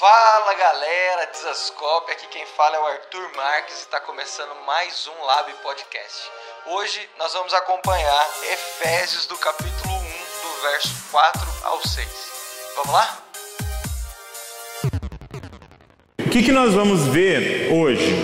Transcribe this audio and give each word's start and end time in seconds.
Fala 0.00 0.54
galera, 0.54 1.26
Desascope, 1.30 2.10
aqui 2.10 2.26
quem 2.28 2.46
fala 2.56 2.74
é 2.74 2.80
o 2.80 2.86
Arthur 2.86 3.36
Marques 3.36 3.74
e 3.74 3.80
está 3.80 4.00
começando 4.00 4.48
mais 4.66 5.06
um 5.06 5.26
Lab 5.26 5.52
Podcast. 5.62 6.22
Hoje 6.68 7.06
nós 7.18 7.34
vamos 7.34 7.52
acompanhar 7.52 8.30
Efésios 8.50 9.26
do 9.26 9.36
capítulo 9.36 9.92
1, 9.92 9.98
do 9.98 10.62
verso 10.62 10.88
4 11.10 11.42
ao 11.64 11.86
6. 11.86 12.08
Vamos 12.76 12.92
lá? 12.94 13.18
O 16.18 16.30
que, 16.30 16.44
que 16.44 16.50
nós 16.50 16.72
vamos 16.72 17.06
ver 17.08 17.70
hoje? 17.70 18.16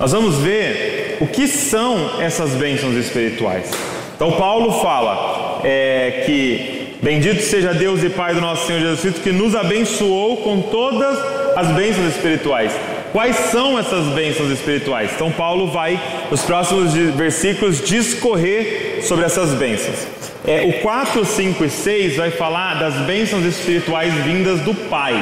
Nós 0.00 0.10
vamos 0.10 0.34
ver 0.38 1.18
o 1.20 1.28
que 1.28 1.46
são 1.46 2.20
essas 2.20 2.50
bênçãos 2.56 2.96
espirituais. 2.96 3.70
Então, 4.16 4.36
Paulo 4.36 4.82
fala 4.82 5.60
é, 5.62 6.24
que 6.26 6.79
Bendito 7.02 7.42
seja 7.42 7.72
Deus 7.72 8.02
e 8.02 8.10
Pai 8.10 8.34
do 8.34 8.42
nosso 8.42 8.66
Senhor 8.66 8.80
Jesus 8.80 9.00
Cristo, 9.00 9.20
que 9.22 9.32
nos 9.32 9.54
abençoou 9.54 10.36
com 10.38 10.60
todas 10.60 11.18
as 11.56 11.68
bênçãos 11.68 12.14
espirituais. 12.14 12.72
Quais 13.10 13.36
são 13.50 13.78
essas 13.78 14.04
bênçãos 14.14 14.50
espirituais? 14.50 15.10
Então, 15.14 15.32
Paulo 15.32 15.68
vai, 15.68 15.98
nos 16.30 16.42
próximos 16.42 16.92
versículos, 16.92 17.82
discorrer 17.82 19.00
sobre 19.02 19.24
essas 19.24 19.54
bênçãos. 19.54 20.06
É, 20.46 20.62
o 20.62 20.80
4, 20.80 21.24
5 21.24 21.64
e 21.64 21.70
6 21.70 22.16
vai 22.16 22.30
falar 22.30 22.74
das 22.74 22.94
bênçãos 23.06 23.44
espirituais 23.44 24.12
vindas 24.22 24.60
do 24.60 24.74
Pai, 24.74 25.14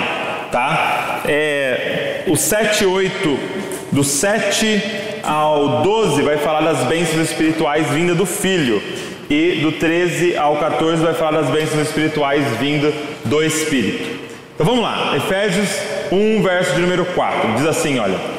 tá? 0.51 1.23
É, 1.27 2.25
o 2.27 2.37
7 2.37 2.84
8, 2.84 3.39
do 3.92 4.03
7 4.03 4.83
ao 5.23 5.83
12, 5.83 6.23
vai 6.23 6.39
falar 6.39 6.61
das 6.61 6.87
bênçãos 6.89 7.31
espirituais 7.31 7.89
vindas 7.91 8.17
do 8.17 8.27
Filho. 8.27 8.83
E 9.31 9.61
do 9.63 9.73
13 9.73 10.37
ao 10.37 10.57
14 10.57 11.03
vai 11.03 11.15
falar 11.15 11.43
das 11.43 11.51
bênçãos 11.51 11.89
espirituais 11.89 12.45
vindas 12.59 12.95
do 13.25 13.43
Espírito. 13.43 14.19
Então 14.55 14.67
vamos 14.67 14.83
lá, 14.83 15.15
Efésios 15.17 15.69
1, 16.11 16.43
verso 16.43 16.75
de 16.75 16.81
número 16.81 17.05
4. 17.05 17.55
Diz 17.55 17.67
assim: 17.67 17.99
olha. 17.99 18.39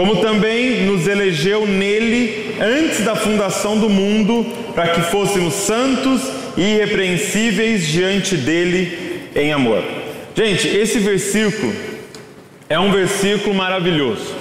Como 0.00 0.16
também 0.16 0.86
nos 0.86 1.06
elegeu 1.06 1.66
nele 1.66 2.54
antes 2.58 3.04
da 3.04 3.14
fundação 3.14 3.76
do 3.76 3.90
mundo, 3.90 4.46
para 4.74 4.88
que 4.88 5.02
fôssemos 5.02 5.52
santos 5.52 6.22
e 6.56 6.62
irrepreensíveis 6.62 7.86
diante 7.86 8.34
dele 8.34 9.28
em 9.36 9.52
amor. 9.52 9.84
Gente, 10.34 10.68
esse 10.68 10.98
versículo 11.00 11.70
é 12.66 12.78
um 12.78 12.90
versículo 12.90 13.54
maravilhoso. 13.54 14.34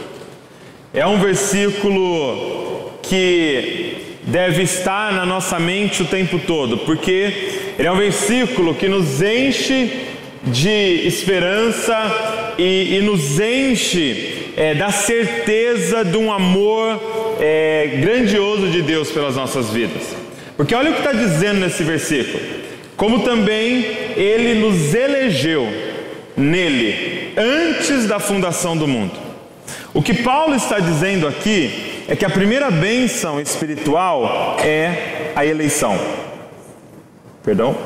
É 0.93 1.05
um 1.05 1.19
versículo 1.19 2.91
que 3.01 3.88
deve 4.31 4.63
estar 4.63 5.11
na 5.13 5.25
nossa 5.25 5.59
mente 5.59 6.01
o 6.01 6.05
tempo 6.05 6.39
todo, 6.39 6.77
porque 6.79 7.73
ele 7.77 7.87
é 7.87 7.91
um 7.91 7.97
versículo 7.97 8.75
que 8.75 8.87
nos 8.87 9.21
enche 9.21 10.07
de 10.43 11.07
esperança 11.07 12.55
e, 12.57 12.97
e 12.97 13.01
nos 13.01 13.39
enche 13.39 14.51
é, 14.55 14.73
da 14.73 14.91
certeza 14.91 16.03
de 16.03 16.17
um 16.17 16.31
amor 16.31 17.37
é, 17.39 17.99
grandioso 18.01 18.67
de 18.67 18.81
Deus 18.81 19.11
pelas 19.11 19.35
nossas 19.35 19.69
vidas. 19.71 20.15
Porque 20.55 20.75
olha 20.75 20.91
o 20.91 20.93
que 20.93 20.99
está 20.99 21.13
dizendo 21.13 21.59
nesse 21.61 21.83
versículo: 21.83 22.39
como 22.95 23.19
também 23.19 23.85
ele 24.15 24.55
nos 24.55 24.93
elegeu 24.93 25.67
nele 26.35 27.33
antes 27.37 28.05
da 28.05 28.19
fundação 28.19 28.77
do 28.77 28.87
mundo. 28.87 29.13
O 29.93 30.01
que 30.01 30.13
Paulo 30.13 30.55
está 30.55 30.79
dizendo 30.79 31.27
aqui 31.27 31.88
é 32.09 32.15
que 32.15 32.25
a 32.25 32.29
primeira 32.29 32.71
bênção 32.71 33.39
espiritual 33.39 34.57
é 34.65 35.31
a 35.35 35.45
eleição. 35.45 35.95
Perdão? 37.43 37.77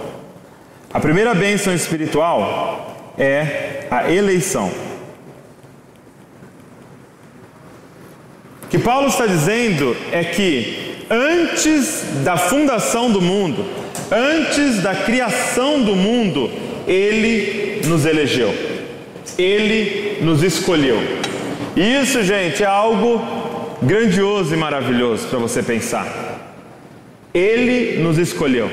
A 0.94 1.00
primeira 1.02 1.34
bênção 1.34 1.76
espiritual 1.76 2.96
é 3.18 3.86
a 3.92 4.10
eleição. 4.10 4.72
O 8.64 8.68
que 8.68 8.80
Paulo 8.80 9.10
está 9.10 9.26
dizendo 9.26 9.94
é 10.10 10.24
que 10.24 11.06
antes 11.10 12.06
da 12.24 12.38
fundação 12.38 13.12
do 13.12 13.22
mundo, 13.22 13.66
antes 14.10 14.82
da 14.82 14.96
criação 14.96 15.82
do 15.82 15.98
mundo, 15.98 16.50
ele 16.88 17.82
nos 17.86 18.06
elegeu. 18.06 18.56
Ele 19.38 20.20
nos 20.22 20.42
escolheu. 20.42 20.98
Isso, 21.76 22.24
gente, 22.24 22.64
é 22.64 22.68
algo 22.68 23.43
grandioso 23.86 24.54
e 24.54 24.58
maravilhoso 24.58 25.28
para 25.28 25.40
você 25.40 25.62
pensar. 25.62 26.08
Ele 27.34 28.02
nos 28.02 28.18
escolheu. 28.18 28.70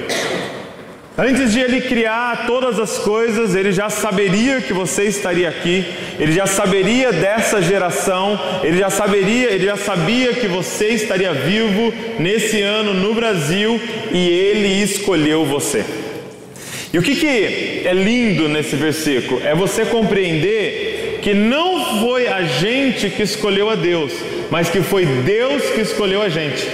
Antes 1.19 1.53
de 1.53 1.60
ele 1.60 1.82
criar 1.82 2.47
todas 2.47 2.78
as 2.78 2.98
coisas, 2.98 3.54
ele 3.54 3.72
já 3.72 3.91
saberia 3.91 4.60
que 4.60 4.72
você 4.72 5.04
estaria 5.04 5.48
aqui, 5.48 5.84
ele 6.19 6.32
já 6.32 6.47
saberia 6.47 7.12
dessa 7.12 7.60
geração, 7.60 8.41
ele 8.62 8.78
já 8.78 8.88
saberia, 8.88 9.50
ele 9.50 9.66
já 9.66 9.76
sabia 9.76 10.32
que 10.32 10.47
você 10.47 10.88
estaria 10.88 11.32
vivo 11.34 11.92
nesse 12.19 12.62
ano 12.62 12.94
no 12.94 13.15
Brasil 13.15 13.78
e 14.12 14.28
ele 14.28 14.82
escolheu 14.82 15.44
você. 15.44 15.84
E 16.92 16.98
o 16.98 17.03
que, 17.03 17.15
que 17.15 17.82
é 17.84 17.92
lindo 17.92 18.48
nesse 18.48 18.75
versículo? 18.77 19.42
É 19.44 19.54
você 19.54 19.84
compreender 19.84 21.19
que 21.22 21.34
não 21.34 22.00
foi 22.00 22.28
a 22.28 22.42
gente 22.42 23.10
que 23.10 23.22
escolheu 23.22 23.69
a 23.69 23.75
Deus, 23.75 24.12
mas 24.50 24.69
que 24.69 24.81
foi 24.83 25.06
Deus 25.06 25.62
que 25.71 25.81
escolheu 25.81 26.22
a 26.22 26.28
gente. 26.28 26.66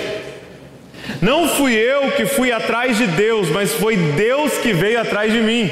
Não 1.20 1.48
fui 1.48 1.74
eu 1.74 2.10
que 2.12 2.26
fui 2.26 2.52
atrás 2.52 2.96
de 2.96 3.06
Deus, 3.06 3.48
mas 3.48 3.72
foi 3.72 3.96
Deus 3.96 4.52
que 4.58 4.72
veio 4.72 5.00
atrás 5.00 5.32
de 5.32 5.40
mim. 5.40 5.70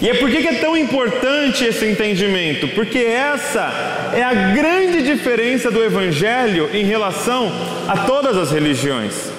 E 0.00 0.08
é 0.08 0.14
por 0.14 0.30
que 0.30 0.46
é 0.46 0.54
tão 0.54 0.76
importante 0.76 1.64
esse 1.64 1.84
entendimento? 1.86 2.68
Porque 2.68 2.98
essa 2.98 4.10
é 4.14 4.22
a 4.22 4.32
grande 4.52 5.02
diferença 5.02 5.70
do 5.70 5.82
Evangelho 5.82 6.70
em 6.72 6.84
relação 6.84 7.50
a 7.88 7.96
todas 7.98 8.36
as 8.36 8.52
religiões. 8.52 9.30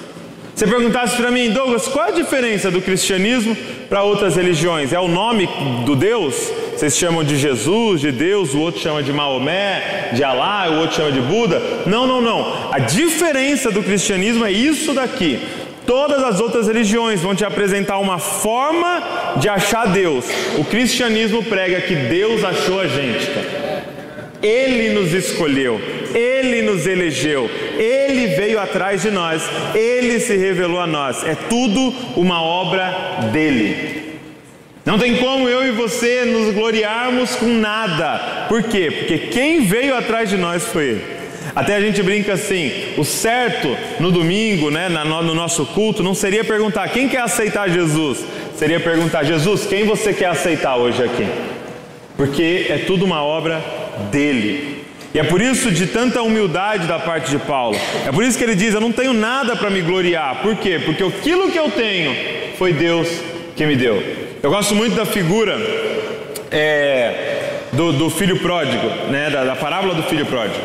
Se 0.54 0.66
perguntasse 0.66 1.16
para 1.16 1.30
mim, 1.30 1.50
Douglas, 1.50 1.88
qual 1.88 2.08
a 2.08 2.12
diferença 2.12 2.70
do 2.70 2.80
cristianismo 2.80 3.56
para 3.88 4.02
outras 4.02 4.36
religiões? 4.36 4.92
É 4.92 5.00
o 5.00 5.08
nome 5.08 5.48
do 5.84 5.96
Deus? 5.96 6.52
Vocês 6.84 6.98
chamam 6.98 7.24
de 7.24 7.38
Jesus, 7.38 8.02
de 8.02 8.12
Deus, 8.12 8.52
o 8.52 8.60
outro 8.60 8.78
chama 8.78 9.02
de 9.02 9.10
Maomé, 9.10 10.10
de 10.12 10.22
Alá, 10.22 10.68
o 10.68 10.80
outro 10.80 10.96
chama 10.96 11.12
de 11.12 11.20
Buda? 11.22 11.58
Não, 11.86 12.06
não, 12.06 12.20
não. 12.20 12.68
A 12.70 12.78
diferença 12.78 13.70
do 13.70 13.82
cristianismo 13.82 14.44
é 14.44 14.52
isso 14.52 14.92
daqui. 14.92 15.40
Todas 15.86 16.22
as 16.22 16.40
outras 16.40 16.66
religiões 16.66 17.22
vão 17.22 17.34
te 17.34 17.42
apresentar 17.42 17.96
uma 17.96 18.18
forma 18.18 19.02
de 19.38 19.48
achar 19.48 19.86
Deus. 19.86 20.26
O 20.58 20.64
cristianismo 20.66 21.42
prega 21.42 21.80
que 21.80 21.94
Deus 21.94 22.44
achou 22.44 22.78
a 22.78 22.86
gente. 22.86 23.30
Ele 24.42 24.90
nos 24.90 25.14
escolheu, 25.14 25.80
Ele 26.14 26.60
nos 26.60 26.86
elegeu, 26.86 27.50
Ele 27.78 28.26
veio 28.36 28.60
atrás 28.60 29.00
de 29.00 29.10
nós, 29.10 29.42
Ele 29.74 30.20
se 30.20 30.36
revelou 30.36 30.80
a 30.80 30.86
nós. 30.86 31.24
É 31.24 31.34
tudo 31.34 31.94
uma 32.14 32.42
obra 32.42 33.30
dele. 33.32 33.93
Não 34.84 34.98
tem 34.98 35.16
como 35.16 35.48
eu 35.48 35.66
e 35.66 35.70
você 35.70 36.24
nos 36.24 36.54
gloriarmos 36.54 37.34
com 37.36 37.46
nada. 37.46 38.46
Por 38.48 38.62
quê? 38.64 38.90
Porque 38.90 39.18
quem 39.18 39.64
veio 39.64 39.96
atrás 39.96 40.28
de 40.28 40.36
nós 40.36 40.64
foi 40.66 40.84
Ele. 40.84 41.04
Até 41.56 41.76
a 41.76 41.80
gente 41.80 42.02
brinca 42.02 42.34
assim: 42.34 42.70
o 42.98 43.04
certo 43.04 43.76
no 43.98 44.10
domingo, 44.10 44.70
né, 44.70 44.88
no 44.88 45.34
nosso 45.34 45.64
culto, 45.66 46.02
não 46.02 46.14
seria 46.14 46.44
perguntar 46.44 46.88
quem 46.88 47.08
quer 47.08 47.22
aceitar 47.22 47.70
Jesus, 47.70 48.24
seria 48.56 48.78
perguntar: 48.78 49.24
Jesus, 49.24 49.66
quem 49.66 49.84
você 49.84 50.12
quer 50.12 50.26
aceitar 50.26 50.76
hoje 50.76 51.02
aqui? 51.02 51.26
Porque 52.16 52.66
é 52.68 52.78
tudo 52.78 53.04
uma 53.04 53.22
obra 53.22 53.64
dele. 54.10 54.84
E 55.14 55.18
é 55.18 55.24
por 55.24 55.40
isso 55.40 55.70
de 55.70 55.86
tanta 55.86 56.22
humildade 56.22 56.86
da 56.86 56.98
parte 56.98 57.30
de 57.30 57.38
Paulo. 57.38 57.78
É 58.06 58.12
por 58.12 58.22
isso 58.22 58.36
que 58.36 58.44
ele 58.44 58.54
diz: 58.54 58.74
Eu 58.74 58.80
não 58.80 58.92
tenho 58.92 59.14
nada 59.14 59.56
para 59.56 59.70
me 59.70 59.80
gloriar. 59.80 60.42
Por 60.42 60.56
quê? 60.56 60.80
Porque 60.84 61.02
aquilo 61.02 61.50
que 61.50 61.58
eu 61.58 61.70
tenho 61.70 62.14
foi 62.58 62.72
Deus 62.72 63.08
que 63.56 63.64
me 63.64 63.76
deu. 63.76 64.23
Eu 64.44 64.50
gosto 64.50 64.74
muito 64.74 64.94
da 64.94 65.06
figura 65.06 65.56
é, 66.50 67.60
do, 67.72 67.94
do, 67.94 68.10
filho 68.10 68.40
pródigo, 68.40 68.86
né? 69.10 69.30
Da, 69.30 69.42
da 69.42 69.56
parábola 69.56 69.94
do 69.94 70.02
filho 70.02 70.26
pródigo. 70.26 70.62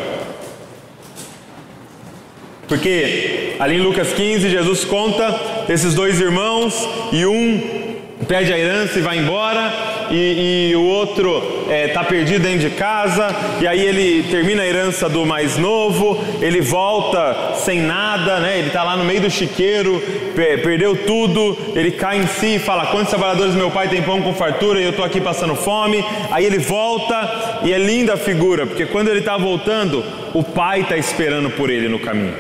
Porque 2.68 3.56
ali 3.58 3.78
em 3.78 3.82
Lucas 3.82 4.12
15, 4.12 4.50
Jesus 4.50 4.84
conta 4.84 5.64
esses 5.70 5.94
dois 5.94 6.20
irmãos 6.20 6.76
e 7.14 7.26
um 7.26 7.89
pede 8.28 8.52
a 8.52 8.58
herança 8.58 9.00
e 9.00 9.02
vai 9.02 9.18
embora, 9.18 9.72
e, 10.12 10.72
e 10.72 10.76
o 10.76 10.84
outro 10.84 11.38
está 11.64 11.74
é, 11.74 11.88
tá 11.88 12.04
perdido 12.04 12.44
dentro 12.44 12.70
de 12.70 12.72
casa, 12.72 13.28
e 13.62 13.68
aí 13.68 13.80
ele 13.80 14.24
termina 14.30 14.62
a 14.62 14.68
herança 14.68 15.08
do 15.08 15.26
mais 15.26 15.58
novo, 15.58 16.22
ele 16.42 16.62
volta 16.62 17.54
sem 17.56 17.80
nada, 17.80 18.40
né? 18.40 18.60
ele 18.60 18.68
está 18.68 18.84
lá 18.84 18.98
no 18.98 19.04
meio 19.04 19.22
do 19.22 19.30
chiqueiro, 19.30 20.02
per 20.36 20.62
perdeu 20.62 20.96
tudo, 21.06 21.58
ele 21.76 21.92
cai 21.92 22.18
em 22.20 22.28
si 22.28 22.56
e 22.56 22.60
fala: 22.60 22.88
Quantos 22.88 23.10
trabalhadores 23.10 23.56
meu 23.56 23.72
pai 23.72 23.88
tem 23.88 24.02
pão 24.02 24.22
com 24.22 24.34
fartura 24.34 24.80
e 24.80 24.84
eu 24.84 24.90
estou 24.92 25.06
aqui 25.06 25.22
passando 25.22 25.56
fome? 25.56 26.04
Aí 26.32 26.46
ele 26.46 26.58
volta, 26.58 27.62
e 27.64 27.72
é 27.72 27.78
linda 27.78 28.14
a 28.14 28.18
figura, 28.18 28.66
porque 28.66 28.86
quando 28.86 29.10
ele 29.10 29.20
está 29.20 29.38
voltando, 29.38 30.04
o 30.34 30.44
pai 30.44 30.82
está 30.82 30.98
esperando 30.98 31.50
por 31.52 31.70
ele 31.70 31.88
no 31.88 32.00
caminho. 32.00 32.34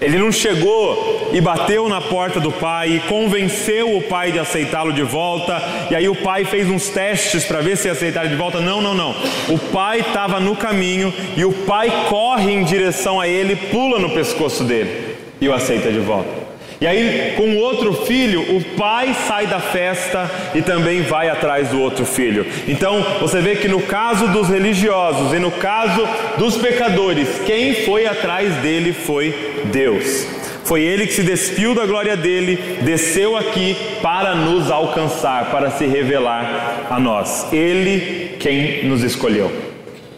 Ele 0.00 0.16
não 0.16 0.32
chegou 0.32 1.19
e 1.32 1.40
bateu 1.40 1.88
na 1.88 2.00
porta 2.00 2.40
do 2.40 2.50
pai 2.50 2.96
e 2.96 3.00
convenceu 3.00 3.96
o 3.96 4.02
pai 4.02 4.32
de 4.32 4.38
aceitá-lo 4.38 4.92
de 4.92 5.02
volta. 5.02 5.62
E 5.90 5.94
aí 5.94 6.08
o 6.08 6.14
pai 6.14 6.44
fez 6.44 6.68
uns 6.68 6.88
testes 6.88 7.44
para 7.44 7.60
ver 7.60 7.76
se 7.76 7.88
ia 7.88 7.92
aceitar 7.92 8.26
de 8.26 8.34
volta. 8.34 8.60
Não, 8.60 8.80
não, 8.80 8.94
não. 8.94 9.14
O 9.48 9.58
pai 9.58 10.00
estava 10.00 10.40
no 10.40 10.56
caminho 10.56 11.12
e 11.36 11.44
o 11.44 11.52
pai 11.52 12.06
corre 12.08 12.52
em 12.52 12.64
direção 12.64 13.20
a 13.20 13.28
ele, 13.28 13.56
pula 13.56 13.98
no 13.98 14.10
pescoço 14.10 14.64
dele 14.64 15.16
e 15.40 15.48
o 15.48 15.54
aceita 15.54 15.90
de 15.90 15.98
volta. 15.98 16.40
E 16.80 16.86
aí, 16.86 17.34
com 17.36 17.42
o 17.42 17.58
outro 17.58 17.92
filho, 17.92 18.56
o 18.56 18.64
pai 18.74 19.14
sai 19.28 19.46
da 19.46 19.60
festa 19.60 20.30
e 20.54 20.62
também 20.62 21.02
vai 21.02 21.28
atrás 21.28 21.68
do 21.68 21.78
outro 21.78 22.06
filho. 22.06 22.46
Então, 22.66 23.04
você 23.20 23.38
vê 23.42 23.56
que 23.56 23.68
no 23.68 23.82
caso 23.82 24.28
dos 24.28 24.48
religiosos 24.48 25.34
e 25.34 25.38
no 25.38 25.50
caso 25.50 26.08
dos 26.38 26.56
pecadores, 26.56 27.28
quem 27.44 27.74
foi 27.84 28.06
atrás 28.06 28.54
dele 28.62 28.94
foi 28.94 29.60
Deus. 29.66 30.39
Foi 30.70 30.82
ele 30.82 31.04
que 31.04 31.12
se 31.12 31.24
despiu 31.24 31.74
da 31.74 31.84
glória 31.84 32.16
dele, 32.16 32.78
desceu 32.82 33.36
aqui 33.36 33.76
para 34.00 34.36
nos 34.36 34.70
alcançar, 34.70 35.50
para 35.50 35.68
se 35.68 35.84
revelar 35.84 36.86
a 36.88 36.96
nós. 37.00 37.52
Ele 37.52 38.36
quem 38.38 38.84
nos 38.84 39.02
escolheu. 39.02 39.50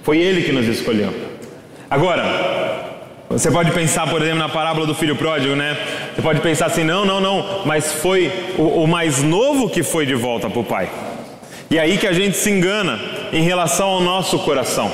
Foi 0.02 0.18
ele 0.18 0.42
que 0.42 0.52
nos 0.52 0.66
escolheu. 0.66 1.08
Agora, 1.88 2.22
você 3.30 3.50
pode 3.50 3.70
pensar, 3.70 4.06
por 4.10 4.20
exemplo, 4.20 4.40
na 4.40 4.48
parábola 4.50 4.86
do 4.86 4.94
filho 4.94 5.16
pródigo, 5.16 5.56
né? 5.56 5.74
Você 6.14 6.20
pode 6.20 6.40
pensar 6.40 6.66
assim: 6.66 6.84
não, 6.84 7.06
não, 7.06 7.18
não, 7.18 7.62
mas 7.64 7.90
foi 7.90 8.30
o, 8.58 8.82
o 8.82 8.86
mais 8.86 9.22
novo 9.22 9.70
que 9.70 9.82
foi 9.82 10.04
de 10.04 10.14
volta 10.14 10.50
para 10.50 10.60
o 10.60 10.64
pai. 10.64 10.90
E 11.70 11.78
é 11.78 11.80
aí 11.80 11.96
que 11.96 12.06
a 12.06 12.12
gente 12.12 12.36
se 12.36 12.50
engana 12.50 13.00
em 13.32 13.40
relação 13.40 13.88
ao 13.88 14.02
nosso 14.02 14.38
coração. 14.40 14.92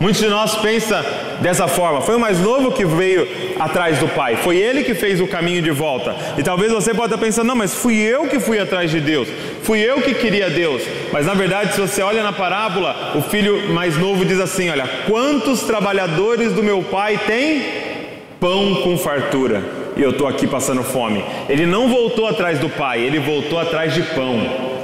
Muitos 0.00 0.22
de 0.22 0.28
nós 0.28 0.56
pensam 0.56 1.04
dessa 1.42 1.68
forma: 1.68 2.00
foi 2.00 2.16
o 2.16 2.18
mais 2.18 2.40
novo 2.40 2.72
que 2.72 2.86
veio 2.86 3.28
atrás 3.58 3.98
do 3.98 4.08
Pai, 4.08 4.34
foi 4.36 4.56
ele 4.56 4.82
que 4.82 4.94
fez 4.94 5.20
o 5.20 5.26
caminho 5.26 5.60
de 5.60 5.70
volta. 5.70 6.16
E 6.38 6.42
talvez 6.42 6.72
você 6.72 6.94
possa 6.94 7.18
pensando: 7.18 7.48
não, 7.48 7.54
mas 7.54 7.74
fui 7.74 7.98
eu 7.98 8.26
que 8.26 8.40
fui 8.40 8.58
atrás 8.58 8.90
de 8.90 8.98
Deus, 8.98 9.28
fui 9.62 9.78
eu 9.78 10.00
que 10.00 10.14
queria 10.14 10.48
Deus. 10.48 10.82
Mas 11.12 11.26
na 11.26 11.34
verdade, 11.34 11.74
se 11.74 11.80
você 11.82 12.00
olha 12.00 12.22
na 12.22 12.32
parábola, 12.32 13.12
o 13.14 13.20
filho 13.20 13.74
mais 13.74 13.98
novo 13.98 14.24
diz 14.24 14.40
assim: 14.40 14.70
olha, 14.70 14.88
quantos 15.06 15.64
trabalhadores 15.64 16.54
do 16.54 16.62
meu 16.62 16.82
pai 16.82 17.20
têm 17.26 17.62
pão 18.40 18.76
com 18.76 18.96
fartura 18.96 19.62
e 19.98 20.02
eu 20.02 20.12
estou 20.12 20.26
aqui 20.26 20.46
passando 20.46 20.82
fome. 20.82 21.22
Ele 21.46 21.66
não 21.66 21.90
voltou 21.90 22.26
atrás 22.26 22.58
do 22.58 22.70
pai, 22.70 23.02
ele 23.02 23.18
voltou 23.18 23.58
atrás 23.58 23.92
de 23.92 24.00
pão. 24.02 24.80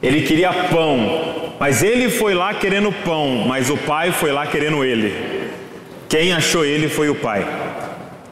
Ele 0.00 0.22
queria 0.22 0.52
pão, 0.52 1.37
mas 1.58 1.82
ele 1.82 2.08
foi 2.08 2.34
lá 2.34 2.54
querendo 2.54 2.92
pão, 2.92 3.44
mas 3.46 3.70
o 3.70 3.76
pai 3.76 4.12
foi 4.12 4.32
lá 4.32 4.46
querendo 4.46 4.84
ele. 4.84 5.14
Quem 6.08 6.32
achou 6.32 6.64
ele 6.64 6.88
foi 6.88 7.08
o 7.10 7.14
pai. 7.14 7.46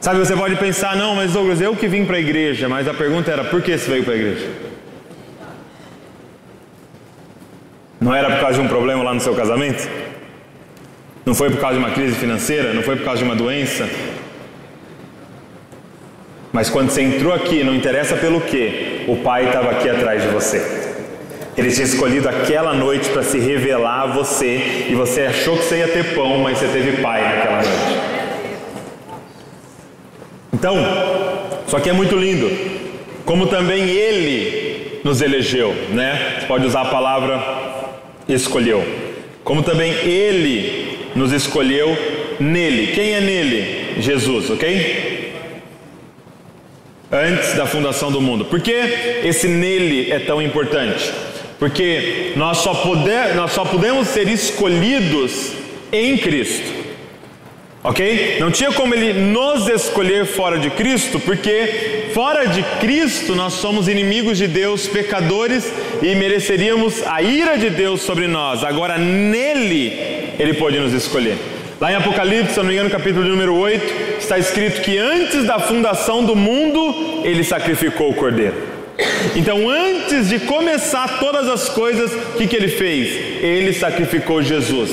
Sabe, 0.00 0.18
você 0.18 0.36
pode 0.36 0.56
pensar, 0.56 0.94
não, 0.94 1.16
mas 1.16 1.32
Douglas, 1.32 1.60
eu 1.60 1.74
que 1.74 1.88
vim 1.88 2.04
para 2.04 2.16
a 2.16 2.20
igreja, 2.20 2.68
mas 2.68 2.86
a 2.86 2.94
pergunta 2.94 3.30
era, 3.30 3.44
por 3.44 3.60
que 3.60 3.76
você 3.76 3.90
veio 3.90 4.04
para 4.04 4.14
a 4.14 4.16
igreja? 4.16 4.48
Não 8.00 8.14
era 8.14 8.30
por 8.30 8.40
causa 8.40 8.60
de 8.60 8.64
um 8.64 8.68
problema 8.68 9.02
lá 9.02 9.12
no 9.12 9.20
seu 9.20 9.34
casamento? 9.34 9.88
Não 11.24 11.34
foi 11.34 11.50
por 11.50 11.60
causa 11.60 11.76
de 11.76 11.84
uma 11.84 11.92
crise 11.92 12.14
financeira? 12.14 12.72
Não 12.72 12.82
foi 12.82 12.94
por 12.96 13.04
causa 13.04 13.18
de 13.18 13.24
uma 13.24 13.34
doença? 13.34 13.88
Mas 16.52 16.70
quando 16.70 16.90
você 16.90 17.02
entrou 17.02 17.34
aqui, 17.34 17.64
não 17.64 17.74
interessa 17.74 18.14
pelo 18.16 18.40
que, 18.40 19.04
o 19.08 19.16
Pai 19.16 19.46
estava 19.46 19.72
aqui 19.72 19.90
atrás 19.90 20.22
de 20.22 20.28
você. 20.28 20.85
Ele 21.56 21.70
tinha 21.70 21.86
escolhido 21.86 22.28
aquela 22.28 22.74
noite 22.74 23.08
para 23.08 23.22
se 23.22 23.38
revelar 23.38 24.02
a 24.02 24.06
você 24.06 24.86
e 24.90 24.94
você 24.94 25.22
achou 25.22 25.56
que 25.56 25.64
você 25.64 25.78
ia 25.78 25.88
ter 25.88 26.14
pão, 26.14 26.38
mas 26.38 26.58
você 26.58 26.66
teve 26.68 27.00
pai 27.00 27.22
naquela 27.22 27.62
noite. 27.62 28.00
Então, 30.52 30.76
só 31.66 31.80
que 31.80 31.88
é 31.88 31.92
muito 31.92 32.16
lindo, 32.16 32.50
como 33.24 33.46
também 33.46 33.88
ele 33.88 35.00
nos 35.02 35.22
elegeu, 35.22 35.74
né? 35.90 36.38
Você 36.40 36.46
pode 36.46 36.66
usar 36.66 36.82
a 36.82 36.86
palavra 36.86 37.66
escolheu. 38.28 38.84
Como 39.44 39.62
também 39.62 39.92
ele 39.92 41.10
nos 41.14 41.32
escolheu 41.32 41.96
nele. 42.40 42.88
Quem 42.88 43.14
é 43.14 43.20
nele? 43.20 44.00
Jesus, 44.00 44.50
ok? 44.50 45.32
Antes 47.10 47.54
da 47.54 47.66
fundação 47.66 48.10
do 48.10 48.20
mundo. 48.20 48.44
Por 48.44 48.60
que 48.60 48.72
esse 49.24 49.46
nele 49.46 50.10
é 50.10 50.18
tão 50.18 50.42
importante? 50.42 51.12
Porque 51.58 52.32
nós 52.36 52.58
só, 52.58 52.74
poder, 52.74 53.34
nós 53.34 53.52
só 53.52 53.64
podemos 53.64 54.08
ser 54.08 54.28
escolhidos 54.28 55.52
em 55.90 56.18
Cristo. 56.18 56.86
Ok? 57.82 58.38
Não 58.40 58.50
tinha 58.50 58.72
como 58.72 58.94
ele 58.94 59.12
nos 59.12 59.68
escolher 59.68 60.26
fora 60.26 60.58
de 60.58 60.70
Cristo, 60.70 61.20
porque 61.20 62.08
fora 62.12 62.46
de 62.46 62.62
Cristo 62.80 63.34
nós 63.36 63.52
somos 63.54 63.86
inimigos 63.86 64.36
de 64.38 64.48
Deus, 64.48 64.88
pecadores 64.88 65.72
e 66.02 66.14
mereceríamos 66.16 67.06
a 67.06 67.22
ira 67.22 67.56
de 67.56 67.70
Deus 67.70 68.02
sobre 68.02 68.26
nós. 68.26 68.64
Agora 68.64 68.98
nele 68.98 70.32
ele 70.38 70.54
pode 70.54 70.78
nos 70.80 70.92
escolher. 70.92 71.36
Lá 71.80 71.92
em 71.92 71.94
Apocalipse, 71.94 72.54
se 72.54 72.58
não 72.58 72.64
me 72.64 72.72
engano, 72.72 72.90
capítulo 72.90 73.24
número 73.24 73.54
8, 73.54 74.18
está 74.18 74.36
escrito 74.36 74.80
que 74.80 74.98
antes 74.98 75.44
da 75.44 75.58
fundação 75.58 76.24
do 76.24 76.34
mundo 76.34 77.22
ele 77.22 77.44
sacrificou 77.44 78.10
o 78.10 78.14
cordeiro. 78.14 78.65
Então, 79.36 79.68
antes 79.68 80.30
de 80.30 80.38
começar 80.40 81.18
todas 81.18 81.46
as 81.46 81.68
coisas, 81.68 82.10
o 82.10 82.38
que, 82.38 82.46
que 82.46 82.56
ele 82.56 82.68
fez? 82.68 83.42
Ele 83.44 83.70
sacrificou 83.74 84.42
Jesus. 84.42 84.90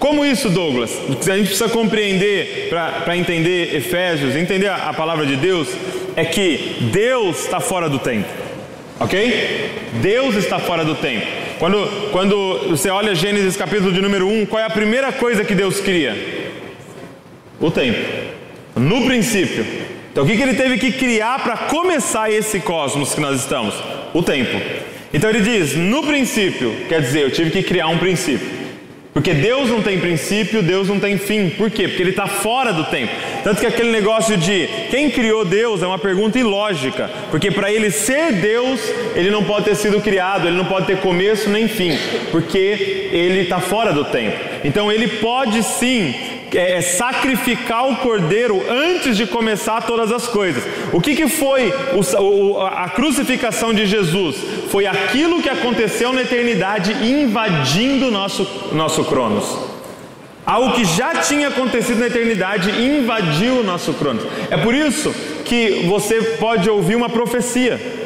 Como 0.00 0.24
isso, 0.24 0.50
Douglas? 0.50 0.90
A 1.08 1.36
gente 1.36 1.46
precisa 1.46 1.68
compreender, 1.68 2.68
para 2.68 3.16
entender 3.16 3.72
Efésios, 3.76 4.34
entender 4.34 4.66
a, 4.66 4.88
a 4.88 4.92
palavra 4.92 5.24
de 5.24 5.36
Deus, 5.36 5.68
é 6.16 6.24
que 6.24 6.88
Deus 6.92 7.44
está 7.44 7.60
fora 7.60 7.88
do 7.88 8.00
tempo, 8.00 8.28
ok? 8.98 9.70
Deus 10.02 10.34
está 10.34 10.58
fora 10.58 10.84
do 10.84 10.96
tempo. 10.96 11.26
Quando, 11.60 12.10
quando 12.10 12.70
você 12.70 12.90
olha 12.90 13.14
Gênesis 13.14 13.56
capítulo 13.56 13.92
de 13.92 14.02
número 14.02 14.26
1, 14.26 14.46
qual 14.46 14.60
é 14.60 14.66
a 14.66 14.70
primeira 14.70 15.12
coisa 15.12 15.44
que 15.44 15.54
Deus 15.54 15.78
cria? 15.78 16.16
O 17.60 17.70
tempo. 17.70 18.00
No 18.74 19.04
princípio, 19.04 19.64
então 20.14 20.22
o 20.22 20.26
que, 20.28 20.36
que 20.36 20.42
ele 20.44 20.54
teve 20.54 20.78
que 20.78 20.92
criar 20.92 21.40
para 21.40 21.56
começar 21.56 22.30
esse 22.30 22.60
cosmos 22.60 23.12
que 23.12 23.20
nós 23.20 23.40
estamos? 23.40 23.74
O 24.14 24.22
tempo. 24.22 24.56
Então 25.12 25.28
ele 25.28 25.40
diz: 25.40 25.74
no 25.74 26.04
princípio, 26.04 26.72
quer 26.88 27.00
dizer, 27.00 27.22
eu 27.22 27.32
tive 27.32 27.50
que 27.50 27.64
criar 27.64 27.88
um 27.88 27.98
princípio. 27.98 28.62
Porque 29.12 29.34
Deus 29.34 29.68
não 29.68 29.82
tem 29.82 29.98
princípio, 29.98 30.62
Deus 30.62 30.88
não 30.88 31.00
tem 31.00 31.18
fim. 31.18 31.50
Por 31.50 31.68
quê? 31.68 31.88
Porque 31.88 32.00
Ele 32.00 32.10
está 32.10 32.28
fora 32.28 32.72
do 32.72 32.84
tempo. 32.84 33.12
Tanto 33.42 33.60
que 33.60 33.66
aquele 33.66 33.90
negócio 33.90 34.36
de 34.36 34.68
quem 34.88 35.10
criou 35.10 35.44
Deus 35.44 35.82
é 35.82 35.86
uma 35.86 35.98
pergunta 35.98 36.38
ilógica. 36.38 37.10
Porque 37.32 37.50
para 37.50 37.72
Ele 37.72 37.90
ser 37.90 38.34
Deus, 38.34 38.80
Ele 39.16 39.30
não 39.30 39.42
pode 39.42 39.64
ter 39.64 39.74
sido 39.74 40.00
criado, 40.00 40.46
Ele 40.46 40.56
não 40.56 40.64
pode 40.64 40.86
ter 40.86 40.98
começo 40.98 41.50
nem 41.50 41.66
fim. 41.66 41.98
Porque 42.30 43.08
Ele 43.12 43.40
está 43.40 43.58
fora 43.58 43.92
do 43.92 44.04
tempo. 44.04 44.36
Então 44.62 44.92
Ele 44.92 45.08
pode 45.08 45.60
sim 45.64 46.14
é, 46.54 46.78
é, 46.78 46.80
sacrificar 46.80 47.88
o 47.88 47.96
cordeiro 47.96 48.62
antes 48.70 49.16
de 49.16 49.26
começar 49.26 49.82
todas 49.82 50.12
as 50.12 50.26
coisas. 50.26 50.62
O 50.92 51.00
que, 51.00 51.14
que 51.14 51.28
foi 51.28 51.72
o, 51.94 52.60
a 52.60 52.88
crucificação 52.88 53.72
de 53.72 53.86
Jesus? 53.86 54.36
Foi 54.70 54.86
aquilo 54.86 55.42
que 55.42 55.48
aconteceu 55.48 56.12
na 56.12 56.22
eternidade 56.22 56.92
invadindo 57.06 58.10
nosso, 58.10 58.46
nosso 58.72 59.04
Cronos. 59.04 59.74
Algo 60.46 60.74
que 60.74 60.84
já 60.84 61.16
tinha 61.22 61.48
acontecido 61.48 62.00
na 62.00 62.06
eternidade 62.06 62.70
invadiu 62.70 63.60
o 63.60 63.64
nosso 63.64 63.94
Cronos. 63.94 64.24
É 64.50 64.56
por 64.58 64.74
isso 64.74 65.14
que 65.44 65.86
você 65.86 66.20
pode 66.38 66.68
ouvir 66.68 66.96
uma 66.96 67.08
profecia. 67.08 68.03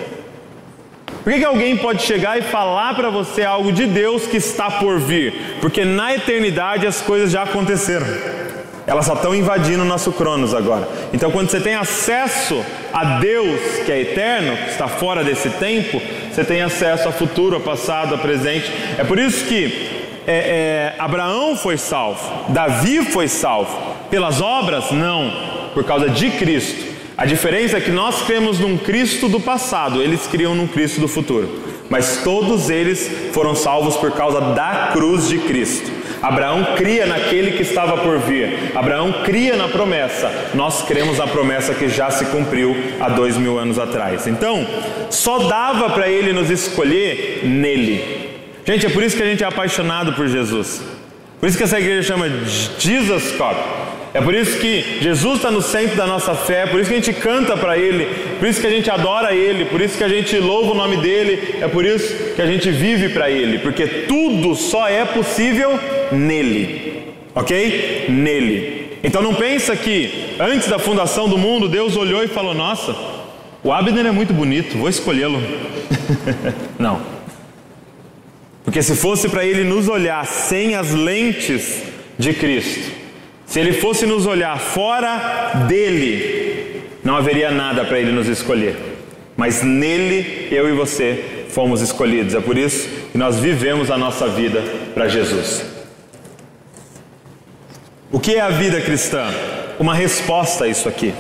Por 1.23 1.33
que, 1.33 1.41
que 1.41 1.45
alguém 1.45 1.77
pode 1.77 2.03
chegar 2.03 2.39
e 2.39 2.43
falar 2.43 2.95
para 2.95 3.11
você 3.11 3.43
algo 3.43 3.73
de 3.73 3.87
Deus 3.87 4.27
que 4.27 4.37
está 4.37 4.71
por 4.71 4.99
vir? 4.99 5.59
Porque 5.61 5.85
na 5.85 6.15
eternidade 6.15 6.87
as 6.87 7.01
coisas 7.01 7.31
já 7.31 7.43
aconteceram. 7.43 8.07
Elas 8.87 9.05
só 9.05 9.13
estão 9.13 9.35
invadindo 9.35 9.83
o 9.83 9.87
nosso 9.87 10.11
Cronos 10.13 10.55
agora. 10.55 10.89
Então, 11.13 11.31
quando 11.31 11.51
você 11.51 11.61
tem 11.61 11.75
acesso 11.75 12.65
a 12.91 13.19
Deus, 13.19 13.61
que 13.85 13.93
é 13.93 14.01
eterno, 14.01 14.57
que 14.57 14.71
está 14.71 14.89
fora 14.89 15.23
desse 15.23 15.51
tempo, 15.51 16.01
você 16.33 16.43
tem 16.43 16.63
acesso 16.63 17.07
ao 17.07 17.13
futuro, 17.13 17.57
ao 17.57 17.61
passado, 17.61 18.15
ao 18.15 18.19
presente. 18.19 18.73
É 18.97 19.05
por 19.05 19.19
isso 19.19 19.45
que 19.45 20.23
é, 20.27 20.33
é, 20.33 20.95
Abraão 20.99 21.55
foi 21.55 21.77
salvo, 21.77 22.51
Davi 22.51 23.05
foi 23.05 23.29
salvo. 23.29 23.77
Pelas 24.09 24.41
obras? 24.41 24.91
Não, 24.91 25.31
por 25.75 25.85
causa 25.85 26.09
de 26.09 26.31
Cristo. 26.31 26.88
A 27.19 27.27
diferença 27.27 27.79
é 27.79 27.81
que 27.81 27.91
nós 27.91 28.23
cremos 28.23 28.61
num 28.61 28.79
Cristo 28.79 29.29
do 29.29 29.41
passado, 29.41 30.01
eles 30.01 30.29
criam 30.29 30.55
num 30.55 30.69
Cristo 30.69 31.01
do 31.01 31.09
futuro. 31.09 31.51
Mas 31.91 32.19
todos 32.23 32.71
eles 32.71 33.11
foram 33.33 33.57
salvos 33.57 33.97
por 33.97 34.13
causa 34.13 34.41
da 34.41 34.91
cruz 34.93 35.29
de 35.29 35.39
Cristo. 35.39 35.91
Abraão 36.23 36.77
cria 36.77 37.07
naquele 37.07 37.53
que 37.53 37.63
estava 37.63 37.97
por 37.97 38.21
vir. 38.21 38.71
Abraão 38.73 39.13
cria 39.25 39.57
na 39.57 39.67
promessa. 39.67 40.31
Nós 40.55 40.83
cremos 40.83 41.19
na 41.19 41.27
promessa 41.27 41.75
que 41.75 41.89
já 41.89 42.09
se 42.09 42.25
cumpriu 42.27 42.77
há 43.01 43.09
dois 43.09 43.37
mil 43.37 43.59
anos 43.59 43.81
atrás. 43.81 44.29
Então, 44.29 44.65
só 45.11 45.41
dava 45.41 45.91
para 45.91 46.09
ele 46.09 46.33
nos 46.33 46.51
escolher 46.51 47.41
nele. 47.43 48.29
Gente, 48.65 48.87
é 48.87 48.91
por 48.91 49.03
isso 49.03 49.17
que 49.17 49.25
a 49.25 49.27
gente 49.27 49.43
é 49.43 49.47
apaixonado 49.47 50.13
por 50.13 50.29
Jesus. 50.29 50.81
Por 51.41 51.49
isso 51.49 51.59
que 51.59 51.65
essa 51.65 51.81
igreja 51.81 52.15
chama 52.15 52.29
Jesus 52.79 53.33
Cop. 53.33 53.88
É 54.15 54.21
por 54.21 54.35
isso 54.35 54.59
que 54.59 54.99
Jesus 55.01 55.37
está 55.37 55.51
no 55.51 55.61
centro 55.61 55.97
da 55.97 56.07
nossa 56.07 56.35
fé, 56.35 56.67
por 56.67 56.81
isso 56.81 56.89
que 56.89 56.97
a 56.97 57.01
gente 57.01 57.13
canta 57.13 57.57
para 57.57 57.77
Ele, 57.77 58.07
por 58.39 58.49
isso 58.49 58.61
que 58.61 58.67
a 58.67 58.71
gente 58.71 58.91
adora 58.91 59.35
Ele, 59.35 59.67
por 59.67 59.81
isso 59.81 59.99
que 59.99 60.05
a 60.05 60.09
gente 60.09 60.39
louva 60.39 60.73
o 60.73 60.75
nome 60.75 60.97
dEle, 60.97 61.57
é 61.61 61.69
por 61.69 61.85
isso 61.85 62.35
que 62.35 62.41
a 62.41 62.47
gente 62.47 62.71
vive 62.71 63.11
para 63.11 63.31
Ele, 63.31 63.59
porque 63.59 63.87
tudo 63.87 64.55
só 64.55 64.89
é 64.89 65.05
possível 65.05 65.79
nele, 66.11 67.03
ok? 67.35 68.07
Nele. 68.09 68.79
Então 69.05 69.23
não 69.23 69.35
pensa 69.35 69.77
que 69.77 70.35
antes 70.41 70.69
da 70.69 70.79
fundação 70.79 71.29
do 71.29 71.39
mundo 71.39 71.69
Deus 71.69 71.97
olhou 71.97 72.23
e 72.25 72.29
falou: 72.29 72.55
Nossa, 72.55 72.97
o 73.63 73.73
Abner 73.73 74.07
é 74.07 74.11
muito 74.11 74.33
bonito, 74.33 74.79
vou 74.79 74.89
escolhê-lo. 74.89 75.41
não. 76.79 77.01
Porque 78.65 78.83
se 78.83 78.97
fosse 78.97 79.29
para 79.29 79.45
Ele 79.45 79.65
nos 79.65 79.89
olhar 79.89 80.27
sem 80.27 80.75
as 80.75 80.93
lentes 80.93 81.83
de 82.19 82.35
Cristo, 82.35 82.98
se 83.49 83.59
ele 83.59 83.73
fosse 83.73 84.05
nos 84.05 84.27
olhar 84.27 84.59
fora 84.61 85.65
dele, 85.67 86.83
não 87.03 87.17
haveria 87.17 87.51
nada 87.51 87.83
para 87.83 87.99
ele 87.99 88.13
nos 88.13 88.29
escolher. 88.29 88.77
Mas 89.35 89.63
nele, 89.63 90.49
eu 90.51 90.69
e 90.69 90.73
você 90.73 91.47
fomos 91.49 91.81
escolhidos. 91.81 92.35
É 92.35 92.41
por 92.41 92.59
isso 92.59 92.87
que 93.11 93.17
nós 93.17 93.39
vivemos 93.41 93.91
a 93.91 93.97
nossa 93.97 94.29
vida 94.29 94.63
para 94.93 95.09
Jesus. 95.09 95.65
O 98.13 98.21
que 98.21 98.35
é 98.35 98.41
a 98.41 98.51
vida 98.51 98.83
cristã? 98.83 99.27
Uma 99.79 99.95
resposta 99.95 100.65
a 100.65 100.69
isso 100.69 100.87
aqui. 100.87 101.15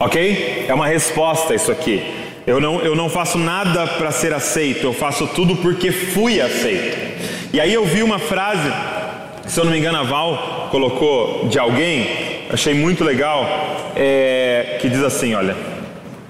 Ok? 0.00 0.66
É 0.68 0.74
uma 0.74 0.88
resposta 0.88 1.52
a 1.52 1.56
isso 1.56 1.70
aqui. 1.70 2.02
Eu 2.44 2.60
não, 2.60 2.80
eu 2.80 2.96
não 2.96 3.08
faço 3.08 3.38
nada 3.38 3.86
para 3.86 4.10
ser 4.10 4.34
aceito, 4.34 4.84
eu 4.84 4.92
faço 4.92 5.28
tudo 5.28 5.54
porque 5.56 5.92
fui 5.92 6.40
aceito. 6.40 6.96
E 7.52 7.60
aí 7.60 7.72
eu 7.72 7.84
vi 7.84 8.02
uma 8.02 8.18
frase, 8.18 8.68
se 9.46 9.60
eu 9.60 9.64
não 9.64 9.72
me 9.72 9.78
engano, 9.78 9.98
a 9.98 10.02
Val 10.02 10.68
colocou 10.70 11.48
de 11.48 11.58
alguém, 11.58 12.46
achei 12.50 12.74
muito 12.74 13.04
legal, 13.04 13.46
é, 13.94 14.78
que 14.80 14.88
diz 14.88 15.02
assim: 15.02 15.34
olha, 15.34 15.56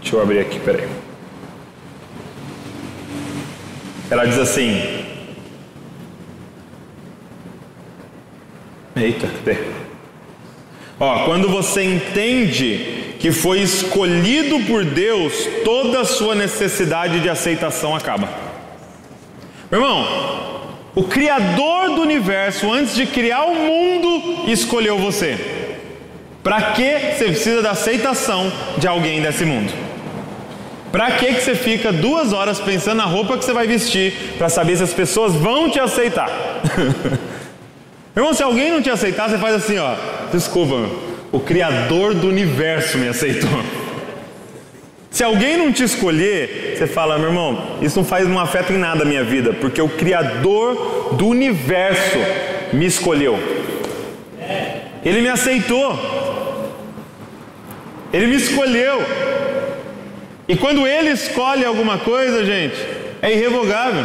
deixa 0.01 0.17
eu 0.17 0.23
abrir 0.23 0.41
aqui, 0.41 0.59
peraí. 0.61 0.89
Ela 4.11 4.27
diz 4.27 4.39
assim: 4.39 5.05
Eita, 8.97 9.27
cadê? 9.27 9.59
Ó, 11.01 11.25
quando 11.25 11.49
você 11.49 11.83
entende 11.83 13.17
que 13.19 13.33
foi 13.33 13.61
escolhido 13.61 14.61
por 14.67 14.85
Deus, 14.85 15.33
toda 15.65 16.01
a 16.01 16.05
sua 16.05 16.35
necessidade 16.35 17.21
de 17.21 17.29
aceitação 17.29 17.97
acaba. 17.97 18.29
Meu 19.71 19.81
irmão, 19.81 20.44
o 20.95 21.03
Criador 21.03 21.91
do 21.91 22.03
universo, 22.03 22.73
antes 22.73 22.95
de 22.95 23.07
criar 23.07 23.45
o 23.45 23.55
mundo, 23.55 24.51
escolheu 24.51 24.99
você. 24.99 25.37
Para 26.43 26.61
que 26.73 26.99
você 26.99 27.25
precisa 27.25 27.63
da 27.63 27.73
aceitação 27.73 28.53
de 28.79 28.87
alguém 28.87 29.21
desse 29.21 29.45
mundo? 29.45 29.73
Para 30.93 31.11
que, 31.13 31.35
que 31.35 31.41
você 31.41 31.57
fica 31.57 31.93
duas 31.93 32.33
horas 32.33 32.61
pensando 32.61 32.99
na 32.99 33.05
roupa 33.05 33.37
que 33.37 33.45
você 33.45 33.53
vai 33.53 33.67
vestir 33.67 34.13
para 34.39 34.49
saber 34.49 34.77
se 34.77 34.85
as 34.85 34.93
pessoas 34.93 35.35
vão 35.35 35.69
te 35.69 35.81
aceitar? 35.81 36.31
Irmão, 38.15 38.33
se 38.33 38.45
alguém 38.45 38.71
não 38.71 38.81
te 38.81 38.91
aceitar, 38.91 39.29
você 39.29 39.39
faz 39.39 39.57
assim, 39.57 39.77
ó. 39.79 39.97
Desculpa, 40.33 40.89
o 41.33 41.41
Criador 41.41 42.15
do 42.15 42.29
universo 42.29 42.97
me 42.99 43.09
aceitou. 43.09 43.51
Se 45.15 45.23
alguém 45.23 45.57
não 45.57 45.71
te 45.71 45.85
escolher, 45.85 46.75
você 46.77 46.89
fala, 46.89 47.17
meu 47.21 47.29
irmão, 47.29 47.79
isso 47.81 47.97
não 48.01 48.05
faz, 48.05 48.27
não 48.27 48.37
afeta 48.37 48.73
em 48.73 48.79
nada 48.79 49.05
a 49.05 49.07
minha 49.07 49.23
vida, 49.23 49.53
porque 49.53 49.81
o 49.81 49.89
Criador 49.89 51.15
do 51.15 51.29
universo 51.29 52.19
me 52.73 52.85
escolheu. 52.85 53.39
Ele 55.05 55.21
me 55.21 55.29
aceitou. 55.29 55.97
Ele 58.13 58.27
me 58.27 58.35
escolheu. 58.35 59.05
E 60.49 60.57
quando 60.57 60.85
ele 60.85 61.11
escolhe 61.11 61.65
alguma 61.65 61.97
coisa, 61.99 62.45
gente, 62.45 62.75
é 63.23 63.33
irrevogável. 63.33 64.05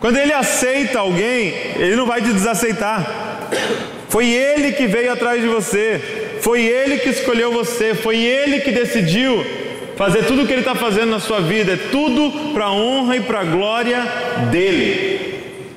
Quando 0.00 0.16
ele 0.16 0.32
aceita 0.32 0.98
alguém, 0.98 1.54
ele 1.76 1.94
não 1.94 2.06
vai 2.06 2.20
te 2.20 2.32
desaceitar. 2.32 3.06
Foi 4.08 4.28
ele 4.28 4.72
que 4.72 4.88
veio 4.88 5.12
atrás 5.12 5.40
de 5.40 5.46
você. 5.46 6.17
Foi 6.40 6.62
Ele 6.62 6.98
que 6.98 7.08
escolheu 7.08 7.52
você, 7.52 7.94
foi 7.94 8.16
Ele 8.18 8.60
que 8.60 8.70
decidiu 8.70 9.44
fazer 9.96 10.24
tudo 10.24 10.42
o 10.42 10.46
que 10.46 10.52
Ele 10.52 10.60
está 10.60 10.74
fazendo 10.74 11.10
na 11.10 11.20
sua 11.20 11.40
vida, 11.40 11.72
é 11.72 11.76
tudo 11.90 12.52
para 12.52 12.66
a 12.66 12.72
honra 12.72 13.16
e 13.16 13.20
para 13.20 13.40
a 13.40 13.44
glória 13.44 14.00
dEle. 14.50 15.18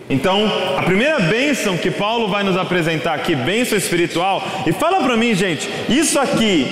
Então, 0.10 0.51
a 0.77 0.84
primeira 0.84 1.20
bênção 1.22 1.77
que 1.77 1.89
Paulo 1.89 2.27
vai 2.27 2.44
nos 2.44 2.58
apresentar 2.58 3.13
aqui, 3.13 3.34
bênção 3.34 3.77
espiritual, 3.77 4.46
e 4.68 4.74
fala 4.74 5.01
para 5.01 5.15
mim, 5.15 5.34
gente, 5.34 5.68
isso 5.89 6.20
aqui, 6.20 6.68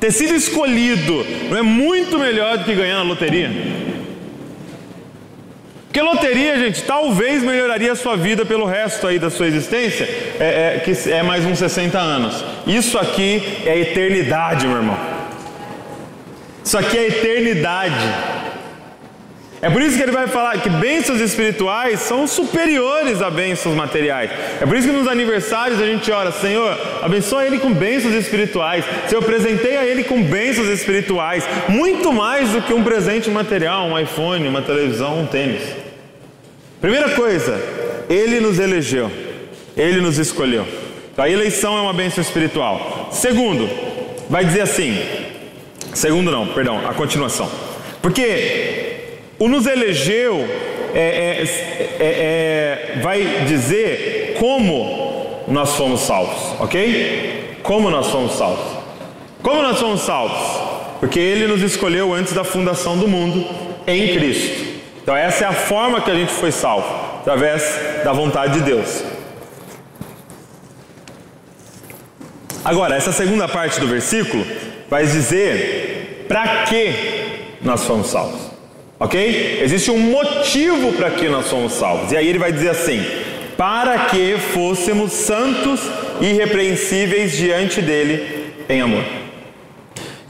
ter 0.00 0.10
sido 0.10 0.34
escolhido, 0.34 1.24
não 1.50 1.58
é 1.58 1.62
muito 1.62 2.18
melhor 2.18 2.58
do 2.58 2.64
que 2.64 2.74
ganhar 2.74 2.96
na 2.96 3.02
loteria? 3.02 3.50
Porque 5.94 6.02
loteria, 6.02 6.58
gente, 6.58 6.82
talvez 6.82 7.40
melhoraria 7.40 7.92
a 7.92 7.94
sua 7.94 8.16
vida 8.16 8.44
pelo 8.44 8.64
resto 8.64 9.06
aí 9.06 9.16
da 9.16 9.30
sua 9.30 9.46
existência, 9.46 10.02
é, 10.40 10.74
é, 10.74 10.80
que 10.80 11.08
é 11.08 11.22
mais 11.22 11.46
uns 11.46 11.56
60 11.56 11.96
anos. 11.96 12.44
Isso 12.66 12.98
aqui 12.98 13.62
é 13.64 13.78
eternidade, 13.78 14.66
meu 14.66 14.78
irmão. 14.78 14.98
Isso 16.64 16.76
aqui 16.76 16.98
é 16.98 17.06
eternidade. 17.06 18.12
É 19.62 19.70
por 19.70 19.80
isso 19.80 19.96
que 19.96 20.02
ele 20.02 20.10
vai 20.10 20.26
falar 20.26 20.58
que 20.58 20.68
bênçãos 20.68 21.20
espirituais 21.20 22.00
são 22.00 22.26
superiores 22.26 23.22
a 23.22 23.30
bênçãos 23.30 23.76
materiais. 23.76 24.32
É 24.60 24.66
por 24.66 24.76
isso 24.76 24.88
que 24.88 24.92
nos 24.92 25.06
aniversários 25.06 25.80
a 25.80 25.86
gente 25.86 26.10
ora, 26.10 26.32
Senhor, 26.32 26.76
abençoa 27.04 27.46
ele 27.46 27.60
com 27.60 27.72
bênçãos 27.72 28.14
espirituais. 28.14 28.84
Se 29.06 29.14
eu 29.14 29.22
presentei 29.22 29.76
a 29.76 29.84
ele 29.84 30.02
com 30.02 30.20
bênçãos 30.24 30.66
espirituais, 30.66 31.44
muito 31.68 32.12
mais 32.12 32.50
do 32.50 32.62
que 32.62 32.74
um 32.74 32.82
presente 32.82 33.30
material, 33.30 33.86
um 33.86 33.96
iPhone, 33.96 34.48
uma 34.48 34.60
televisão, 34.60 35.20
um 35.20 35.26
tênis. 35.26 35.83
Primeira 36.84 37.08
coisa, 37.12 37.58
Ele 38.10 38.40
nos 38.40 38.58
elegeu, 38.58 39.10
Ele 39.74 40.02
nos 40.02 40.18
escolheu. 40.18 40.66
Então, 41.10 41.24
a 41.24 41.30
eleição 41.30 41.78
é 41.78 41.80
uma 41.80 41.94
bênção 41.94 42.20
espiritual. 42.20 43.08
Segundo, 43.10 43.66
vai 44.28 44.44
dizer 44.44 44.60
assim: 44.60 44.94
segundo, 45.94 46.30
não, 46.30 46.48
perdão, 46.48 46.86
a 46.86 46.92
continuação. 46.92 47.50
Porque 48.02 48.96
o 49.38 49.48
nos 49.48 49.66
elegeu 49.66 50.46
é, 50.94 51.00
é, 51.00 51.42
é, 51.98 52.96
é 52.98 53.00
vai 53.00 53.46
dizer 53.48 54.36
como 54.38 55.40
nós 55.48 55.76
fomos 55.76 56.00
salvos, 56.00 56.60
ok? 56.60 57.56
Como 57.62 57.88
nós 57.88 58.08
fomos 58.08 58.32
salvos. 58.32 58.76
Como 59.42 59.62
nós 59.62 59.80
fomos 59.80 60.02
salvos? 60.02 61.00
Porque 61.00 61.18
Ele 61.18 61.46
nos 61.46 61.62
escolheu 61.62 62.12
antes 62.12 62.34
da 62.34 62.44
fundação 62.44 62.98
do 62.98 63.08
mundo 63.08 63.42
em 63.86 64.12
Cristo. 64.12 64.73
Então, 65.04 65.14
essa 65.14 65.44
é 65.44 65.46
a 65.46 65.52
forma 65.52 66.00
que 66.00 66.10
a 66.10 66.14
gente 66.14 66.32
foi 66.32 66.50
salvo 66.50 66.88
através 67.20 67.62
da 68.02 68.10
vontade 68.10 68.54
de 68.54 68.60
Deus. 68.62 69.04
Agora, 72.64 72.96
essa 72.96 73.12
segunda 73.12 73.46
parte 73.46 73.78
do 73.78 73.86
versículo 73.86 74.42
vai 74.88 75.04
dizer 75.04 76.24
para 76.26 76.64
que 76.64 77.58
nós 77.60 77.84
fomos 77.84 78.06
salvos. 78.06 78.40
Ok? 78.98 79.60
Existe 79.62 79.90
um 79.90 79.98
motivo 79.98 80.94
para 80.94 81.10
que 81.10 81.28
nós 81.28 81.48
somos 81.48 81.74
salvos. 81.74 82.10
E 82.10 82.16
aí 82.16 82.26
ele 82.26 82.38
vai 82.38 82.50
dizer 82.50 82.70
assim: 82.70 83.04
para 83.58 84.06
que 84.06 84.38
fôssemos 84.54 85.12
santos 85.12 85.82
e 86.22 86.28
irrepreensíveis 86.28 87.32
diante 87.32 87.82
dele 87.82 88.54
em 88.70 88.80
amor. 88.80 89.04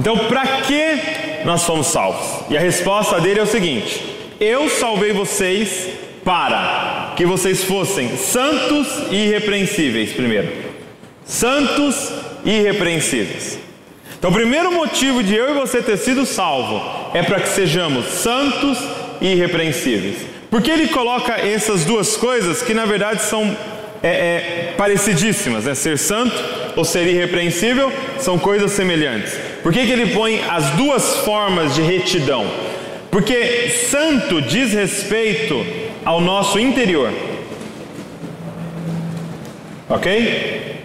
Então, 0.01 0.19
para 0.27 0.45
que 0.63 1.45
nós 1.45 1.63
fomos 1.63 1.87
salvos? 1.87 2.51
E 2.51 2.57
a 2.57 2.61
resposta 2.61 3.21
dele 3.21 3.39
é 3.39 3.43
o 3.45 3.47
seguinte: 3.47 4.14
eu 4.45 4.69
salvei 4.69 5.13
vocês 5.13 5.89
para 6.25 7.13
que 7.17 7.27
vocês 7.27 7.65
fossem 7.65 8.17
santos 8.17 8.89
e 9.11 9.27
irrepreensíveis, 9.27 10.13
primeiro. 10.13 10.49
Santos 11.25 12.13
e 12.45 12.51
irrepreensíveis. 12.51 13.59
Então, 14.19 14.31
o 14.31 14.35
primeiro 14.35 14.73
motivo 14.73 15.23
de 15.23 15.35
eu 15.35 15.51
e 15.51 15.55
você 15.55 15.83
ter 15.83 15.97
sido 15.99 16.25
salvo 16.25 16.83
é 17.13 17.23
para 17.23 17.41
que 17.41 17.49
sejamos 17.49 18.07
santos 18.07 18.79
e 19.21 19.33
irrepreensíveis. 19.33 20.17
Porque 20.51 20.71
ele 20.71 20.89
coloca 20.89 21.35
essas 21.35 21.85
duas 21.85 22.17
coisas 22.17 22.63
que 22.63 22.73
na 22.73 22.87
verdade 22.87 23.23
são 23.23 23.57
é, 24.03 24.09
é, 24.09 24.75
parecidíssimas, 24.77 25.65
né? 25.65 25.75
Ser 25.75 25.99
santo 25.99 26.35
ou 26.77 26.85
ser 26.85 27.07
irrepreensível 27.07 27.93
são 28.19 28.39
coisas 28.39 28.73
semelhantes. 28.73 29.35
Por 29.63 29.73
que, 29.73 29.87
que 29.87 29.93
ele 29.93 30.13
põe 30.15 30.43
as 30.49 30.71
duas 30.71 31.19
formas 31.19 31.75
de 31.75 31.83
retidão? 31.83 32.47
Porque 33.15 33.71
santo 33.71 34.43
diz 34.43 34.73
respeito 34.73 35.65
ao 36.05 36.21
nosso 36.21 36.59
interior. 36.59 37.13
Ok? 39.89 40.81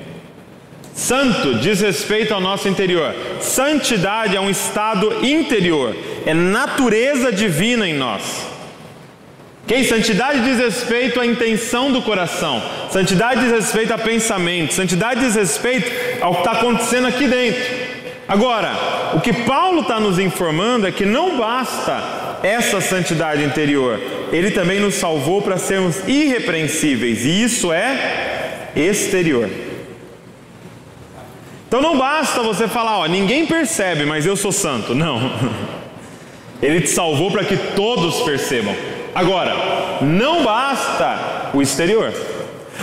Santo 0.94 1.56
diz 1.56 1.82
respeito 1.82 2.32
ao 2.32 2.40
nosso 2.40 2.68
interior. 2.68 3.16
Santidade 3.42 4.36
é 4.36 4.40
um 4.40 4.48
estado 4.48 5.26
interior, 5.26 5.96
é 6.24 6.32
natureza 6.36 7.32
divina 7.32 7.90
em 7.90 7.96
nós. 7.96 8.46
Ok? 9.64 9.84
Santidade 9.86 10.42
diz 10.42 10.60
respeito 10.60 11.20
à 11.20 11.26
intenção 11.26 11.92
do 11.92 12.00
coração, 12.04 12.62
santidade 12.92 13.42
diz 13.42 13.52
respeito 13.52 13.92
a 13.92 13.98
pensamento, 13.98 14.76
santidade 14.76 15.22
diz 15.22 15.34
respeito 15.34 15.92
ao 16.22 16.34
que 16.34 16.40
está 16.42 16.52
acontecendo 16.52 17.08
aqui 17.08 17.28
dentro. 17.28 17.79
Agora, 18.30 18.72
o 19.16 19.20
que 19.20 19.34
Paulo 19.34 19.82
está 19.82 20.00
nos 20.00 20.20
informando 20.20 20.86
é 20.86 20.92
que 20.92 21.04
não 21.04 21.36
basta 21.36 22.38
essa 22.44 22.80
santidade 22.80 23.44
interior, 23.44 24.00
ele 24.32 24.52
também 24.52 24.80
nos 24.80 24.94
salvou 24.94 25.42
para 25.42 25.58
sermos 25.58 26.08
irrepreensíveis, 26.08 27.26
e 27.26 27.42
isso 27.42 27.74
é 27.74 28.70
exterior. 28.76 29.50
Então 31.68 31.82
não 31.82 31.98
basta 31.98 32.44
você 32.44 32.68
falar, 32.68 33.00
ó, 33.00 33.08
ninguém 33.08 33.48
percebe, 33.48 34.06
mas 34.06 34.28
eu 34.28 34.36
sou 34.36 34.52
santo. 34.52 34.94
Não. 34.94 35.20
Ele 36.62 36.82
te 36.82 36.90
salvou 36.90 37.32
para 37.32 37.44
que 37.44 37.56
todos 37.56 38.22
percebam. 38.22 38.76
Agora, 39.16 39.56
não 40.02 40.44
basta 40.44 41.52
o 41.54 41.62
exterior. 41.62 42.12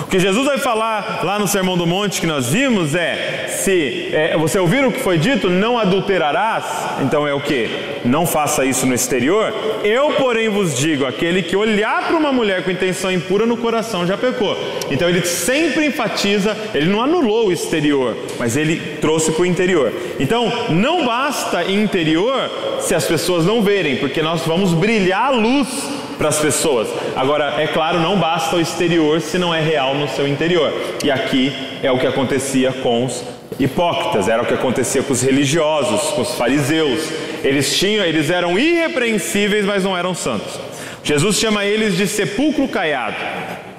O 0.00 0.06
que 0.06 0.18
Jesus 0.18 0.46
vai 0.46 0.58
falar 0.58 1.20
lá 1.24 1.38
no 1.38 1.48
Sermão 1.48 1.76
do 1.76 1.86
Monte 1.86 2.20
que 2.20 2.26
nós 2.26 2.50
vimos 2.50 2.94
é: 2.94 3.46
se 3.48 4.10
é, 4.12 4.36
você 4.36 4.58
ouvir 4.58 4.84
o 4.84 4.92
que 4.92 5.00
foi 5.00 5.18
dito, 5.18 5.48
não 5.48 5.78
adulterarás, 5.78 6.64
então 7.02 7.26
é 7.26 7.32
o 7.32 7.40
que? 7.40 7.68
Não 8.04 8.26
faça 8.26 8.64
isso 8.64 8.86
no 8.86 8.94
exterior. 8.94 9.52
Eu, 9.82 10.12
porém, 10.12 10.48
vos 10.48 10.76
digo: 10.76 11.06
aquele 11.06 11.42
que 11.42 11.56
olhar 11.56 12.06
para 12.06 12.16
uma 12.16 12.32
mulher 12.32 12.62
com 12.62 12.70
intenção 12.70 13.10
impura 13.10 13.46
no 13.46 13.56
coração 13.56 14.06
já 14.06 14.16
pecou. 14.18 14.56
Então 14.90 15.08
ele 15.08 15.24
sempre 15.24 15.86
enfatiza, 15.86 16.56
ele 16.74 16.86
não 16.86 17.02
anulou 17.02 17.48
o 17.48 17.52
exterior, 17.52 18.16
mas 18.38 18.56
ele 18.56 18.76
trouxe 19.00 19.32
para 19.32 19.42
o 19.42 19.46
interior. 19.46 19.92
Então 20.20 20.52
não 20.68 21.06
basta 21.06 21.64
interior 21.64 22.50
se 22.80 22.94
as 22.94 23.06
pessoas 23.06 23.46
não 23.46 23.62
verem, 23.62 23.96
porque 23.96 24.22
nós 24.22 24.42
vamos 24.42 24.74
brilhar 24.74 25.28
a 25.28 25.30
luz 25.30 25.95
para 26.16 26.28
as 26.28 26.38
pessoas. 26.38 26.88
Agora, 27.14 27.54
é 27.60 27.66
claro, 27.66 28.00
não 28.00 28.18
basta 28.18 28.56
o 28.56 28.60
exterior 28.60 29.20
se 29.20 29.38
não 29.38 29.54
é 29.54 29.60
real 29.60 29.94
no 29.94 30.08
seu 30.08 30.26
interior. 30.26 30.72
E 31.04 31.10
aqui 31.10 31.52
é 31.82 31.90
o 31.90 31.98
que 31.98 32.06
acontecia 32.06 32.72
com 32.72 33.04
os 33.04 33.22
hipócritas, 33.58 34.28
era 34.28 34.42
o 34.42 34.46
que 34.46 34.54
acontecia 34.54 35.02
com 35.02 35.12
os 35.12 35.22
religiosos, 35.22 36.12
com 36.12 36.22
os 36.22 36.34
fariseus. 36.34 37.08
Eles 37.42 37.76
tinham, 37.76 38.04
eles 38.04 38.30
eram 38.30 38.58
irrepreensíveis, 38.58 39.64
mas 39.64 39.84
não 39.84 39.96
eram 39.96 40.14
santos. 40.14 40.58
Jesus 41.02 41.36
chama 41.36 41.64
eles 41.64 41.96
de 41.96 42.06
sepulcro 42.06 42.66
caiado. 42.68 43.16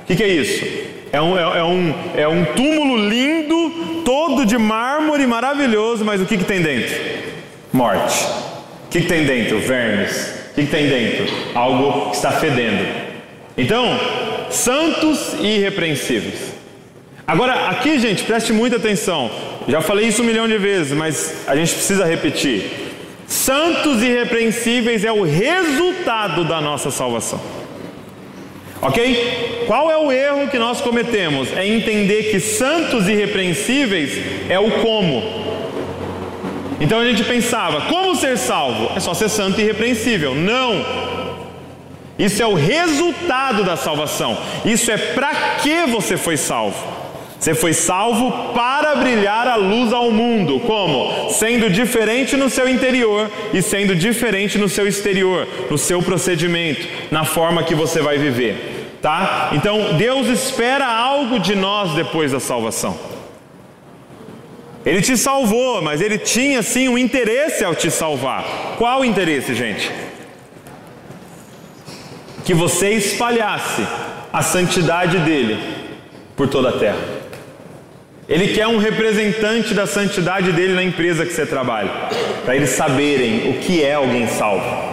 O 0.04 0.06
que, 0.08 0.16
que, 0.16 0.24
é 0.24 0.28
isso? 0.28 0.66
É 1.12 1.22
um, 1.22 1.38
é, 1.38 1.60
é, 1.60 1.64
um, 1.64 1.94
é 2.16 2.28
um 2.28 2.46
túmulo 2.46 2.98
lindo, 2.98 4.02
todo 4.06 4.46
de 4.46 4.58
mármore 4.58 5.28
maravilhoso, 5.28 6.06
mas 6.06 6.22
o 6.22 6.26
que, 6.26 6.38
que 6.38 6.46
tem 6.46 6.62
dentro? 6.62 6.96
Morte. 7.74 8.24
O 8.86 8.90
que, 8.90 9.02
que 9.02 9.08
tem 9.08 9.26
dentro? 9.26 9.60
Vermes 9.60 10.37
que 10.66 10.72
tem 10.72 10.88
dentro? 10.88 11.26
Algo 11.54 12.10
que 12.10 12.16
está 12.16 12.32
fedendo. 12.32 12.84
Então, 13.56 14.00
santos 14.50 15.36
e 15.40 15.58
irrepreensíveis. 15.58 16.54
Agora, 17.28 17.70
aqui, 17.70 18.00
gente, 18.00 18.24
preste 18.24 18.52
muita 18.52 18.78
atenção. 18.78 19.30
Já 19.68 19.82
falei 19.82 20.08
isso 20.08 20.24
um 20.24 20.26
milhão 20.26 20.48
de 20.48 20.58
vezes, 20.58 20.94
mas 20.94 21.44
a 21.48 21.56
gente 21.56 21.74
precisa 21.74 22.06
repetir. 22.06 22.64
Santos 23.28 24.02
e 24.02 24.06
irrepreensíveis 24.06 25.04
é 25.04 25.12
o 25.12 25.24
resultado 25.24 26.44
da 26.44 26.60
nossa 26.60 26.90
salvação. 26.90 27.40
Ok? 28.82 29.64
Qual 29.68 29.92
é 29.92 29.98
o 29.98 30.12
erro 30.12 30.48
que 30.48 30.58
nós 30.58 30.82
cometemos? 30.82 31.56
É 31.56 31.68
entender 31.68 32.32
que 32.32 32.40
santos 32.40 33.08
e 33.08 33.12
irrepreensíveis 33.12 34.12
é 34.50 34.58
o 34.58 34.72
como. 34.82 35.57
Então 36.80 37.00
a 37.00 37.06
gente 37.06 37.24
pensava, 37.24 37.82
como 37.82 38.16
ser 38.16 38.38
salvo? 38.38 38.92
É 38.96 39.00
só 39.00 39.14
ser 39.14 39.30
santo 39.30 39.60
e 39.60 39.64
irrepreensível. 39.64 40.36
Não! 40.36 40.86
Isso 42.18 42.42
é 42.42 42.48
o 42.48 42.56
resultado 42.56 43.64
da 43.64 43.76
salvação. 43.76 44.38
Isso 44.66 44.90
é 44.90 44.98
para 44.98 45.34
que 45.62 45.86
você 45.86 46.18
foi 46.18 46.36
salvo. 46.36 46.98
Você 47.40 47.54
foi 47.54 47.74
salvo 47.74 48.32
para 48.54 48.96
brilhar 48.96 49.48
a 49.48 49.56
luz 49.56 49.94
ao 49.94 50.10
mundo. 50.12 50.60
Como? 50.62 51.30
Sendo 51.30 51.70
diferente 51.70 52.36
no 52.36 52.50
seu 52.50 52.68
interior 52.68 53.30
e 53.54 53.62
sendo 53.62 53.96
diferente 53.96 54.58
no 54.58 54.68
seu 54.68 54.88
exterior, 54.88 55.48
no 55.70 55.78
seu 55.78 56.02
procedimento, 56.02 56.88
na 57.12 57.24
forma 57.24 57.62
que 57.62 57.76
você 57.76 58.02
vai 58.02 58.18
viver. 58.18 58.98
Tá? 59.02 59.52
Então 59.54 59.94
Deus 59.94 60.28
espera 60.28 60.88
algo 60.88 61.40
de 61.40 61.56
nós 61.56 61.92
depois 61.92 62.32
da 62.32 62.40
salvação. 62.40 63.17
Ele 64.88 65.02
te 65.02 65.18
salvou, 65.18 65.82
mas 65.82 66.00
ele 66.00 66.18
tinha 66.18 66.64
sim 66.64 66.88
um 66.88 66.98
interesse 66.98 67.62
ao 67.62 67.76
te 67.76 67.92
salvar. 67.92 68.46
Qual 68.78 69.04
interesse, 69.04 69.54
gente? 69.54 69.92
Que 72.46 72.54
você 72.54 72.92
espalhasse 72.92 73.86
a 74.32 74.42
santidade 74.42 75.18
dele 75.20 75.62
por 76.38 76.48
toda 76.48 76.70
a 76.70 76.80
terra. 76.80 77.04
Ele 78.30 78.54
quer 78.54 78.68
um 78.68 78.78
representante 78.78 79.74
da 79.74 79.86
santidade 79.86 80.54
dele 80.54 80.74
na 80.74 80.84
empresa 80.86 81.26
que 81.26 81.34
você 81.34 81.46
trabalha, 81.46 81.92
para 82.46 82.56
eles 82.56 82.70
saberem 82.70 83.50
o 83.50 83.60
que 83.60 83.84
é 83.84 83.96
alguém 83.96 84.26
salvo. 84.26 84.87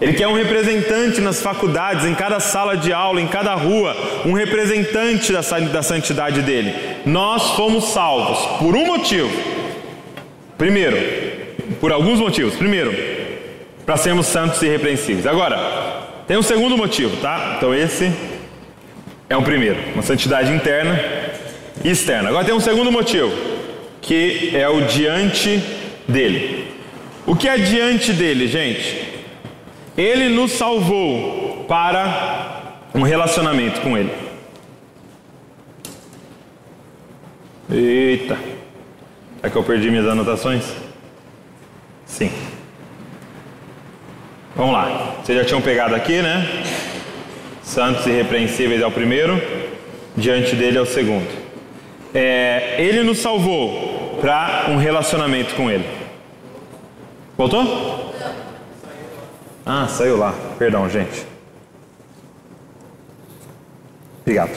Ele 0.00 0.14
quer 0.14 0.26
um 0.28 0.34
representante 0.34 1.20
nas 1.20 1.42
faculdades, 1.42 2.06
em 2.06 2.14
cada 2.14 2.40
sala 2.40 2.76
de 2.76 2.90
aula, 2.90 3.20
em 3.20 3.26
cada 3.26 3.54
rua, 3.54 3.94
um 4.24 4.32
representante 4.32 5.30
da, 5.30 5.40
da 5.40 5.82
santidade 5.82 6.40
dele. 6.40 6.74
Nós 7.04 7.50
fomos 7.50 7.84
salvos 7.92 8.58
por 8.58 8.74
um 8.74 8.86
motivo. 8.86 9.30
Primeiro, 10.56 10.96
por 11.80 11.92
alguns 11.92 12.18
motivos. 12.18 12.56
Primeiro, 12.56 12.94
para 13.84 13.98
sermos 13.98 14.26
santos 14.26 14.62
e 14.62 14.66
irrepreensíveis. 14.66 15.26
Agora, 15.26 15.58
tem 16.26 16.36
um 16.38 16.42
segundo 16.42 16.78
motivo, 16.78 17.16
tá? 17.18 17.56
Então 17.56 17.74
esse 17.74 18.10
é 19.28 19.36
o 19.36 19.42
primeiro, 19.42 19.78
uma 19.94 20.02
santidade 20.02 20.50
interna 20.50 20.98
e 21.84 21.90
externa. 21.90 22.30
Agora 22.30 22.44
tem 22.44 22.54
um 22.54 22.60
segundo 22.60 22.90
motivo, 22.90 23.30
que 24.00 24.52
é 24.54 24.68
o 24.68 24.82
diante 24.82 25.62
dele. 26.08 26.68
O 27.26 27.36
que 27.36 27.48
é 27.48 27.58
diante 27.58 28.12
dele, 28.12 28.46
gente? 28.46 29.09
Ele 30.00 30.30
nos 30.30 30.52
salvou 30.52 31.66
para 31.68 32.84
um 32.94 33.02
relacionamento 33.02 33.82
com 33.82 33.98
Ele. 33.98 34.10
Eita, 37.70 38.38
é 39.42 39.50
que 39.50 39.56
eu 39.56 39.62
perdi 39.62 39.90
minhas 39.90 40.08
anotações? 40.08 40.64
Sim. 42.06 42.32
Vamos 44.56 44.72
lá, 44.72 45.16
vocês 45.22 45.36
já 45.38 45.44
tinham 45.44 45.60
pegado 45.60 45.94
aqui, 45.94 46.22
né? 46.22 46.64
Santos 47.62 48.06
e 48.06 48.10
repreensíveis 48.10 48.80
é 48.80 48.86
o 48.86 48.90
primeiro, 48.90 49.38
diante 50.16 50.56
dele 50.56 50.78
é 50.78 50.80
o 50.80 50.86
segundo. 50.86 51.28
É, 52.14 52.76
ele 52.78 53.02
nos 53.02 53.18
salvou 53.18 54.18
para 54.18 54.64
um 54.70 54.78
relacionamento 54.78 55.54
com 55.54 55.70
Ele. 55.70 55.84
Voltou? 57.36 57.99
Ah, 59.72 59.86
saiu 59.86 60.16
lá. 60.16 60.34
Perdão, 60.58 60.90
gente. 60.90 61.24
Obrigado. 64.22 64.50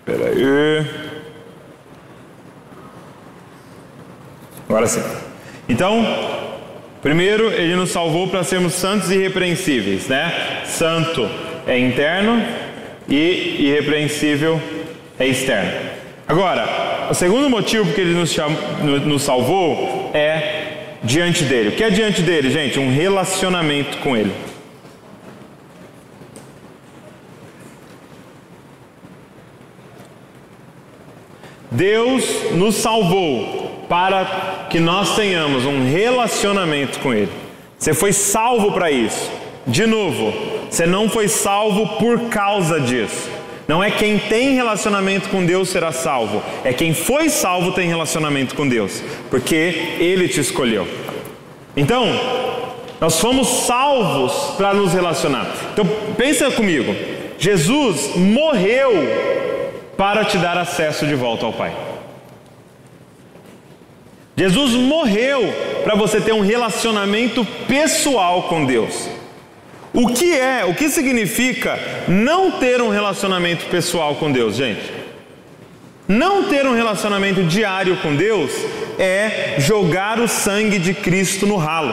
Espera 0.00 0.28
aí. 0.28 0.86
Agora 4.68 4.88
sim. 4.88 5.00
Então, 5.68 6.04
primeiro, 7.00 7.44
ele 7.52 7.76
nos 7.76 7.90
salvou 7.90 8.26
para 8.26 8.42
sermos 8.42 8.72
santos 8.72 9.08
e 9.12 9.14
irrepreensíveis, 9.14 10.08
né? 10.08 10.64
Santo 10.64 11.30
é 11.64 11.78
interno 11.78 12.42
e 13.08 13.68
irrepreensível 13.68 14.60
é 15.16 15.28
externo. 15.28 15.92
Agora, 16.26 16.81
o 17.12 17.14
segundo 17.14 17.50
motivo 17.50 17.84
porque 17.84 18.00
ele 18.00 18.14
nos, 18.14 18.34
nos 19.04 19.22
salvou 19.22 20.10
é 20.14 20.94
diante 21.04 21.44
dele. 21.44 21.68
O 21.68 21.72
que 21.72 21.84
é 21.84 21.90
diante 21.90 22.22
dele, 22.22 22.50
gente? 22.50 22.78
Um 22.78 22.90
relacionamento 22.90 23.98
com 23.98 24.16
ele. 24.16 24.32
Deus 31.70 32.52
nos 32.52 32.76
salvou 32.76 33.84
para 33.90 34.66
que 34.70 34.80
nós 34.80 35.14
tenhamos 35.14 35.66
um 35.66 35.84
relacionamento 35.84 36.98
com 37.00 37.12
Ele. 37.12 37.32
Você 37.78 37.92
foi 37.92 38.12
salvo 38.14 38.72
para 38.72 38.90
isso. 38.90 39.30
De 39.66 39.86
novo, 39.86 40.32
você 40.70 40.86
não 40.86 41.10
foi 41.10 41.28
salvo 41.28 41.98
por 41.98 42.28
causa 42.30 42.80
disso. 42.80 43.41
Não 43.72 43.82
é 43.82 43.90
quem 43.90 44.18
tem 44.18 44.54
relacionamento 44.54 45.30
com 45.30 45.46
Deus 45.46 45.70
será 45.70 45.92
salvo, 45.92 46.42
é 46.62 46.74
quem 46.74 46.92
foi 46.92 47.30
salvo 47.30 47.72
tem 47.72 47.88
relacionamento 47.88 48.54
com 48.54 48.68
Deus, 48.68 49.02
porque 49.30 49.96
Ele 49.98 50.28
te 50.28 50.40
escolheu. 50.40 50.86
Então, 51.74 52.04
nós 53.00 53.18
fomos 53.18 53.48
salvos 53.48 54.56
para 54.58 54.74
nos 54.74 54.92
relacionar. 54.92 55.50
Então, 55.72 55.86
pensa 56.18 56.50
comigo: 56.50 56.94
Jesus 57.38 58.14
morreu 58.14 58.92
para 59.96 60.22
te 60.26 60.36
dar 60.36 60.58
acesso 60.58 61.06
de 61.06 61.14
volta 61.14 61.46
ao 61.46 61.52
Pai. 61.54 61.74
Jesus 64.36 64.72
morreu 64.72 65.50
para 65.82 65.94
você 65.94 66.20
ter 66.20 66.34
um 66.34 66.42
relacionamento 66.42 67.42
pessoal 67.66 68.42
com 68.42 68.66
Deus. 68.66 69.08
O 69.94 70.08
que 70.08 70.32
é, 70.34 70.64
o 70.64 70.74
que 70.74 70.88
significa 70.88 71.78
não 72.08 72.52
ter 72.52 72.80
um 72.80 72.88
relacionamento 72.88 73.66
pessoal 73.66 74.14
com 74.14 74.32
Deus, 74.32 74.56
gente? 74.56 74.90
Não 76.08 76.44
ter 76.44 76.66
um 76.66 76.74
relacionamento 76.74 77.42
diário 77.44 77.96
com 77.98 78.16
Deus 78.16 78.50
é 78.98 79.56
jogar 79.58 80.18
o 80.18 80.26
sangue 80.26 80.78
de 80.78 80.94
Cristo 80.94 81.46
no 81.46 81.56
ralo. 81.56 81.92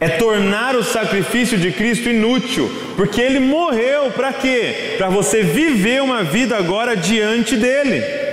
É 0.00 0.08
tornar 0.08 0.74
o 0.74 0.82
sacrifício 0.82 1.58
de 1.58 1.70
Cristo 1.70 2.08
inútil, 2.08 2.70
porque 2.96 3.20
ele 3.20 3.40
morreu 3.40 4.10
para 4.10 4.32
quê? 4.32 4.94
Para 4.96 5.08
você 5.08 5.42
viver 5.42 6.02
uma 6.02 6.22
vida 6.22 6.56
agora 6.56 6.96
diante 6.96 7.56
dele. 7.56 8.23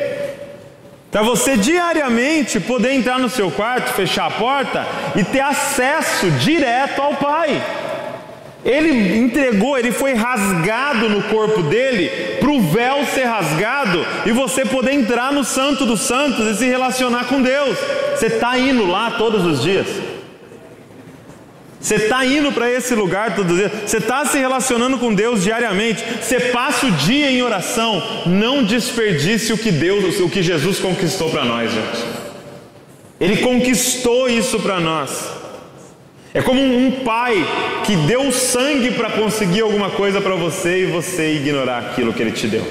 Para 1.12 1.24
você 1.24 1.58
diariamente 1.58 2.58
poder 2.60 2.94
entrar 2.94 3.20
no 3.20 3.30
seu 3.30 3.52
quarto, 3.52 3.94
fechar 3.94 4.28
a 4.28 4.32
porta 4.32 4.88
e 5.14 5.24
ter 5.26 5.42
acesso 5.42 6.32
direto 6.32 7.02
ao 7.02 7.16
Pai. 7.16 7.62
Ele 8.64 9.18
entregou, 9.18 9.78
ele 9.78 9.92
foi 9.92 10.14
rasgado 10.14 11.10
no 11.10 11.24
corpo 11.24 11.64
dele 11.64 12.38
para 12.40 12.50
o 12.50 12.62
véu 12.62 13.06
ser 13.06 13.26
rasgado 13.26 14.06
e 14.26 14.32
você 14.32 14.64
poder 14.64 14.94
entrar 14.94 15.34
no 15.34 15.44
Santo 15.44 15.86
dos 15.86 16.02
Santos 16.02 16.48
e 16.48 16.56
se 16.56 16.66
relacionar 16.66 17.26
com 17.26 17.42
Deus. 17.42 17.78
Você 18.16 18.28
está 18.28 18.58
indo 18.58 18.86
lá 18.86 19.12
todos 19.18 19.46
os 19.46 19.62
dias. 19.62 20.11
Você 21.82 21.96
está 21.96 22.24
indo 22.24 22.52
para 22.52 22.72
esse 22.72 22.94
lugar 22.94 23.36
todos 23.36 23.54
os 23.54 23.58
dias, 23.58 23.72
você 23.88 23.98
está 23.98 24.24
se 24.24 24.38
relacionando 24.38 25.00
com 25.00 25.14
Deus 25.14 25.44
diariamente, 25.44 26.04
você 26.22 26.40
passa 26.40 26.86
o 26.86 26.92
dia 26.92 27.32
em 27.32 27.42
oração, 27.42 28.22
não 28.28 28.64
desperdice 28.64 29.52
o 29.52 29.58
que 29.58 29.72
Deus, 29.72 30.20
o 30.20 30.30
que 30.30 30.44
Jesus 30.44 30.78
conquistou 30.78 31.32
para 31.32 31.44
nós, 31.44 31.72
gente. 31.72 32.06
Ele 33.20 33.38
conquistou 33.38 34.30
isso 34.30 34.60
para 34.60 34.80
nós. 34.80 35.28
É 36.36 36.42
como 36.42 36.62
um 36.62 37.04
pai 37.04 37.36
que 37.84 37.96
deu 37.96 38.32
sangue 38.32 38.92
para 38.92 39.10
conseguir 39.10 39.62
alguma 39.62 39.90
coisa 39.90 40.22
para 40.22 40.36
você 40.36 40.84
e 40.84 40.86
você 40.86 41.34
ignorar 41.34 41.80
aquilo 41.80 42.14
que 42.14 42.22
ele 42.22 42.32
te 42.32 42.48
deu. 42.48 42.66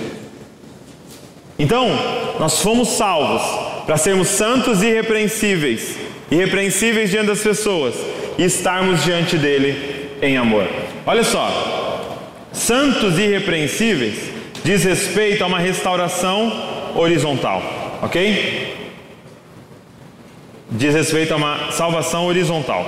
Então, 1.59 1.89
nós 2.39 2.63
fomos 2.63 2.91
salvos 2.91 3.43
para 3.85 3.97
sermos 3.97 4.29
santos 4.29 4.83
e 4.83 4.87
irrepreensíveis, 4.87 5.97
irrepreensíveis 6.31 7.11
diante 7.11 7.27
das 7.27 7.41
pessoas 7.41 7.95
e 8.41 8.45
estarmos 8.45 9.05
diante 9.05 9.37
dele 9.37 10.09
em 10.23 10.39
amor. 10.39 10.67
Olha 11.05 11.23
só, 11.23 12.17
santos 12.51 13.19
irrepreensíveis 13.19 14.31
diz 14.65 14.83
respeito 14.83 15.45
a 15.45 15.47
uma 15.47 15.59
restauração 15.59 16.51
horizontal, 16.95 17.63
ok? 18.01 18.79
Diz 20.71 20.95
respeito 20.95 21.35
a 21.35 21.37
uma 21.37 21.71
salvação 21.71 22.25
horizontal. 22.25 22.87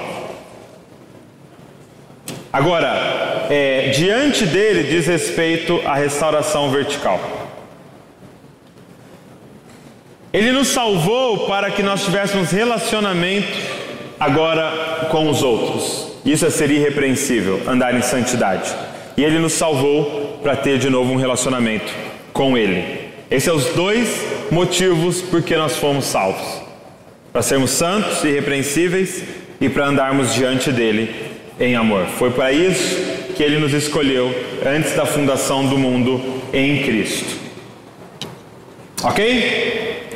Agora, 2.50 3.46
é, 3.50 3.90
diante 3.90 4.46
dele 4.46 4.84
diz 4.84 5.06
respeito 5.06 5.82
à 5.84 5.96
restauração 5.96 6.70
vertical. 6.70 7.20
Ele 10.32 10.50
nos 10.50 10.68
salvou 10.68 11.46
para 11.46 11.70
que 11.70 11.82
nós 11.82 12.02
tivéssemos 12.02 12.50
relacionamento 12.50 13.71
agora 14.22 15.08
com 15.10 15.28
os 15.28 15.42
outros. 15.42 16.12
Isso 16.24 16.46
é 16.46 16.50
ser 16.50 16.70
irrepreensível, 16.70 17.60
andar 17.66 17.92
em 17.96 18.02
santidade. 18.02 18.72
E 19.16 19.24
Ele 19.24 19.40
nos 19.40 19.52
salvou 19.52 20.38
para 20.40 20.54
ter 20.54 20.78
de 20.78 20.88
novo 20.88 21.12
um 21.12 21.16
relacionamento 21.16 21.92
com 22.32 22.56
Ele. 22.56 23.10
Esses 23.28 23.44
são 23.44 23.56
os 23.56 23.66
dois 23.74 24.24
motivos 24.50 25.20
por 25.20 25.42
que 25.42 25.56
nós 25.56 25.76
fomos 25.76 26.04
salvos: 26.04 26.62
para 27.32 27.42
sermos 27.42 27.70
santos 27.70 28.22
e 28.22 28.28
irrepreensíveis 28.28 29.24
e 29.60 29.68
para 29.68 29.86
andarmos 29.86 30.32
diante 30.32 30.70
dele 30.70 31.12
em 31.58 31.74
amor. 31.74 32.06
Foi 32.18 32.30
para 32.30 32.52
isso 32.52 32.96
que 33.34 33.42
Ele 33.42 33.58
nos 33.58 33.72
escolheu 33.72 34.32
antes 34.64 34.94
da 34.94 35.04
fundação 35.04 35.66
do 35.66 35.76
mundo 35.76 36.20
em 36.52 36.82
Cristo. 36.84 37.36
Ok? 39.02 40.10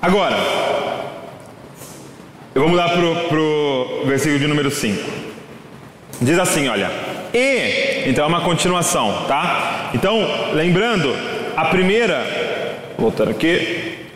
Agora, 0.00 0.36
eu 2.54 2.60
vou 2.60 2.70
mudar 2.70 2.88
para 2.90 3.00
o 3.00 4.04
versículo 4.06 4.38
de 4.38 4.46
número 4.46 4.70
5. 4.70 5.02
Diz 6.20 6.38
assim: 6.38 6.68
olha, 6.68 6.88
e, 7.32 8.08
então 8.08 8.24
é 8.24 8.28
uma 8.28 8.42
continuação, 8.42 9.24
tá? 9.26 9.90
Então, 9.92 10.52
lembrando, 10.52 11.12
a 11.56 11.64
primeira, 11.64 12.24
voltando 12.96 13.32
aqui, 13.32 14.06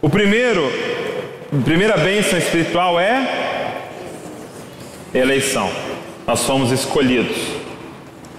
o 0.00 0.08
primeiro, 0.08 0.64
a 1.52 1.62
primeira 1.62 1.98
bênção 1.98 2.38
espiritual 2.38 2.98
é 2.98 3.82
eleição, 5.12 5.70
nós 6.26 6.40
somos 6.40 6.72
escolhidos. 6.72 7.36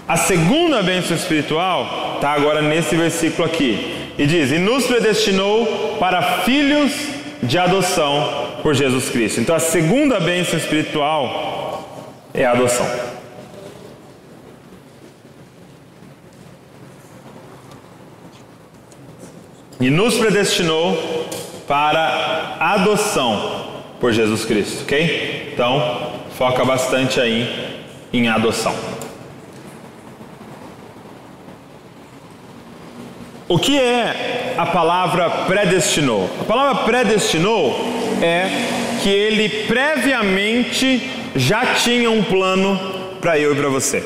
A 0.08 0.18
segunda 0.18 0.82
bênção 0.82 1.16
espiritual 1.16 2.16
está 2.16 2.32
agora 2.32 2.64
nesse 2.64 2.96
versículo 2.96 3.46
aqui, 3.46 4.10
e 4.18 4.26
diz: 4.26 4.52
E 4.52 4.58
nos 4.58 4.88
predestinou 4.88 5.98
para 6.00 6.42
filhos 6.42 7.21
de 7.44 7.58
adoção 7.58 8.60
por 8.62 8.74
Jesus 8.74 9.10
Cristo. 9.10 9.40
Então 9.42 9.56
a 9.56 9.60
segunda 9.60 10.20
bênção 10.20 10.58
espiritual 10.58 12.08
é 12.34 12.46
a 12.46 12.52
adoção. 12.52 12.88
E 19.80 19.90
nos 19.90 20.16
predestinou 20.16 20.96
para 21.68 22.58
adoção 22.60 23.66
por 24.00 24.12
Jesus 24.12 24.46
Cristo, 24.46 24.84
ok? 24.84 25.52
Então, 25.54 26.12
foca 26.38 26.64
bastante 26.64 27.20
aí 27.20 27.80
em 28.14 28.28
adoção. 28.30 28.91
O 33.52 33.60
que 33.60 33.78
é 33.78 34.54
a 34.58 34.66
palavra 34.66 35.30
predestinou? 35.30 36.30
A 36.40 36.44
palavra 36.46 36.86
predestinou 36.86 37.78
é 38.22 38.48
que 39.04 39.10
ele 39.10 39.50
previamente 39.68 41.12
já 41.36 41.76
tinha 41.76 42.10
um 42.10 42.24
plano 42.24 42.80
para 43.20 43.38
eu 43.38 43.52
e 43.52 43.56
para 43.58 43.68
você. 43.68 44.02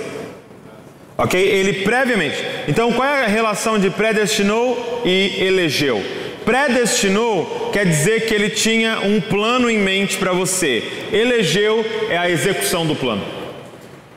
Ok? 1.16 1.40
Ele 1.40 1.84
previamente. 1.84 2.44
Então 2.68 2.92
qual 2.92 3.08
é 3.08 3.26
a 3.26 3.28
relação 3.28 3.78
de 3.78 3.92
predestinou 3.92 5.04
e 5.06 5.36
elegeu? 5.40 6.04
Predestinou 6.44 7.70
quer 7.72 7.86
dizer 7.86 8.26
que 8.26 8.34
ele 8.34 8.50
tinha 8.50 9.02
um 9.02 9.22
plano 9.22 9.70
em 9.70 9.78
mente 9.78 10.18
para 10.18 10.34
você. 10.34 10.84
Elegeu 11.14 11.86
é 12.10 12.18
a 12.18 12.28
execução 12.28 12.84
do 12.84 12.96
plano. 12.96 13.22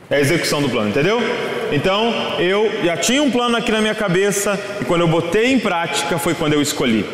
É 0.09 0.15
a 0.15 0.19
execução 0.19 0.59
do 0.59 0.69
plano, 0.69 0.89
entendeu? 0.89 1.21
Então 1.71 2.13
eu 2.39 2.83
já 2.83 2.97
tinha 2.97 3.21
um 3.21 3.31
plano 3.31 3.57
aqui 3.57 3.71
na 3.71 3.81
minha 3.81 3.95
cabeça 3.95 4.59
e 4.81 4.85
quando 4.85 5.01
eu 5.01 5.07
botei 5.07 5.51
em 5.51 5.59
prática 5.59 6.17
foi 6.17 6.33
quando 6.33 6.53
eu 6.53 6.61
escolhi. 6.61 7.05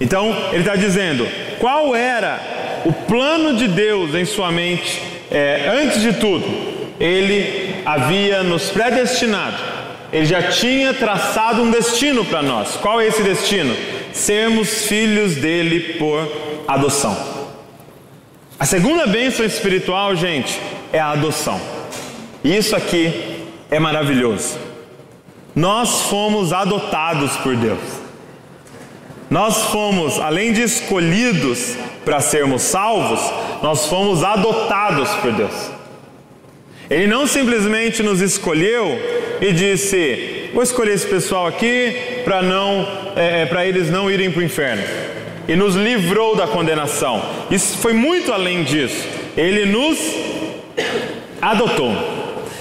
Então 0.00 0.36
ele 0.50 0.60
está 0.60 0.74
dizendo 0.74 1.26
qual 1.58 1.94
era 1.94 2.40
o 2.84 2.92
plano 2.92 3.56
de 3.56 3.68
Deus 3.68 4.14
em 4.14 4.24
sua 4.24 4.50
mente 4.50 5.00
é, 5.30 5.70
antes 5.80 6.00
de 6.00 6.12
tudo. 6.14 6.44
Ele 6.98 7.76
havia 7.84 8.42
nos 8.42 8.70
predestinado. 8.70 9.56
Ele 10.12 10.26
já 10.26 10.42
tinha 10.42 10.92
traçado 10.92 11.62
um 11.62 11.70
destino 11.70 12.24
para 12.24 12.42
nós. 12.42 12.76
Qual 12.76 13.00
é 13.00 13.06
esse 13.06 13.22
destino? 13.22 13.74
Sermos 14.12 14.86
filhos 14.86 15.36
dele 15.36 15.94
por 15.98 16.30
adoção. 16.68 17.16
A 18.60 18.66
segunda 18.66 19.06
bênção 19.06 19.44
espiritual, 19.44 20.14
gente, 20.14 20.60
é 20.92 21.00
a 21.00 21.10
adoção. 21.10 21.60
Isso 22.44 22.76
aqui 22.76 23.31
é 23.72 23.80
maravilhoso. 23.80 24.58
Nós 25.56 26.02
fomos 26.02 26.52
adotados 26.52 27.32
por 27.38 27.56
Deus. 27.56 27.80
Nós 29.30 29.62
fomos, 29.70 30.20
além 30.20 30.52
de 30.52 30.60
escolhidos 30.60 31.74
para 32.04 32.20
sermos 32.20 32.60
salvos, 32.60 33.18
nós 33.62 33.86
fomos 33.86 34.22
adotados 34.22 35.08
por 35.14 35.32
Deus. 35.32 35.70
Ele 36.90 37.06
não 37.06 37.26
simplesmente 37.26 38.02
nos 38.02 38.20
escolheu 38.20 38.98
e 39.40 39.52
disse: 39.52 40.50
vou 40.52 40.62
escolher 40.62 40.92
esse 40.92 41.06
pessoal 41.06 41.46
aqui 41.46 42.20
para 42.24 42.42
não, 42.42 42.86
é, 43.16 43.42
é 43.42 43.46
para 43.46 43.66
eles 43.66 43.90
não 43.90 44.10
irem 44.10 44.30
para 44.30 44.40
o 44.40 44.44
inferno. 44.44 44.82
E 45.48 45.56
nos 45.56 45.74
livrou 45.74 46.36
da 46.36 46.46
condenação. 46.46 47.22
Isso 47.50 47.78
foi 47.78 47.94
muito 47.94 48.34
além 48.34 48.64
disso. 48.64 49.08
Ele 49.34 49.64
nos 49.64 49.98
adotou. 51.40 52.11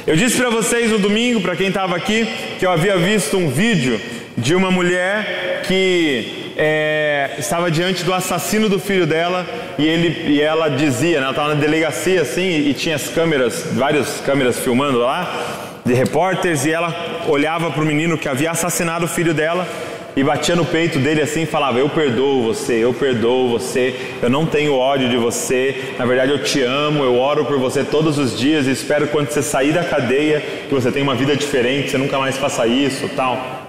Eu 0.06 0.16
disse 0.16 0.36
para 0.36 0.50
vocês 0.50 0.90
no 0.90 0.98
domingo, 0.98 1.42
para 1.42 1.56
quem 1.56 1.68
estava 1.68 1.96
aqui, 1.96 2.28
que 2.58 2.66
eu 2.66 2.72
havia 2.72 2.98
visto 2.98 3.38
um 3.38 3.50
vídeo 3.50 4.02
de 4.36 4.56
uma 4.56 4.72
mulher 4.72 5.62
que 5.68 6.54
é, 6.58 7.36
estava 7.38 7.70
diante 7.70 8.04
do 8.04 8.12
assassino 8.12 8.68
do 8.68 8.80
filho 8.80 9.06
dela 9.06 9.46
e, 9.78 9.88
ele, 9.88 10.32
e 10.32 10.42
ela 10.42 10.70
dizia, 10.70 11.18
né, 11.20 11.24
ela 11.24 11.30
estava 11.30 11.54
na 11.54 11.62
delegacia 11.62 12.24
assim 12.24 12.42
e, 12.42 12.72
e 12.72 12.74
tinha 12.74 12.96
as 12.96 13.10
câmeras, 13.10 13.68
várias 13.74 14.20
câmeras 14.26 14.58
filmando 14.58 14.98
lá, 14.98 15.80
de 15.86 15.94
repórteres, 15.94 16.66
e 16.66 16.72
ela 16.72 17.24
olhava 17.28 17.70
para 17.70 17.84
o 17.84 17.86
menino 17.86 18.18
que 18.18 18.28
havia 18.28 18.50
assassinado 18.50 19.06
o 19.06 19.08
filho 19.08 19.36
dela 19.36 19.68
e 20.16 20.24
batia 20.24 20.56
no 20.56 20.66
peito 20.66 21.00
dele 21.00 21.22
assim 21.22 21.44
e 21.44 21.46
falava: 21.46 21.80
Eu 21.80 21.90
perdoo 21.90 22.44
você, 22.44 22.74
eu 22.84 22.94
perdoo 22.94 23.50
você, 23.50 23.96
eu 24.22 24.30
não 24.30 24.46
tenho 24.46 24.76
ódio 24.76 25.10
de 25.10 25.18
você, 25.18 25.94
na 25.98 26.06
verdade 26.06 26.32
eu 26.32 26.44
te 26.44 26.62
amo, 26.62 27.04
eu 27.04 27.18
oro 27.18 27.46
por 27.46 27.58
você 27.58 27.84
todos 27.84 28.18
os 28.18 28.38
dias 28.38 28.68
e 28.68 28.72
espero 28.72 29.08
quando 29.08 29.30
você 29.30 29.42
sair 29.42 29.74
da 29.74 29.84
cadeia 29.84 30.44
que 30.68 30.74
você 30.74 30.92
tenha 30.92 31.04
uma 31.04 31.16
vida 31.16 31.36
diferente, 31.36 31.92
você 31.92 31.98
nunca 31.98 32.18
mais 32.18 32.38
faça 32.38 32.68
isso 32.68 33.10
tal. 33.16 33.62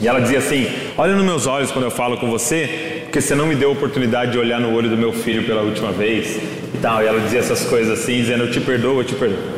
E 0.00 0.06
ela 0.06 0.20
dizia 0.20 0.38
assim: 0.38 0.68
Olha 0.96 1.14
nos 1.14 1.24
meus 1.24 1.46
olhos 1.46 1.70
quando 1.70 1.86
eu 1.86 1.90
falo 1.90 2.18
com 2.18 2.30
você, 2.30 3.02
porque 3.04 3.20
você 3.20 3.34
não 3.34 3.46
me 3.46 3.54
deu 3.54 3.70
a 3.70 3.72
oportunidade 3.72 4.32
de 4.32 4.38
olhar 4.38 4.60
no 4.60 4.74
olho 4.74 4.90
do 4.90 4.96
meu 4.96 5.12
filho 5.12 5.44
pela 5.44 5.62
última 5.62 5.90
vez 5.90 6.36
e 6.36 6.78
tal. 6.82 7.02
E 7.02 7.06
ela 7.06 7.20
dizia 7.20 7.40
essas 7.40 7.64
coisas 7.64 7.98
assim, 7.98 8.16
dizendo: 8.16 8.44
Eu 8.44 8.50
te 8.50 8.60
perdoo, 8.60 9.00
eu 9.00 9.04
te 9.04 9.14
perdoo. 9.14 9.56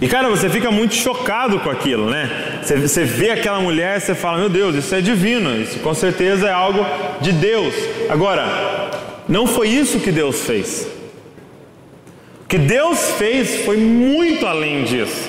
E 0.00 0.08
cara, 0.08 0.28
você 0.28 0.48
fica 0.48 0.70
muito 0.70 0.94
chocado 0.94 1.60
com 1.60 1.70
aquilo, 1.70 2.10
né? 2.10 2.53
Você, 2.64 2.76
você 2.76 3.04
vê 3.04 3.30
aquela 3.30 3.60
mulher, 3.60 4.00
você 4.00 4.14
fala: 4.14 4.38
Meu 4.38 4.48
Deus, 4.48 4.74
isso 4.74 4.94
é 4.94 5.02
divino, 5.02 5.60
isso 5.60 5.78
com 5.80 5.92
certeza 5.92 6.48
é 6.48 6.52
algo 6.52 6.84
de 7.20 7.30
Deus. 7.30 7.74
Agora, 8.08 8.90
não 9.28 9.46
foi 9.46 9.68
isso 9.68 10.00
que 10.00 10.10
Deus 10.10 10.40
fez. 10.40 10.88
O 12.42 12.48
que 12.48 12.56
Deus 12.56 13.10
fez 13.18 13.66
foi 13.66 13.76
muito 13.76 14.46
além 14.46 14.84
disso. 14.84 15.28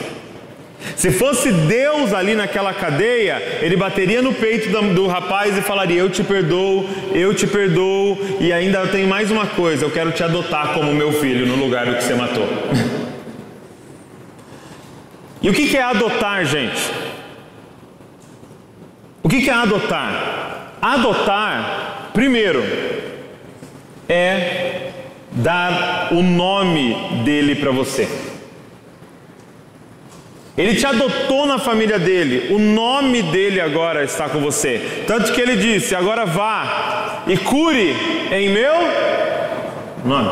Se 0.96 1.12
fosse 1.12 1.52
Deus 1.52 2.14
ali 2.14 2.36
naquela 2.36 2.74
cadeia, 2.74 3.60
ele 3.62 3.76
bateria 3.76 4.22
no 4.22 4.34
peito 4.34 4.70
do, 4.70 5.08
rapaz 5.08 5.58
e 5.58 5.62
falaria: 5.62 6.00
Eu 6.00 6.10
te 6.10 6.24
perdoo, 6.24 6.88
eu 7.14 7.34
te 7.34 7.46
perdoo, 7.46 8.18
e 8.40 8.54
ainda 8.54 8.88
tem 8.88 9.06
mais 9.06 9.30
uma 9.30 9.46
coisa: 9.46 9.84
eu 9.84 9.92
quero 9.92 10.14
te 10.14 10.24
adotar 10.24 10.74
como 10.74 10.94
meu 10.94 11.12
filho 11.12 11.46
no 11.46 11.58
lugar 11.58 11.86
do 11.86 11.96
que 11.96 12.04
você 12.04 12.14
matou. 12.14 12.48
e 15.44 15.50
o 15.50 15.54
que 15.54 15.76
é 15.76 15.82
adotar, 15.82 16.46
gente? 16.46 17.05
O 19.36 19.42
que 19.42 19.50
é 19.50 19.54
adotar? 19.54 20.78
Adotar, 20.82 22.10
primeiro, 22.14 22.64
é 24.08 24.92
dar 25.30 26.10
o 26.12 26.24
nome 26.24 26.96
dele 27.26 27.56
para 27.56 27.72
você. 27.72 28.08
Ele 30.58 30.76
te 30.76 30.86
adotou 30.86 31.46
na 31.46 31.60
família 31.60 32.00
dele, 32.00 32.54
o 32.54 32.60
nome 32.60 33.24
dele 33.24 33.60
agora 33.60 34.06
está 34.06 34.30
com 34.30 34.40
você. 34.40 35.04
Tanto 35.06 35.34
que 35.34 35.42
ele 35.42 35.58
disse: 35.58 35.94
agora 35.94 36.26
vá 36.26 37.24
e 37.28 37.36
cure 37.36 37.94
em 38.32 38.50
meu 38.50 38.74
nome. 40.06 40.32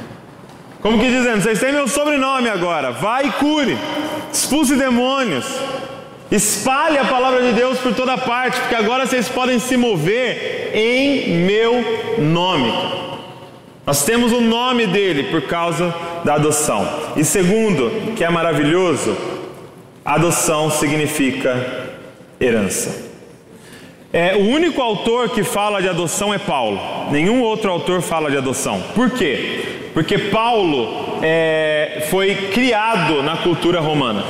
Como 0.82 0.98
que 0.98 1.08
dizendo, 1.08 1.40
vocês 1.40 1.58
têm 1.58 1.72
meu 1.72 1.88
sobrenome 1.88 2.50
agora, 2.50 2.92
vá 2.92 3.22
e 3.22 3.30
cure, 3.32 3.76
expulse 4.30 4.76
demônios, 4.76 5.46
espalhe 6.30 6.98
a 6.98 7.04
palavra 7.04 7.42
de 7.42 7.52
Deus 7.52 7.78
por 7.78 7.94
toda 7.94 8.18
parte, 8.18 8.60
porque 8.60 8.74
agora 8.74 9.06
vocês 9.06 9.28
podem 9.28 9.58
se 9.58 9.76
mover 9.76 10.70
em 10.74 11.44
meu 11.46 11.84
nome. 12.18 12.72
Nós 13.86 14.04
temos 14.04 14.32
o 14.32 14.40
nome 14.40 14.86
dele 14.86 15.24
por 15.24 15.42
causa 15.42 15.94
da 16.24 16.34
adoção. 16.34 16.86
E 17.16 17.24
segundo, 17.24 18.14
que 18.16 18.24
é 18.24 18.28
maravilhoso, 18.28 19.16
Adoção 20.06 20.70
significa 20.70 21.88
herança. 22.40 23.10
É, 24.12 24.36
o 24.36 24.50
único 24.50 24.80
autor 24.80 25.30
que 25.30 25.42
fala 25.42 25.82
de 25.82 25.88
adoção 25.88 26.32
é 26.32 26.38
Paulo. 26.38 26.80
Nenhum 27.10 27.42
outro 27.42 27.72
autor 27.72 28.00
fala 28.00 28.30
de 28.30 28.36
adoção. 28.36 28.80
Por 28.94 29.10
quê? 29.10 29.88
Porque 29.92 30.16
Paulo 30.16 31.18
é, 31.22 32.06
foi 32.08 32.36
criado 32.52 33.20
na 33.24 33.38
cultura 33.38 33.80
romana. 33.80 34.22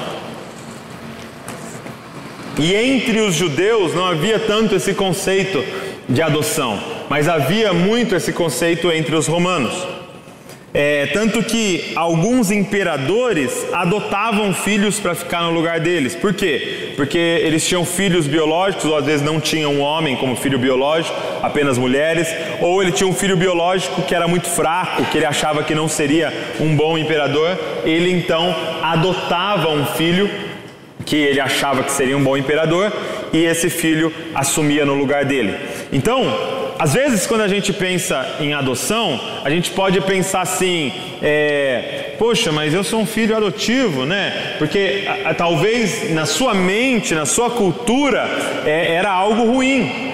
E 2.59 2.75
entre 2.75 3.21
os 3.21 3.35
judeus 3.35 3.95
não 3.95 4.07
havia 4.07 4.39
tanto 4.39 4.75
esse 4.75 4.95
conceito 4.95 5.63
de 6.09 6.23
adoção, 6.23 6.79
mas 7.09 7.29
havia 7.29 7.73
muito 7.73 8.15
esse 8.15 8.33
conceito 8.33 8.91
entre 8.91 9.15
os 9.15 9.27
romanos. 9.27 9.87
É, 10.73 11.07
tanto 11.07 11.43
que 11.43 11.93
alguns 11.95 12.51
imperadores 12.51 13.67
adotavam 13.73 14.53
filhos 14.53 15.01
para 15.01 15.15
ficar 15.15 15.43
no 15.43 15.51
lugar 15.51 15.81
deles. 15.81 16.15
Por 16.15 16.35
quê? 16.35 16.93
Porque 16.97 17.17
eles 17.17 17.67
tinham 17.67 17.85
filhos 17.85 18.27
biológicos, 18.27 18.85
ou 18.85 18.97
às 18.97 19.07
vezes 19.07 19.25
não 19.25 19.41
tinham 19.41 19.73
um 19.73 19.81
homem 19.81 20.17
como 20.17 20.37
filho 20.37 20.59
biológico, 20.59 21.17
apenas 21.43 21.79
mulheres, 21.79 22.29
ou 22.61 22.83
ele 22.83 22.93
tinha 22.93 23.09
um 23.09 23.15
filho 23.15 23.39
biológico 23.39 24.03
que 24.03 24.15
era 24.15 24.29
muito 24.29 24.49
fraco, 24.49 25.05
que 25.07 25.17
ele 25.17 25.25
achava 25.25 25.63
que 25.63 25.75
não 25.75 25.89
seria 25.89 26.33
um 26.61 26.77
bom 26.77 26.99
imperador. 26.99 27.59
Ele 27.85 28.11
então 28.11 28.55
adotava 28.83 29.71
um 29.71 29.87
filho 29.87 30.29
que 31.07 31.17
ele 31.17 31.41
achava 31.41 31.85
que 31.85 31.93
seria 31.93 32.19
um 32.19 32.23
bom 32.23 32.37
imperador 32.37 32.93
e 33.33 33.45
esse 33.45 33.71
filho 33.71 34.13
assumia 34.35 34.85
no 34.85 34.95
lugar 34.95 35.25
dele. 35.25 35.55
Então, 35.93 36.25
às 36.79 36.93
vezes, 36.93 37.27
quando 37.27 37.41
a 37.41 37.49
gente 37.49 37.73
pensa 37.73 38.37
em 38.39 38.53
adoção, 38.53 39.19
a 39.45 39.49
gente 39.49 39.71
pode 39.71 40.01
pensar 40.03 40.43
assim: 40.43 40.93
é, 41.23 42.15
poxa, 42.19 42.53
mas 42.53 42.75
eu 42.75 42.85
sou 42.85 43.01
um 43.01 43.07
filho 43.07 43.37
adotivo, 43.37 44.05
né? 44.05 44.57
Porque 44.59 45.05
a, 45.07 45.31
a, 45.31 45.35
talvez 45.35 46.13
na 46.13 46.27
sua 46.27 46.53
mente, 46.53 47.15
na 47.15 47.25
sua 47.25 47.49
cultura, 47.49 48.29
é, 48.67 48.93
era 48.95 49.11
algo 49.11 49.45
ruim. 49.45 50.13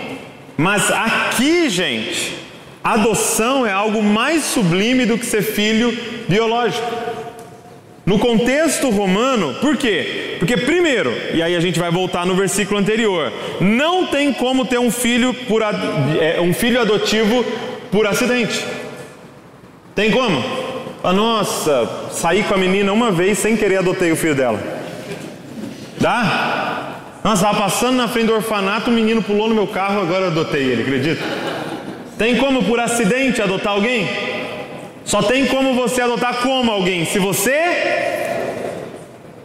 Mas 0.56 0.90
aqui, 0.90 1.68
gente, 1.68 2.36
adoção 2.84 3.66
é 3.66 3.72
algo 3.72 4.02
mais 4.02 4.44
sublime 4.44 5.06
do 5.06 5.18
que 5.18 5.26
ser 5.26 5.42
filho 5.42 5.96
biológico. 6.28 7.21
No 8.04 8.18
contexto 8.18 8.90
romano, 8.90 9.54
por 9.60 9.76
quê? 9.76 10.36
Porque, 10.38 10.56
primeiro, 10.56 11.12
e 11.32 11.40
aí 11.40 11.54
a 11.54 11.60
gente 11.60 11.78
vai 11.78 11.90
voltar 11.90 12.26
no 12.26 12.34
versículo 12.34 12.80
anterior, 12.80 13.32
não 13.60 14.06
tem 14.06 14.32
como 14.32 14.64
ter 14.64 14.78
um 14.78 14.90
filho, 14.90 15.32
por, 15.32 15.62
é, 15.62 16.40
um 16.40 16.52
filho 16.52 16.80
adotivo 16.80 17.44
por 17.92 18.06
acidente. 18.06 18.64
Tem 19.94 20.10
como? 20.10 20.42
Ah, 21.04 21.12
nossa, 21.12 22.08
saí 22.10 22.42
com 22.42 22.54
a 22.54 22.58
menina 22.58 22.92
uma 22.92 23.12
vez 23.12 23.38
sem 23.38 23.56
querer 23.56 23.78
adotei 23.78 24.10
o 24.10 24.16
filho 24.16 24.34
dela. 24.34 24.60
Dá? 26.00 26.98
Nossa, 27.22 27.46
estava 27.46 27.62
passando 27.62 27.96
na 27.96 28.08
frente 28.08 28.26
do 28.26 28.34
orfanato, 28.34 28.90
o 28.90 28.92
menino 28.92 29.22
pulou 29.22 29.48
no 29.48 29.54
meu 29.54 29.68
carro, 29.68 30.00
agora 30.00 30.26
adotei 30.26 30.62
ele, 30.62 30.82
acredita? 30.82 31.22
Tem 32.18 32.36
como 32.36 32.64
por 32.64 32.80
acidente 32.80 33.40
adotar 33.40 33.74
alguém? 33.74 34.08
Só 35.04 35.22
tem 35.22 35.46
como 35.46 35.74
você 35.74 36.00
adotar 36.00 36.42
como 36.42 36.70
alguém? 36.70 37.04
Se 37.04 37.18
você 37.18 37.52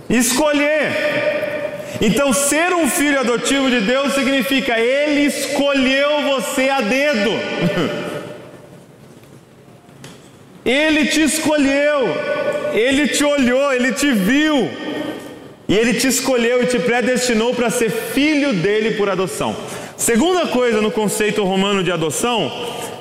escolher. 0.10 1.18
Então, 2.00 2.32
ser 2.32 2.74
um 2.74 2.88
filho 2.88 3.20
adotivo 3.20 3.70
de 3.70 3.82
Deus 3.82 4.14
significa 4.14 4.80
Ele 4.80 5.22
escolheu 5.22 6.22
você 6.22 6.70
a 6.70 6.82
dedo. 6.82 7.32
Ele 10.64 11.06
te 11.06 11.22
escolheu, 11.22 12.08
Ele 12.74 13.08
te 13.08 13.24
olhou, 13.24 13.74
Ele 13.74 13.94
te 13.94 14.12
viu, 14.12 14.70
e 15.68 15.74
Ele 15.74 15.94
te 15.94 16.08
escolheu 16.08 16.62
e 16.62 16.66
te 16.66 16.78
predestinou 16.78 17.56
para 17.56 17.70
ser 17.70 17.90
filho 17.90 18.52
dele 18.52 18.96
por 18.96 19.10
adoção. 19.10 19.56
Segunda 19.98 20.46
coisa 20.46 20.80
no 20.80 20.92
conceito 20.92 21.44
romano 21.44 21.84
de 21.84 21.92
adoção 21.92 22.52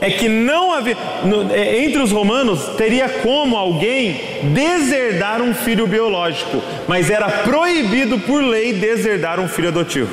é 0.01 0.11
que 0.11 0.29
não 0.29 0.73
havia, 0.73 0.97
no, 1.25 1.53
é, 1.53 1.85
entre 1.85 2.01
os 2.01 2.11
romanos 2.11 2.71
teria 2.77 3.07
como 3.07 3.55
alguém 3.55 4.19
deserdar 4.55 5.43
um 5.43 5.55
filho 5.55 5.87
biológico, 5.87 6.63
mas 6.89 7.11
era 7.11 7.29
proibido 7.29 8.19
por 8.21 8.43
lei 8.43 8.73
deserdar 8.73 9.39
um 9.39 9.47
filho 9.47 9.69
adotivo. 9.69 10.11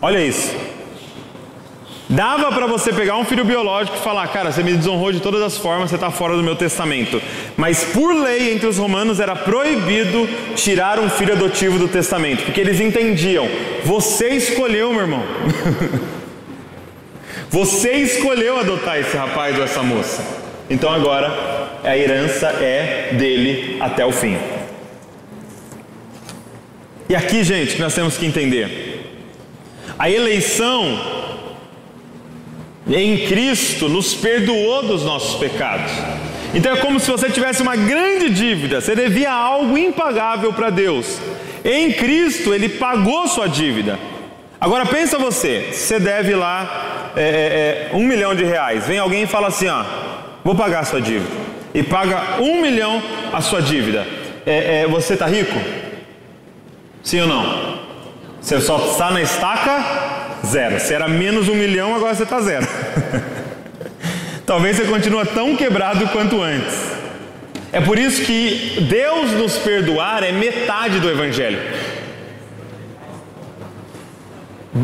Olha 0.00 0.18
isso. 0.18 0.67
Dava 2.10 2.50
para 2.50 2.66
você 2.66 2.90
pegar 2.90 3.18
um 3.18 3.24
filho 3.24 3.44
biológico 3.44 3.98
e 3.98 4.00
falar, 4.00 4.26
cara, 4.28 4.50
você 4.50 4.62
me 4.62 4.72
desonrou 4.72 5.12
de 5.12 5.20
todas 5.20 5.42
as 5.42 5.58
formas, 5.58 5.90
você 5.90 5.96
está 5.96 6.10
fora 6.10 6.34
do 6.34 6.42
meu 6.42 6.56
testamento. 6.56 7.20
Mas 7.54 7.84
por 7.84 8.14
lei 8.14 8.54
entre 8.54 8.66
os 8.66 8.78
romanos 8.78 9.20
era 9.20 9.36
proibido 9.36 10.26
tirar 10.56 10.98
um 10.98 11.10
filho 11.10 11.34
adotivo 11.34 11.78
do 11.78 11.86
testamento, 11.86 12.44
porque 12.44 12.62
eles 12.62 12.80
entendiam, 12.80 13.46
você 13.84 14.30
escolheu, 14.30 14.90
meu 14.92 15.02
irmão. 15.02 15.22
Você 17.50 17.92
escolheu 17.92 18.58
adotar 18.60 18.98
esse 18.98 19.16
rapaz 19.16 19.56
ou 19.56 19.64
essa 19.64 19.82
moça. 19.82 20.22
Então 20.68 20.92
agora 20.92 21.32
a 21.82 21.96
herança 21.96 22.48
é 22.48 23.14
dele 23.14 23.78
até 23.80 24.04
o 24.04 24.12
fim. 24.12 24.36
E 27.08 27.16
aqui, 27.16 27.42
gente, 27.42 27.80
nós 27.80 27.94
temos 27.94 28.18
que 28.18 28.26
entender. 28.26 29.02
A 29.98 30.10
eleição 30.10 31.17
em 32.96 33.26
Cristo 33.26 33.88
nos 33.88 34.14
perdoou 34.14 34.82
dos 34.82 35.04
nossos 35.04 35.38
pecados. 35.38 35.92
Então 36.54 36.72
é 36.72 36.76
como 36.76 36.98
se 36.98 37.10
você 37.10 37.28
tivesse 37.28 37.60
uma 37.60 37.76
grande 37.76 38.30
dívida, 38.30 38.80
você 38.80 38.94
devia 38.94 39.30
algo 39.30 39.76
impagável 39.76 40.52
para 40.52 40.70
Deus. 40.70 41.18
Em 41.64 41.92
Cristo 41.92 42.54
ele 42.54 42.68
pagou 42.68 43.28
sua 43.28 43.48
dívida. 43.48 43.98
Agora 44.60 44.86
pensa 44.86 45.18
você, 45.18 45.68
você 45.70 46.00
deve 46.00 46.34
lá 46.34 47.12
é, 47.14 47.20
é, 47.22 47.24
é, 47.24 47.96
um 47.96 48.02
milhão 48.02 48.34
de 48.34 48.44
reais. 48.44 48.86
Vem 48.86 48.98
alguém 48.98 49.22
e 49.24 49.26
fala 49.26 49.48
assim, 49.48 49.68
ó, 49.68 49.84
vou 50.42 50.54
pagar 50.54 50.80
a 50.80 50.84
sua 50.84 51.00
dívida. 51.00 51.30
E 51.74 51.82
paga 51.82 52.40
um 52.40 52.62
milhão 52.62 53.02
a 53.32 53.40
sua 53.40 53.60
dívida. 53.60 54.06
É, 54.46 54.82
é 54.82 54.86
você 54.86 55.12
está 55.12 55.26
rico? 55.26 55.60
Sim 57.02 57.20
ou 57.20 57.28
não? 57.28 57.78
Você 58.40 58.60
só 58.60 58.78
está 58.78 59.10
na 59.10 59.20
estaca 59.20 60.07
zero. 60.46 60.80
Se 60.80 60.94
era 60.94 61.08
menos 61.08 61.48
um 61.48 61.54
milhão, 61.54 61.94
agora 61.94 62.14
você 62.14 62.22
está 62.22 62.40
zero. 62.40 62.66
Talvez 64.46 64.76
você 64.76 64.84
continue 64.84 65.26
tão 65.26 65.56
quebrado 65.56 66.06
quanto 66.08 66.40
antes. 66.40 66.74
É 67.70 67.80
por 67.80 67.98
isso 67.98 68.24
que 68.24 68.86
Deus 68.88 69.32
nos 69.32 69.58
perdoar 69.58 70.22
é 70.22 70.32
metade 70.32 71.00
do 71.00 71.10
Evangelho. 71.10 71.58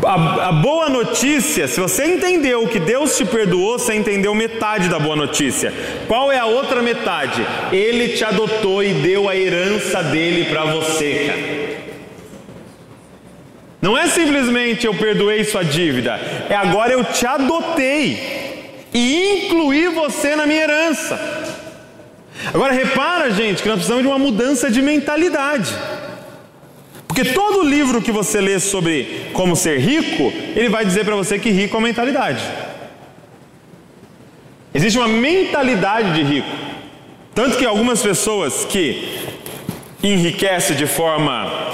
A, 0.03 0.49
a, 0.49 0.51
boa 0.51 0.89
notícia, 0.89 1.67
se 1.67 1.79
você 1.79 2.05
entendeu 2.05 2.67
que 2.67 2.79
Deus 2.79 3.17
te 3.17 3.25
perdoou, 3.25 3.79
você 3.79 3.95
entendeu 3.95 4.35
metade 4.35 4.89
da 4.89 4.99
boa 4.99 5.15
notícia. 5.15 5.73
Qual 6.07 6.31
é 6.31 6.37
a 6.37 6.45
outra 6.45 6.81
metade? 6.81 7.45
Ele 7.71 8.09
te 8.09 8.23
adotou 8.23 8.83
e 8.83 8.93
deu 8.93 9.29
a 9.29 9.35
herança 9.35 10.03
dele 10.03 10.45
para 10.45 10.65
você, 10.65 11.25
cara. 11.27 11.64
Não 13.85 13.95
é 13.95 14.07
simplesmente 14.07 14.87
eu 14.87 14.95
perdoei 14.95 15.43
sua 15.43 15.63
dívida, 15.63 16.19
é 16.49 16.55
agora 16.55 16.91
eu 16.91 17.03
te 17.03 17.23
adotei 17.23 18.81
e 18.91 19.45
incluí 19.45 19.89
você 19.89 20.35
na 20.35 20.47
minha 20.47 20.63
herança. 20.63 21.15
Agora 22.51 22.73
repara, 22.73 23.29
gente, 23.29 23.61
que 23.61 23.67
nós 23.69 23.75
precisamos 23.75 24.01
de 24.01 24.09
uma 24.09 24.17
mudança 24.17 24.71
de 24.71 24.81
mentalidade. 24.81 25.71
Porque 27.07 27.25
todo 27.25 27.61
livro 27.61 28.01
que 28.01 28.11
você 28.11 28.41
lê 28.41 28.59
sobre 28.59 29.27
como 29.33 29.55
ser 29.55 29.77
rico, 29.77 30.33
ele 30.55 30.69
vai 30.69 30.83
dizer 30.83 31.05
para 31.05 31.15
você 31.15 31.37
que 31.37 31.51
rico 31.51 31.75
é 31.75 31.77
uma 31.77 31.87
mentalidade. 31.87 32.43
Existe 34.73 34.97
uma 34.97 35.07
mentalidade 35.07 36.11
de 36.11 36.23
rico. 36.23 36.49
Tanto 37.35 37.55
que 37.55 37.65
algumas 37.67 38.01
pessoas 38.01 38.65
que 38.65 39.15
enriquecem 40.01 40.75
de 40.75 40.87
forma 40.87 41.64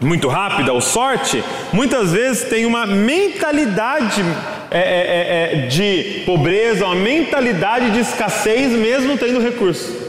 muito 0.00 0.28
rápida 0.28 0.72
ou 0.72 0.80
sorte, 0.80 1.42
muitas 1.72 2.12
vezes 2.12 2.44
têm 2.44 2.66
uma 2.66 2.86
mentalidade 2.86 4.22
é, 4.70 4.78
é, 4.78 4.82
é, 4.82 5.64
é 5.64 5.66
de 5.66 6.22
pobreza, 6.26 6.84
uma 6.84 6.94
mentalidade 6.94 7.90
de 7.90 8.00
escassez, 8.00 8.72
mesmo 8.72 9.16
tendo 9.16 9.40
recurso. 9.40 10.06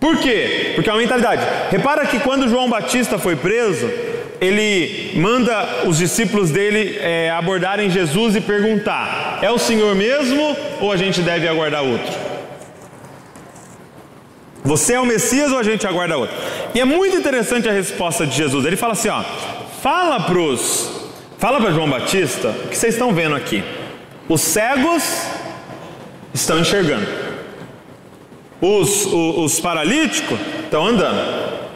Por 0.00 0.18
quê? 0.18 0.72
Porque 0.74 0.88
é 0.88 0.92
uma 0.92 1.00
mentalidade. 1.00 1.42
Repara 1.70 2.06
que 2.06 2.20
quando 2.20 2.48
João 2.48 2.68
Batista 2.68 3.18
foi 3.18 3.36
preso, 3.36 3.90
ele 4.40 5.12
manda 5.16 5.86
os 5.86 5.98
discípulos 5.98 6.50
dele 6.50 6.98
é, 7.00 7.30
abordarem 7.30 7.90
Jesus 7.90 8.36
e 8.36 8.40
perguntar: 8.40 9.38
é 9.42 9.50
o 9.50 9.58
Senhor 9.58 9.94
mesmo 9.94 10.56
ou 10.80 10.92
a 10.92 10.96
gente 10.96 11.22
deve 11.22 11.48
aguardar 11.48 11.82
outro? 11.82 12.12
Você 14.64 14.94
é 14.94 15.00
o 15.00 15.06
Messias 15.06 15.52
ou 15.52 15.58
a 15.58 15.62
gente 15.62 15.86
aguarda 15.86 16.18
outro? 16.18 16.36
E 16.76 16.80
é 16.80 16.84
muito 16.84 17.16
interessante 17.16 17.66
a 17.70 17.72
resposta 17.72 18.26
de 18.26 18.36
Jesus. 18.36 18.66
Ele 18.66 18.76
fala 18.76 18.92
assim: 18.92 19.08
ó, 19.08 19.22
fala 19.80 20.20
para 20.20 20.38
os, 20.38 21.08
fala 21.38 21.58
para 21.58 21.70
João 21.70 21.88
Batista 21.88 22.48
o 22.48 22.68
que 22.68 22.76
vocês 22.76 22.92
estão 22.92 23.14
vendo 23.14 23.34
aqui. 23.34 23.64
Os 24.28 24.42
cegos 24.42 25.22
estão 26.34 26.58
enxergando. 26.58 27.06
Os, 28.60 29.06
os, 29.06 29.38
os 29.38 29.58
paralíticos 29.58 30.38
estão 30.64 30.86
andando. 30.86 31.18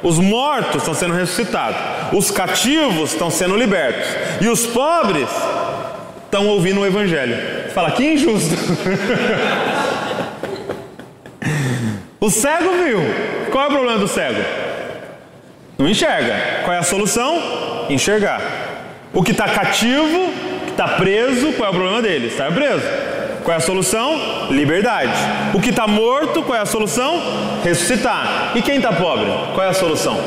Os 0.03 0.19
mortos 0.19 0.83
estão 0.83 0.93
sendo 0.93 1.15
ressuscitados. 1.15 1.81
Os 2.13 2.31
cativos 2.31 3.13
estão 3.13 3.31
sendo 3.31 3.57
libertos. 3.57 4.07
E 4.39 4.49
os 4.49 4.67
pobres 4.67 5.31
estão 6.27 6.47
ouvindo 6.49 6.81
o 6.81 6.87
Evangelho. 6.87 7.71
Fala, 7.73 7.91
que 7.93 8.05
injusto. 8.05 8.55
o 12.21 12.29
cego 12.29 12.71
viu. 12.85 13.01
Qual 13.51 13.65
é 13.65 13.67
o 13.67 13.71
problema 13.71 13.99
do 13.99 14.07
cego? 14.07 14.70
Não 15.81 15.89
enxerga. 15.89 16.63
Qual 16.63 16.77
é 16.77 16.79
a 16.79 16.83
solução? 16.83 17.87
Enxergar. 17.89 18.43
O 19.15 19.23
que 19.23 19.31
está 19.31 19.49
cativo, 19.49 20.31
que 20.67 20.73
está 20.73 20.87
preso, 20.87 21.55
qual 21.55 21.69
é 21.69 21.71
o 21.71 21.75
problema 21.75 22.03
dele? 22.03 22.27
Está 22.27 22.53
preso. 22.53 22.85
Qual 23.43 23.55
é 23.55 23.57
a 23.57 23.61
solução? 23.61 24.49
Liberdade. 24.51 25.11
O 25.55 25.61
que 25.61 25.71
está 25.71 25.87
morto, 25.87 26.43
qual 26.43 26.59
é 26.59 26.61
a 26.61 26.67
solução? 26.67 27.19
Ressuscitar. 27.65 28.53
E 28.55 28.61
quem 28.61 28.77
está 28.77 28.93
pobre? 28.93 29.27
Qual 29.55 29.67
é 29.67 29.71
a 29.71 29.73
solução? 29.73 30.21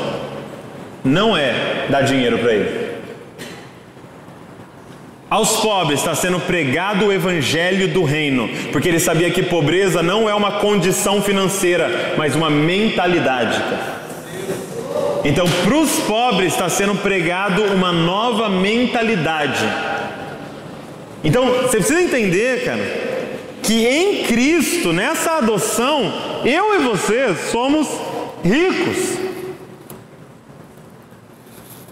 Não 1.04 1.38
é 1.38 1.86
dar 1.88 2.02
dinheiro 2.02 2.40
para 2.40 2.52
ele. 2.52 2.84
Aos 5.30 5.58
pobres 5.58 6.00
está 6.00 6.16
sendo 6.16 6.40
pregado 6.40 7.06
o 7.06 7.14
evangelho 7.14 7.88
do 7.90 8.04
reino, 8.04 8.50
porque 8.72 8.88
ele 8.88 9.00
sabia 9.00 9.30
que 9.30 9.44
pobreza 9.44 10.02
não 10.02 10.28
é 10.28 10.34
uma 10.34 10.54
condição 10.54 11.22
financeira, 11.22 12.14
mas 12.18 12.36
uma 12.36 12.50
mentalidade. 12.50 13.62
Então, 15.26 15.46
para 15.64 15.76
os 15.78 16.00
pobres 16.02 16.52
está 16.54 16.68
sendo 16.68 16.96
pregado 16.96 17.64
uma 17.64 17.92
nova 17.92 18.50
mentalidade. 18.50 19.64
Então, 21.24 21.46
você 21.62 21.78
precisa 21.78 22.02
entender, 22.02 22.66
cara, 22.66 22.84
que 23.62 23.88
em 23.88 24.24
Cristo, 24.26 24.92
nessa 24.92 25.38
adoção, 25.38 26.12
eu 26.44 26.76
e 26.76 26.84
você 26.84 27.34
somos 27.52 27.88
ricos. 28.44 29.18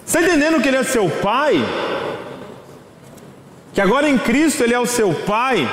Está 0.05 0.21
entendendo 0.21 0.61
que 0.61 0.67
Ele 0.67 0.75
é 0.75 0.83
seu 0.83 1.09
Pai? 1.09 1.63
Que 3.73 3.79
agora 3.79 4.09
em 4.09 4.17
Cristo 4.17 4.61
Ele 4.61 4.73
é 4.73 4.79
o 4.79 4.85
seu 4.85 5.13
Pai? 5.13 5.65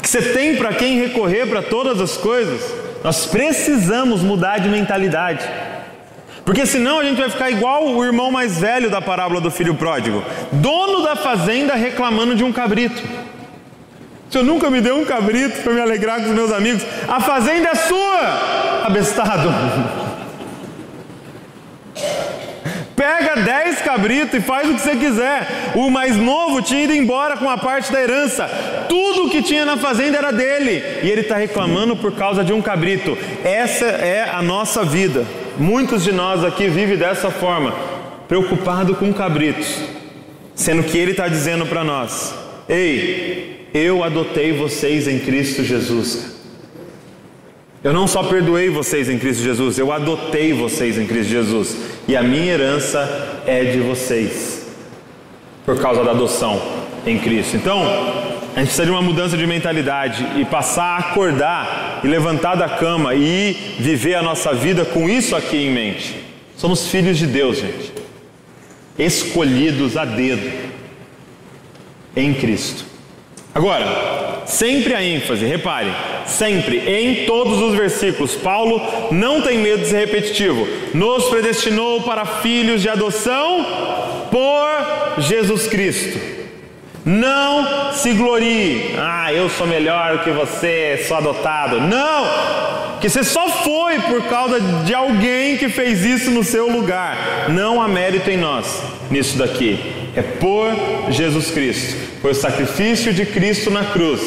Que 0.00 0.08
você 0.08 0.22
tem 0.22 0.56
para 0.56 0.72
quem 0.72 0.98
recorrer 0.98 1.46
para 1.46 1.60
todas 1.60 2.00
as 2.00 2.16
coisas? 2.16 2.62
Nós 3.04 3.26
precisamos 3.26 4.22
mudar 4.22 4.58
de 4.58 4.70
mentalidade. 4.70 5.46
Porque 6.44 6.66
senão 6.66 6.98
a 6.98 7.04
gente 7.04 7.18
vai 7.18 7.30
ficar 7.30 7.50
igual 7.50 7.86
o 7.86 8.04
irmão 8.04 8.30
mais 8.30 8.58
velho 8.58 8.90
da 8.90 9.00
parábola 9.00 9.40
do 9.40 9.50
filho 9.50 9.74
pródigo, 9.74 10.22
dono 10.50 11.02
da 11.02 11.14
fazenda 11.14 11.74
reclamando 11.74 12.34
de 12.34 12.42
um 12.42 12.52
cabrito. 12.52 13.00
O 14.28 14.32
senhor 14.32 14.44
nunca 14.44 14.70
me 14.70 14.80
deu 14.80 14.96
um 14.96 15.04
cabrito 15.04 15.60
para 15.60 15.72
me 15.72 15.80
alegrar 15.80 16.20
com 16.20 16.30
os 16.30 16.34
meus 16.34 16.50
amigos. 16.50 16.82
A 17.06 17.20
fazenda 17.20 17.68
é 17.68 17.74
sua, 17.74 18.82
abestado. 18.84 19.50
Pega 22.96 23.36
dez 23.36 23.80
cabritos 23.80 24.34
e 24.34 24.40
faz 24.40 24.68
o 24.68 24.74
que 24.74 24.80
você 24.80 24.96
quiser. 24.96 25.72
O 25.74 25.90
mais 25.90 26.16
novo 26.16 26.62
tinha 26.62 26.84
ido 26.84 26.94
embora 26.94 27.36
com 27.36 27.48
a 27.48 27.58
parte 27.58 27.92
da 27.92 28.00
herança. 28.00 28.48
Tudo 28.88 29.28
que 29.28 29.42
tinha 29.42 29.64
na 29.64 29.76
fazenda 29.76 30.18
era 30.18 30.32
dele. 30.32 30.82
E 31.02 31.10
ele 31.10 31.22
está 31.22 31.36
reclamando 31.36 31.96
por 31.96 32.12
causa 32.12 32.44
de 32.44 32.52
um 32.52 32.62
cabrito. 32.62 33.18
Essa 33.44 33.86
é 33.86 34.28
a 34.32 34.40
nossa 34.40 34.84
vida. 34.84 35.26
Muitos 35.62 36.02
de 36.02 36.10
nós 36.10 36.42
aqui 36.44 36.66
vivem 36.66 36.96
dessa 36.96 37.30
forma, 37.30 37.72
preocupado 38.26 38.96
com 38.96 39.12
cabritos, 39.14 39.76
sendo 40.56 40.82
que 40.82 40.98
ele 40.98 41.12
está 41.12 41.28
dizendo 41.28 41.64
para 41.66 41.84
nós: 41.84 42.34
Ei, 42.68 43.68
eu 43.72 44.02
adotei 44.02 44.52
vocês 44.52 45.06
em 45.06 45.20
Cristo 45.20 45.62
Jesus. 45.62 46.32
Eu 47.84 47.92
não 47.92 48.08
só 48.08 48.24
perdoei 48.24 48.70
vocês 48.70 49.08
em 49.08 49.20
Cristo 49.20 49.44
Jesus, 49.44 49.78
eu 49.78 49.92
adotei 49.92 50.52
vocês 50.52 50.98
em 50.98 51.06
Cristo 51.06 51.30
Jesus. 51.30 51.76
E 52.08 52.16
a 52.16 52.24
minha 52.24 52.54
herança 52.54 53.42
é 53.46 53.62
de 53.62 53.78
vocês, 53.78 54.66
por 55.64 55.80
causa 55.80 56.02
da 56.02 56.10
adoção 56.10 56.60
em 57.06 57.20
Cristo. 57.20 57.56
Então, 57.56 58.31
a 58.54 58.58
gente 58.58 58.66
precisa 58.66 58.84
de 58.84 58.90
uma 58.90 59.00
mudança 59.00 59.36
de 59.36 59.46
mentalidade 59.46 60.26
e 60.38 60.44
passar 60.44 60.84
a 60.84 60.98
acordar 60.98 62.00
e 62.04 62.06
levantar 62.06 62.54
da 62.54 62.68
cama 62.68 63.14
e 63.14 63.56
viver 63.78 64.14
a 64.14 64.22
nossa 64.22 64.52
vida 64.52 64.84
com 64.84 65.08
isso 65.08 65.34
aqui 65.34 65.56
em 65.56 65.70
mente. 65.70 66.16
Somos 66.56 66.86
filhos 66.88 67.16
de 67.16 67.26
Deus, 67.26 67.58
gente, 67.58 67.92
escolhidos 68.98 69.96
a 69.96 70.04
dedo 70.04 70.52
em 72.14 72.34
Cristo. 72.34 72.84
Agora, 73.54 74.42
sempre 74.44 74.94
a 74.94 75.02
ênfase, 75.02 75.46
repare, 75.46 75.90
sempre, 76.26 76.78
em 76.78 77.24
todos 77.24 77.58
os 77.58 77.74
versículos, 77.74 78.34
Paulo 78.34 78.82
não 79.10 79.40
tem 79.40 79.58
medo 79.58 79.82
de 79.82 79.88
ser 79.88 80.06
repetitivo. 80.06 80.68
Nos 80.92 81.24
predestinou 81.24 82.02
para 82.02 82.26
filhos 82.26 82.82
de 82.82 82.88
adoção 82.90 83.66
por 84.30 85.20
Jesus 85.22 85.66
Cristo. 85.66 86.41
Não 87.04 87.92
se 87.92 88.12
glorie, 88.12 88.94
ah, 88.96 89.32
eu 89.32 89.48
sou 89.48 89.66
melhor 89.66 90.22
que 90.22 90.30
você, 90.30 91.04
sou 91.08 91.16
adotado. 91.16 91.80
Não! 91.80 93.00
Que 93.00 93.08
você 93.08 93.24
só 93.24 93.48
foi 93.48 93.98
por 93.98 94.22
causa 94.28 94.60
de 94.84 94.94
alguém 94.94 95.56
que 95.56 95.68
fez 95.68 96.04
isso 96.04 96.30
no 96.30 96.44
seu 96.44 96.70
lugar. 96.70 97.46
Não 97.48 97.82
há 97.82 97.88
mérito 97.88 98.30
em 98.30 98.36
nós 98.36 98.80
nisso 99.10 99.36
daqui. 99.36 99.80
É 100.14 100.22
por 100.22 100.70
Jesus 101.10 101.50
Cristo. 101.50 101.96
Foi 102.20 102.30
o 102.30 102.34
sacrifício 102.34 103.12
de 103.12 103.26
Cristo 103.26 103.68
na 103.68 103.84
cruz 103.86 104.20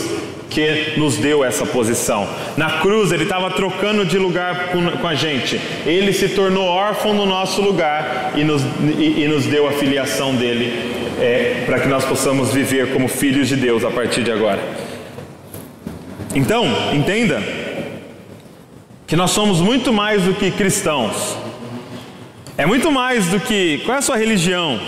que 0.49 0.93
nos 0.97 1.15
deu 1.15 1.45
essa 1.45 1.65
posição. 1.65 2.27
Na 2.57 2.79
cruz 2.79 3.13
ele 3.13 3.23
estava 3.23 3.49
trocando 3.51 4.05
de 4.05 4.17
lugar 4.17 4.71
com 5.01 5.07
a 5.07 5.15
gente. 5.15 5.61
Ele 5.85 6.11
se 6.11 6.27
tornou 6.29 6.67
órfão 6.67 7.13
no 7.13 7.25
nosso 7.25 7.61
lugar 7.61 8.33
e 8.35 8.43
nos, 8.43 8.61
e, 8.97 9.23
e 9.23 9.27
nos 9.29 9.45
deu 9.45 9.65
a 9.65 9.71
filiação 9.71 10.35
dele 10.35 11.04
é, 11.19 11.63
para 11.65 11.79
que 11.79 11.87
nós 11.87 12.05
possamos 12.05 12.53
viver 12.53 12.91
como 12.93 13.07
filhos 13.07 13.47
de 13.47 13.55
Deus 13.55 13.83
a 13.83 13.91
partir 13.91 14.23
de 14.23 14.31
agora. 14.31 14.61
Então, 16.33 16.65
entenda 16.93 17.41
que 19.07 19.15
nós 19.15 19.31
somos 19.31 19.59
muito 19.59 19.93
mais 19.93 20.23
do 20.23 20.33
que 20.33 20.51
cristãos. 20.51 21.37
É 22.57 22.65
muito 22.65 22.91
mais 22.91 23.27
do 23.27 23.39
que 23.39 23.81
qual 23.85 23.95
é 23.95 23.99
a 23.99 24.01
sua 24.01 24.17
religião? 24.17 24.79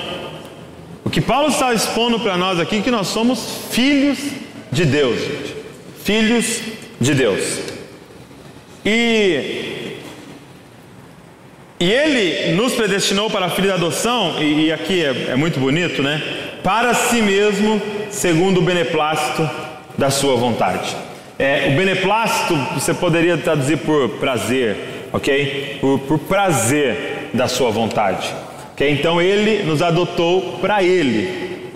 O 1.05 1.09
que 1.09 1.21
Paulo 1.21 1.49
está 1.49 1.73
expondo 1.73 2.19
para 2.19 2.35
nós 2.37 2.59
aqui 2.59 2.79
é 2.79 2.81
que 2.81 2.91
nós 2.91 3.07
somos 3.07 3.61
filhos 3.71 4.17
de 4.71 4.85
Deus, 4.85 5.19
gente. 5.19 5.55
Filhos 6.03 6.61
de 6.99 7.13
Deus. 7.13 7.59
E, 8.85 9.56
e 11.79 11.91
ele 11.91 12.53
nos 12.53 12.73
predestinou 12.73 13.29
para 13.29 13.45
a 13.45 13.49
filha 13.49 13.69
da 13.69 13.75
adoção, 13.75 14.35
e, 14.39 14.65
e 14.65 14.71
aqui 14.71 15.03
é, 15.03 15.31
é 15.31 15.35
muito 15.35 15.59
bonito, 15.59 16.01
né? 16.01 16.21
Para 16.63 16.93
si 16.93 17.21
mesmo, 17.21 17.81
segundo 18.09 18.59
o 18.59 18.63
beneplácito 18.63 19.47
da 19.97 20.09
sua 20.09 20.35
vontade. 20.35 20.95
É, 21.37 21.69
o 21.71 21.77
beneplácito 21.77 22.55
você 22.73 22.93
poderia 22.93 23.37
traduzir 23.37 23.77
por 23.77 24.09
prazer, 24.19 24.75
ok? 25.13 25.77
Por, 25.79 25.99
por 25.99 26.19
prazer 26.19 27.29
da 27.33 27.47
sua 27.47 27.69
vontade. 27.69 28.27
Okay? 28.73 28.91
Então 28.91 29.21
ele 29.21 29.63
nos 29.63 29.81
adotou 29.83 30.57
para 30.59 30.81
ele, 30.81 31.69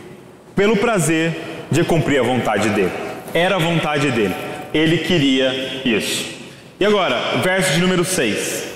pelo 0.56 0.76
prazer 0.78 1.32
de 1.70 1.84
cumprir 1.84 2.20
a 2.20 2.24
vontade 2.24 2.70
dele. 2.70 2.92
Era 3.34 3.56
a 3.56 3.60
vontade 3.60 4.10
dele. 4.12 4.34
Ele 4.74 4.98
queria 4.98 5.82
isso. 5.86 6.32
E 6.80 6.86
agora, 6.86 7.16
verso 7.44 7.74
de 7.74 7.80
número 7.80 8.04
6. 8.04 8.71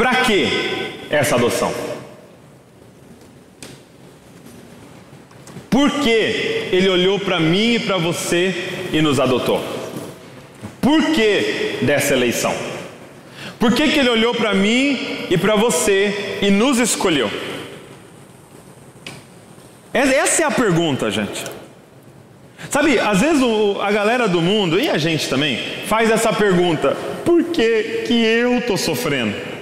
Para 0.00 0.14
que 0.24 0.48
essa 1.10 1.34
adoção? 1.34 1.70
Por 5.68 5.90
que 6.00 6.68
ele 6.72 6.88
olhou 6.88 7.18
para 7.18 7.38
mim 7.38 7.74
e 7.74 7.80
para 7.80 7.98
você 7.98 8.54
e 8.94 9.02
nos 9.02 9.20
adotou? 9.20 9.62
Por 10.80 11.04
que 11.12 11.80
dessa 11.82 12.14
eleição? 12.14 12.54
Por 13.58 13.74
que, 13.74 13.88
que 13.88 13.98
ele 13.98 14.08
olhou 14.08 14.34
para 14.34 14.54
mim 14.54 15.26
e 15.28 15.36
para 15.36 15.54
você 15.54 16.38
e 16.40 16.50
nos 16.50 16.78
escolheu? 16.78 17.30
Essa 19.92 20.44
é 20.44 20.46
a 20.46 20.50
pergunta, 20.50 21.10
gente. 21.10 21.44
Sabe, 22.70 22.98
às 22.98 23.20
vezes 23.20 23.42
a 23.82 23.92
galera 23.92 24.26
do 24.26 24.40
mundo, 24.40 24.80
e 24.80 24.88
a 24.88 24.96
gente 24.96 25.28
também, 25.28 25.58
faz 25.84 26.10
essa 26.10 26.32
pergunta: 26.32 26.96
por 27.22 27.44
que, 27.44 28.04
que 28.06 28.14
eu 28.24 28.60
estou 28.60 28.78
sofrendo? 28.78 29.59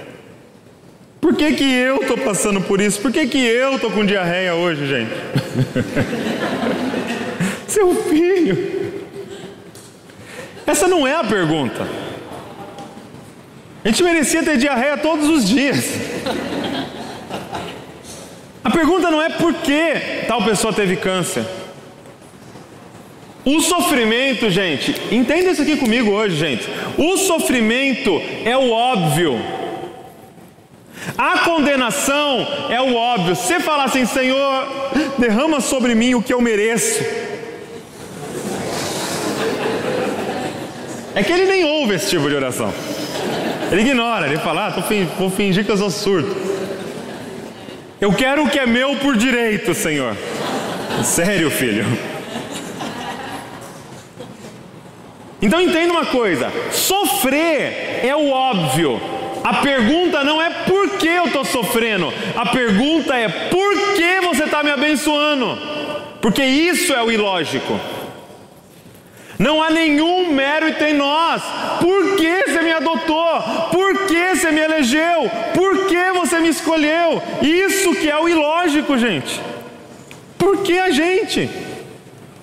Por 1.19 1.35
que, 1.35 1.53
que 1.53 1.63
eu 1.63 1.97
estou 2.01 2.17
passando 2.17 2.61
por 2.61 2.79
isso? 2.79 3.01
Por 3.01 3.11
que, 3.11 3.27
que 3.27 3.37
eu 3.37 3.75
estou 3.75 3.91
com 3.91 4.05
diarreia 4.05 4.55
hoje, 4.55 4.87
gente? 4.87 5.11
Seu 7.67 7.93
filho. 8.05 8.91
Essa 10.65 10.87
não 10.87 11.07
é 11.07 11.15
a 11.15 11.23
pergunta. 11.23 11.87
A 13.83 13.87
gente 13.87 14.03
merecia 14.03 14.43
ter 14.43 14.57
diarreia 14.57 14.97
todos 14.97 15.27
os 15.27 15.47
dias. 15.47 15.85
A 18.63 18.69
pergunta 18.69 19.09
não 19.09 19.21
é 19.21 19.29
por 19.29 19.53
que 19.53 20.25
tal 20.27 20.43
pessoa 20.43 20.73
teve 20.73 20.95
câncer. 20.95 21.45
O 23.45 23.61
sofrimento, 23.61 24.49
gente, 24.49 24.95
entenda 25.11 25.51
isso 25.51 25.61
aqui 25.61 25.77
comigo 25.77 26.11
hoje, 26.11 26.35
gente. 26.35 26.69
O 26.97 27.17
sofrimento 27.17 28.21
é 28.45 28.55
o 28.55 28.69
óbvio. 28.69 29.58
A 31.17 31.39
condenação 31.39 32.47
é 32.69 32.81
o 32.81 32.95
óbvio. 32.95 33.35
Você 33.35 33.59
falar 33.59 33.85
assim, 33.85 34.05
Senhor, 34.05 34.67
derrama 35.17 35.59
sobre 35.59 35.95
mim 35.95 36.15
o 36.15 36.21
que 36.21 36.33
eu 36.33 36.41
mereço. 36.41 37.03
É 41.15 41.23
que 41.23 41.31
ele 41.31 41.45
nem 41.45 41.65
ouve 41.65 41.95
esse 41.95 42.09
tipo 42.09 42.29
de 42.29 42.35
oração. 42.35 42.73
Ele 43.71 43.81
ignora, 43.81 44.27
ele 44.27 44.37
fala, 44.37 44.67
ah, 44.67 44.83
vou 45.17 45.29
fingir 45.29 45.65
que 45.65 45.71
eu 45.71 45.77
sou 45.77 45.89
surdo. 45.89 46.35
Eu 47.99 48.13
quero 48.13 48.45
o 48.45 48.49
que 48.49 48.57
é 48.57 48.65
meu 48.65 48.95
por 48.97 49.17
direito, 49.17 49.73
Senhor. 49.73 50.15
Sério, 51.03 51.51
filho. 51.51 51.85
Então 55.41 55.61
entenda 55.61 55.91
uma 55.91 56.05
coisa: 56.05 56.51
sofrer 56.71 58.01
é 58.03 58.15
o 58.15 58.29
óbvio. 58.29 59.18
A 59.43 59.53
pergunta 59.55 60.23
não 60.23 60.41
é 60.41 60.49
por 60.49 60.97
que 60.97 61.07
eu 61.07 61.25
estou 61.25 61.45
sofrendo, 61.45 62.13
a 62.35 62.45
pergunta 62.45 63.15
é 63.15 63.27
por 63.27 63.95
que 63.95 64.21
você 64.21 64.43
está 64.43 64.61
me 64.61 64.71
abençoando, 64.71 65.57
porque 66.21 66.43
isso 66.43 66.93
é 66.93 67.01
o 67.01 67.11
ilógico. 67.11 67.79
Não 69.37 69.63
há 69.63 69.69
nenhum 69.69 70.33
mérito 70.33 70.83
em 70.83 70.93
nós. 70.93 71.41
Por 71.79 72.17
que 72.17 72.43
você 72.43 72.61
me 72.61 72.73
adotou? 72.73 73.41
Por 73.71 74.05
que 74.05 74.35
você 74.35 74.51
me 74.51 74.59
elegeu? 74.59 75.31
Por 75.53 75.87
que 75.87 76.11
você 76.11 76.39
me 76.41 76.49
escolheu? 76.49 77.23
Isso 77.41 77.95
que 77.95 78.09
é 78.09 78.17
o 78.17 78.27
ilógico, 78.27 78.97
gente. 78.97 79.39
Por 80.37 80.61
que 80.61 80.77
a 80.77 80.89
gente? 80.89 81.49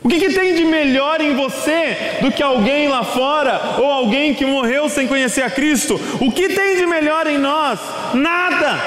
O 0.07 0.09
que, 0.09 0.21
que, 0.21 0.33
tem 0.33 0.55
de 0.55 0.65
melhor 0.65 1.21
em 1.21 1.35
você 1.35 2.19
do 2.21 2.31
que 2.31 2.41
alguém 2.41 2.87
lá 2.87 3.03
fora 3.03 3.75
ou 3.79 3.91
alguém 3.91 4.35
que 4.35 4.47
morreu 4.47 4.89
sem 4.89 5.09
conhecer 5.09 5.43
a 5.43 5.51
Cristo? 5.51 6.01
O 6.21 6.31
que 6.31 6.49
tem 6.49 6.77
de 6.77 6.87
melhor 6.87 7.27
em 7.27 7.37
nós? 7.37 7.81
Nada. 8.15 8.79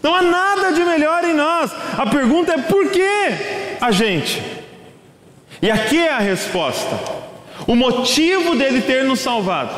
Não 0.00 0.14
há 0.14 0.22
nada 0.22 0.70
de 0.70 0.84
melhor 0.84 1.24
em 1.24 1.34
nós. 1.34 1.72
A 1.98 2.06
pergunta 2.06 2.52
é 2.52 2.58
por 2.58 2.92
que 2.92 3.10
a 3.80 3.90
gente? 3.90 4.40
E 5.60 5.68
aqui 5.68 5.98
é 5.98 6.12
a 6.12 6.18
resposta. 6.18 6.96
O 7.66 7.74
motivo 7.74 8.54
dele 8.54 8.82
ter 8.82 9.02
nos 9.02 9.18
salvado, 9.18 9.74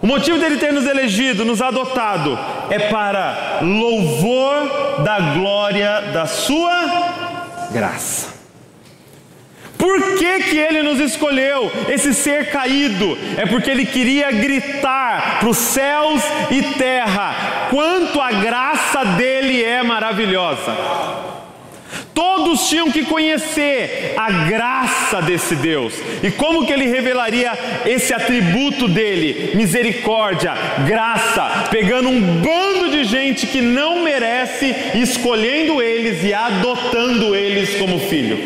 o 0.00 0.06
motivo 0.06 0.38
dele 0.38 0.58
ter 0.58 0.72
nos 0.72 0.86
elegido, 0.86 1.44
nos 1.44 1.60
adotado, 1.60 2.38
é 2.70 2.78
para 2.78 3.58
louvor 3.62 5.02
da 5.02 5.18
glória 5.18 6.02
da 6.12 6.24
sua 6.24 7.26
graça. 7.70 8.38
Por 9.76 10.18
que, 10.18 10.40
que 10.40 10.58
ele 10.58 10.82
nos 10.82 10.98
escolheu, 10.98 11.70
esse 11.88 12.12
ser 12.12 12.50
caído? 12.50 13.16
É 13.36 13.46
porque 13.46 13.70
ele 13.70 13.86
queria 13.86 14.30
gritar 14.32 15.38
para 15.38 15.48
os 15.48 15.56
céus 15.56 16.20
e 16.50 16.62
terra 16.74 17.68
quanto 17.70 18.20
a 18.20 18.32
graça 18.32 19.04
dele 19.04 19.62
é 19.62 19.82
maravilhosa. 19.84 21.27
Todos 22.18 22.68
tinham 22.68 22.90
que 22.90 23.04
conhecer 23.04 24.14
a 24.16 24.28
graça 24.48 25.22
desse 25.22 25.54
Deus. 25.54 25.94
E 26.20 26.32
como 26.32 26.66
que 26.66 26.72
ele 26.72 26.86
revelaria 26.86 27.56
esse 27.86 28.12
atributo 28.12 28.88
dele, 28.88 29.52
misericórdia, 29.54 30.52
graça, 30.84 31.68
pegando 31.70 32.08
um 32.08 32.20
bando 32.20 32.90
de 32.90 33.04
gente 33.04 33.46
que 33.46 33.60
não 33.60 34.02
merece, 34.02 34.74
escolhendo 34.96 35.80
eles 35.80 36.24
e 36.24 36.34
adotando 36.34 37.36
eles 37.36 37.76
como 37.76 38.00
filho. 38.00 38.36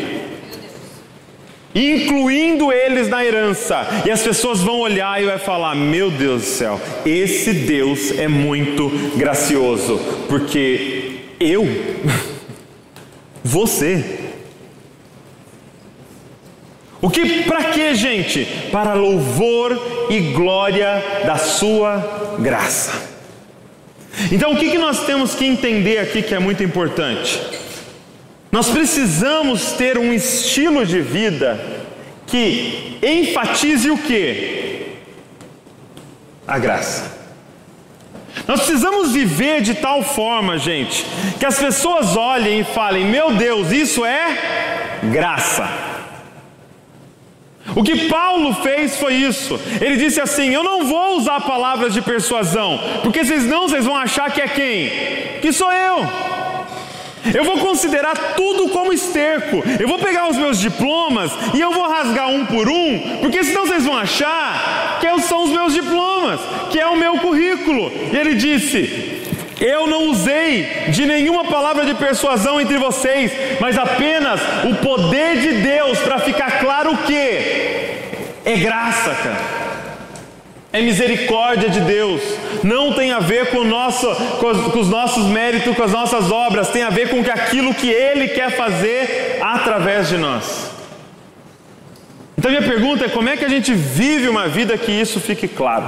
Incluindo 1.73 2.71
eles 2.71 3.09
na 3.09 3.25
herança. 3.25 4.03
E 4.05 4.11
as 4.11 4.21
pessoas 4.21 4.61
vão 4.61 4.81
olhar 4.81 5.19
e 5.19 5.25
vai 5.25 5.39
falar: 5.39 5.73
"Meu 5.73 6.11
Deus 6.11 6.43
do 6.43 6.47
céu, 6.47 6.79
esse 7.03 7.51
Deus 7.51 8.19
é 8.19 8.27
muito 8.27 8.91
gracioso, 9.17 9.99
porque 10.29 11.21
eu 11.39 11.67
você. 13.43 14.19
O 17.01 17.09
que 17.09 17.43
para 17.43 17.65
que, 17.65 17.93
gente? 17.95 18.45
Para 18.71 18.93
louvor 18.93 20.07
e 20.09 20.19
glória 20.31 21.03
da 21.25 21.37
sua 21.37 22.37
graça. 22.39 23.11
Então, 24.31 24.53
o 24.53 24.57
que, 24.57 24.69
que 24.69 24.77
nós 24.77 25.05
temos 25.05 25.35
que 25.35 25.45
entender 25.45 25.97
aqui 25.97 26.21
que 26.21 26.33
é 26.33 26.39
muito 26.39 26.63
importante? 26.63 27.41
Nós 28.51 28.69
precisamos 28.69 29.73
ter 29.73 29.97
um 29.97 30.13
estilo 30.13 30.85
de 30.85 31.01
vida 31.01 31.59
que 32.27 32.99
enfatize 33.01 33.89
o 33.89 33.97
que? 33.97 34.93
A 36.47 36.59
graça. 36.59 37.22
Nós 38.47 38.61
precisamos 38.61 39.11
viver 39.11 39.61
de 39.61 39.75
tal 39.75 40.03
forma, 40.03 40.57
gente, 40.57 41.05
que 41.39 41.45
as 41.45 41.57
pessoas 41.57 42.15
olhem 42.17 42.59
e 42.59 42.63
falem: 42.63 43.05
Meu 43.05 43.31
Deus, 43.31 43.71
isso 43.71 44.03
é 44.03 44.99
graça. 45.03 45.69
O 47.75 47.81
que 47.83 48.09
Paulo 48.09 48.53
fez 48.55 48.97
foi 48.97 49.13
isso. 49.13 49.59
Ele 49.79 49.97
disse 49.97 50.19
assim: 50.19 50.49
Eu 50.49 50.63
não 50.63 50.85
vou 50.85 51.17
usar 51.17 51.41
palavras 51.41 51.93
de 51.93 52.01
persuasão, 52.01 52.79
porque 53.01 53.23
vocês 53.23 53.45
não, 53.45 53.67
vocês 53.67 53.85
vão 53.85 53.95
achar 53.95 54.31
que 54.31 54.41
é 54.41 54.47
quem? 54.47 55.39
Que 55.41 55.53
sou 55.53 55.71
eu. 55.71 56.05
Eu 57.33 57.45
vou 57.45 57.57
considerar 57.59 58.15
tudo 58.35 58.67
como 58.69 58.91
esterco. 58.91 59.63
Eu 59.79 59.87
vou 59.87 59.97
pegar 59.97 60.27
os 60.27 60.35
meus 60.35 60.59
diplomas 60.59 61.31
e 61.53 61.61
eu 61.61 61.71
vou 61.71 61.87
rasgar 61.87 62.27
um 62.27 62.45
por 62.45 62.67
um, 62.67 63.19
porque 63.21 63.43
senão 63.43 63.65
vocês 63.65 63.85
vão 63.85 63.97
achar 63.97 64.92
que 65.03 65.21
são 65.27 65.43
os 65.43 65.49
meus 65.49 65.73
diplomas, 65.73 66.39
que 66.71 66.79
é 66.79 66.87
o 66.87 66.95
meu 66.95 67.17
currículo. 67.17 67.91
E 68.11 68.15
ele 68.15 68.35
disse: 68.35 69.21
eu 69.59 69.87
não 69.87 70.09
usei 70.09 70.63
de 70.89 71.05
nenhuma 71.05 71.45
palavra 71.45 71.85
de 71.85 71.93
persuasão 71.93 72.59
entre 72.59 72.77
vocês, 72.77 73.31
mas 73.59 73.77
apenas 73.77 74.39
o 74.65 74.75
poder 74.75 75.37
de 75.37 75.53
Deus 75.61 75.99
para 75.99 76.19
ficar 76.19 76.59
claro 76.59 76.91
o 76.91 76.97
que 76.97 77.15
é 78.45 78.57
graça, 78.57 79.15
cara. 79.23 79.63
é 80.73 80.81
misericórdia 80.81 81.69
de 81.69 81.81
Deus, 81.81 82.21
não 82.63 82.93
tem 82.93 83.11
a 83.11 83.19
ver 83.19 83.51
com, 83.51 83.63
nosso, 83.63 84.07
com, 84.39 84.79
os 84.79 84.89
nossos 84.89 85.25
méritos, 85.25 85.75
com 85.75 85.83
as 85.83 85.91
nossas 85.91 86.31
obras, 86.31 86.69
tem 86.69 86.83
a 86.83 86.89
ver 86.89 87.09
com 87.09 87.19
aquilo 87.19 87.73
que 87.73 87.89
Ele 87.89 88.29
quer 88.29 88.51
fazer 88.51 89.39
através 89.41 90.09
de 90.09 90.17
nós. 90.17 90.72
Então, 92.37 92.51
minha 92.51 92.63
pergunta 92.63 93.05
é: 93.05 93.09
como 93.09 93.29
é 93.29 93.37
que 93.37 93.45
a 93.45 93.49
gente 93.49 93.73
vive 93.73 94.27
uma 94.27 94.47
vida 94.47 94.77
que 94.77 94.91
isso 94.91 95.19
fique 95.19 95.47
claro? 95.47 95.87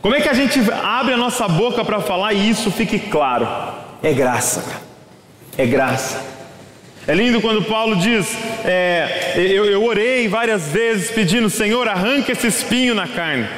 Como 0.00 0.14
é 0.14 0.20
que 0.20 0.28
a 0.28 0.34
gente 0.34 0.60
abre 0.82 1.14
a 1.14 1.16
nossa 1.16 1.46
boca 1.46 1.84
para 1.84 2.00
falar 2.00 2.32
e 2.32 2.50
isso 2.50 2.70
fique 2.70 2.98
claro? 2.98 3.46
É 4.02 4.12
graça, 4.12 4.62
cara. 4.62 4.82
É 5.56 5.64
graça. 5.64 6.20
É 7.06 7.14
lindo 7.14 7.40
quando 7.40 7.62
Paulo 7.62 7.96
diz: 7.96 8.36
é, 8.64 9.34
eu, 9.36 9.64
eu 9.64 9.84
orei 9.84 10.28
várias 10.28 10.68
vezes 10.68 11.10
pedindo, 11.10 11.48
Senhor, 11.48 11.86
arranca 11.88 12.32
esse 12.32 12.46
espinho 12.46 12.94
na 12.94 13.06
carne. 13.06 13.48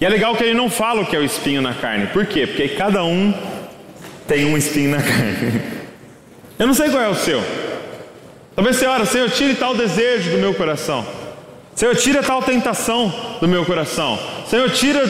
E 0.00 0.04
é 0.04 0.08
legal 0.08 0.36
que 0.36 0.44
ele 0.44 0.54
não 0.54 0.70
fala 0.70 1.02
o 1.02 1.06
que 1.06 1.16
é 1.16 1.18
o 1.18 1.24
espinho 1.24 1.60
na 1.60 1.74
carne. 1.74 2.06
Por 2.08 2.24
quê? 2.24 2.46
Porque 2.46 2.68
cada 2.68 3.04
um 3.04 3.34
tem 4.26 4.44
um 4.44 4.56
espinho 4.56 4.90
na 4.90 5.02
carne. 5.02 5.60
Eu 6.58 6.66
não 6.66 6.74
sei 6.74 6.88
qual 6.90 7.02
é 7.02 7.08
o 7.08 7.14
seu. 7.14 7.42
Talvez 8.58 8.74
você 8.74 8.86
ora, 8.86 9.06
Senhor, 9.06 9.30
tire 9.30 9.54
tal 9.54 9.72
desejo 9.72 10.32
do 10.32 10.38
meu 10.38 10.52
coração. 10.52 11.06
Senhor, 11.76 11.94
tira 11.94 12.24
tal 12.24 12.42
tentação 12.42 13.38
do 13.40 13.46
meu 13.46 13.64
coração. 13.64 14.18
Senhor, 14.48 14.68
tira 14.70 15.06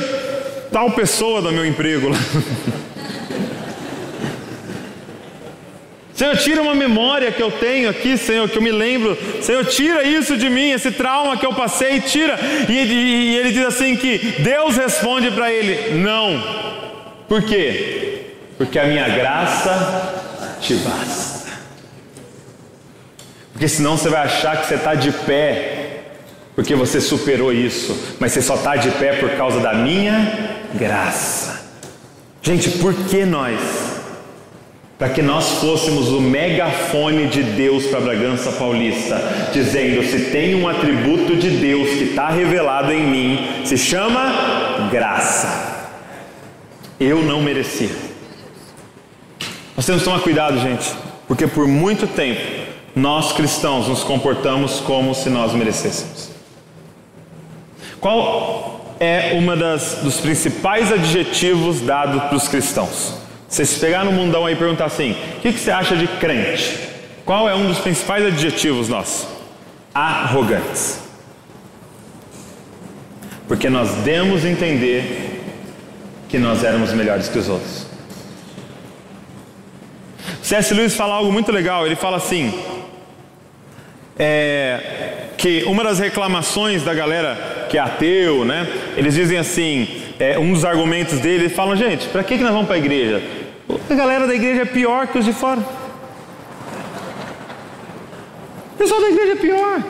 tal 0.71 0.91
pessoa 0.91 1.41
do 1.41 1.51
meu 1.51 1.65
emprego. 1.65 2.11
Senhor, 6.13 6.37
tira 6.37 6.61
uma 6.61 6.75
memória 6.75 7.33
que 7.33 7.43
eu 7.43 7.51
tenho 7.51 7.89
aqui, 7.89 8.19
Senhor, 8.19 8.47
que 8.51 8.59
eu 8.59 8.63
me 8.63 8.71
lembro. 8.71 9.17
Senhor, 9.41 9.65
tira 9.65 10.05
isso 10.05 10.37
de 10.37 10.51
mim, 10.51 10.73
esse 10.73 10.91
trauma 10.91 11.39
que 11.39 11.47
eu 11.47 11.55
passei, 11.55 12.03
tira. 12.03 12.39
E, 12.69 12.73
e, 12.73 13.33
e 13.33 13.37
ele 13.39 13.51
diz 13.51 13.65
assim 13.65 13.97
que 13.97 14.19
Deus 14.41 14.77
responde 14.77 15.31
para 15.31 15.51
ele: 15.51 15.95
não. 15.95 16.39
Por 17.27 17.43
quê? 17.43 18.27
Porque 18.59 18.79
a 18.79 18.85
minha 18.85 19.09
graça 19.09 20.59
te 20.61 20.75
basta. 20.75 21.38
Porque 23.59 23.67
senão 23.67 23.97
você 23.97 24.09
vai 24.09 24.23
achar 24.23 24.57
que 24.57 24.69
você 24.69 24.77
está 24.77 24.95
de 24.95 25.11
pé, 25.11 26.03
porque 26.55 26.77
você 26.77 27.01
superou 27.01 27.53
isso, 27.53 28.15
mas 28.21 28.31
você 28.31 28.41
só 28.41 28.55
está 28.55 28.77
de 28.77 28.89
pé 28.93 29.15
por 29.15 29.31
causa 29.31 29.59
da 29.59 29.75
minha 29.75 30.55
graça. 30.75 31.61
Gente, 32.41 32.71
por 32.71 32.95
que 32.95 33.25
nós? 33.25 33.59
para 34.97 35.09
que 35.09 35.23
nós 35.23 35.61
fôssemos 35.61 36.09
o 36.09 36.21
megafone 36.21 37.29
de 37.29 37.43
Deus 37.43 37.87
para 37.87 38.01
Bragança 38.01 38.51
Paulista, 38.53 39.21
dizendo: 39.53 40.05
se 40.05 40.31
tem 40.31 40.55
um 40.57 40.69
atributo 40.69 41.37
de 41.37 41.51
Deus 41.51 41.89
que 41.91 42.05
está 42.05 42.29
revelado 42.29 42.93
em 42.93 43.07
mim, 43.07 43.49
se 43.65 43.77
chama 43.77 44.89
graça. 44.91 45.97
Eu 46.99 47.23
não 47.23 47.41
merecia. 47.41 47.91
Nós 49.77 49.85
temos 49.87 50.03
que 50.03 50.09
tomar 50.09 50.21
cuidado, 50.21 50.61
gente, 50.61 50.93
porque 51.29 51.47
por 51.47 51.69
muito 51.69 52.07
tempo 52.07 52.58
nós 52.99 53.33
cristãos 53.33 53.87
nos 53.87 54.03
comportamos 54.03 54.81
como 54.81 55.15
se 55.15 55.31
nós 55.31 55.53
merecêssemos. 55.53 56.31
Qual 58.01 58.95
é 58.99 59.33
uma 59.35 59.57
das 59.57 60.01
dos 60.03 60.21
principais 60.21 60.93
adjetivos 60.93 61.81
dados 61.81 62.23
para 62.25 62.37
os 62.37 62.49
cristãos? 62.49 63.15
Você 63.49 63.65
se 63.65 63.79
pegar 63.79 64.05
no 64.05 64.13
mundão 64.13 64.45
aí 64.45 64.55
e 64.55 64.57
perguntar 64.57 64.87
assim: 64.87 65.13
o 65.13 65.41
que, 65.41 65.53
que 65.53 65.59
você 65.59 65.71
acha 65.71 65.97
de 65.97 66.07
crente? 66.07 66.89
Qual 67.25 67.49
é 67.49 67.55
um 67.55 67.67
dos 67.69 67.79
principais 67.79 68.27
adjetivos 68.27 68.89
nossos? 68.89 69.29
Arrogantes. 69.95 71.01
Porque 73.47 73.71
nós 73.71 73.91
demos 74.05 74.45
entender 74.45 75.43
que 76.29 76.39
nós 76.39 76.65
éramos 76.65 76.93
melhores 76.93 77.29
que 77.29 77.39
os 77.39 77.49
outros. 77.49 77.87
C.S. 80.43 80.75
Lewis 80.75 80.95
fala 80.95 81.15
algo 81.15 81.33
muito 81.33 81.53
legal. 81.53 81.87
Ele 81.87 81.97
fala 81.97 82.17
assim: 82.19 82.53
é, 84.19 85.29
que 85.37 85.63
uma 85.65 85.85
das 85.85 85.99
reclamações 85.99 86.83
da 86.83 86.93
galera 86.93 87.67
que 87.71 87.79
é 87.79 87.81
ateu, 87.81 88.45
né? 88.45 88.67
Eles 88.97 89.15
dizem 89.15 89.39
assim: 89.39 89.87
é, 90.19 90.39
um 90.39 90.53
dos 90.53 90.65
argumentos 90.65 91.21
dele, 91.21 91.49
falam, 91.49 91.77
gente, 91.77 92.09
para 92.09 92.25
que, 92.25 92.37
que 92.37 92.43
nós 92.43 92.53
vamos 92.53 92.67
para 92.67 92.77
a 92.77 92.79
igreja? 92.79 93.23
A 93.89 93.95
galera 93.95 94.27
da 94.27 94.35
igreja 94.35 94.63
é 94.63 94.65
pior 94.65 95.07
que 95.07 95.19
os 95.19 95.25
de 95.25 95.33
fora. 95.33 95.61
O 98.75 98.79
pessoal 98.79 99.01
da 99.01 99.11
igreja 99.11 99.33
é 99.33 99.37
pior. 99.37 99.83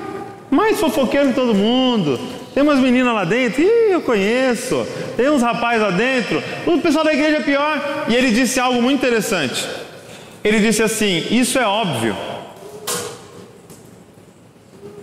Mais 0.51 0.79
fofoqueiro 0.79 1.29
que 1.29 1.35
todo 1.35 1.55
mundo. 1.55 2.19
Tem 2.55 2.63
umas 2.63 2.81
meninas 2.81 3.15
lá 3.15 3.25
dentro, 3.25 3.63
ih, 3.63 3.93
eu 3.93 4.01
conheço. 4.01 4.87
Tem 5.17 5.31
uns 5.31 5.43
rapazes 5.43 5.81
lá 5.81 5.91
dentro. 5.91 6.43
O 6.67 6.79
pessoal 6.79 7.05
da 7.05 7.13
igreja 7.13 7.37
é 7.37 7.41
pior. 7.41 8.07
E 8.09 8.15
ele 8.15 8.31
disse 8.31 8.59
algo 8.59 8.83
muito 8.83 8.99
interessante. 8.99 9.65
Ele 10.43 10.59
disse 10.59 10.83
assim: 10.83 11.25
Isso 11.31 11.59
é 11.59 11.67
óbvio. 11.67 12.17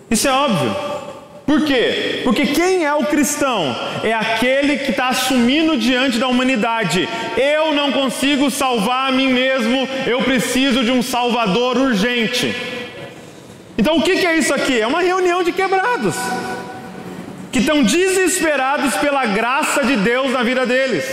Isso 0.10 0.28
é 0.28 0.32
óbvio. 0.32 0.76
Por 1.46 1.64
quê? 1.64 2.22
Porque 2.24 2.48
quem 2.48 2.86
é 2.86 2.94
o 2.94 3.06
cristão? 3.06 3.76
É 4.04 4.12
aquele 4.14 4.78
que 4.78 4.92
está 4.92 5.10
assumindo 5.10 5.78
diante 5.78 6.18
da 6.18 6.28
humanidade: 6.28 7.08
eu 7.38 7.74
não 7.74 7.92
consigo 7.92 8.50
salvar 8.50 9.10
a 9.10 9.12
mim 9.12 9.32
mesmo, 9.32 9.88
eu 10.08 10.22
preciso 10.24 10.84
de 10.84 10.92
um 10.92 11.04
salvador 11.04 11.78
urgente. 11.78 12.56
Então 13.78 13.98
o 13.98 14.02
que 14.02 14.26
é 14.26 14.38
isso 14.38 14.54
aqui? 14.54 14.80
É 14.80 14.88
uma 14.88 15.02
reunião 15.02 15.44
de 15.44 15.52
quebrados, 15.52 16.16
que 17.52 17.60
estão 17.60 17.84
desesperados 17.84 18.96
pela 18.96 19.26
graça 19.26 19.84
de 19.84 19.98
Deus 19.98 20.32
na 20.32 20.42
vida 20.42 20.66
deles. 20.66 21.06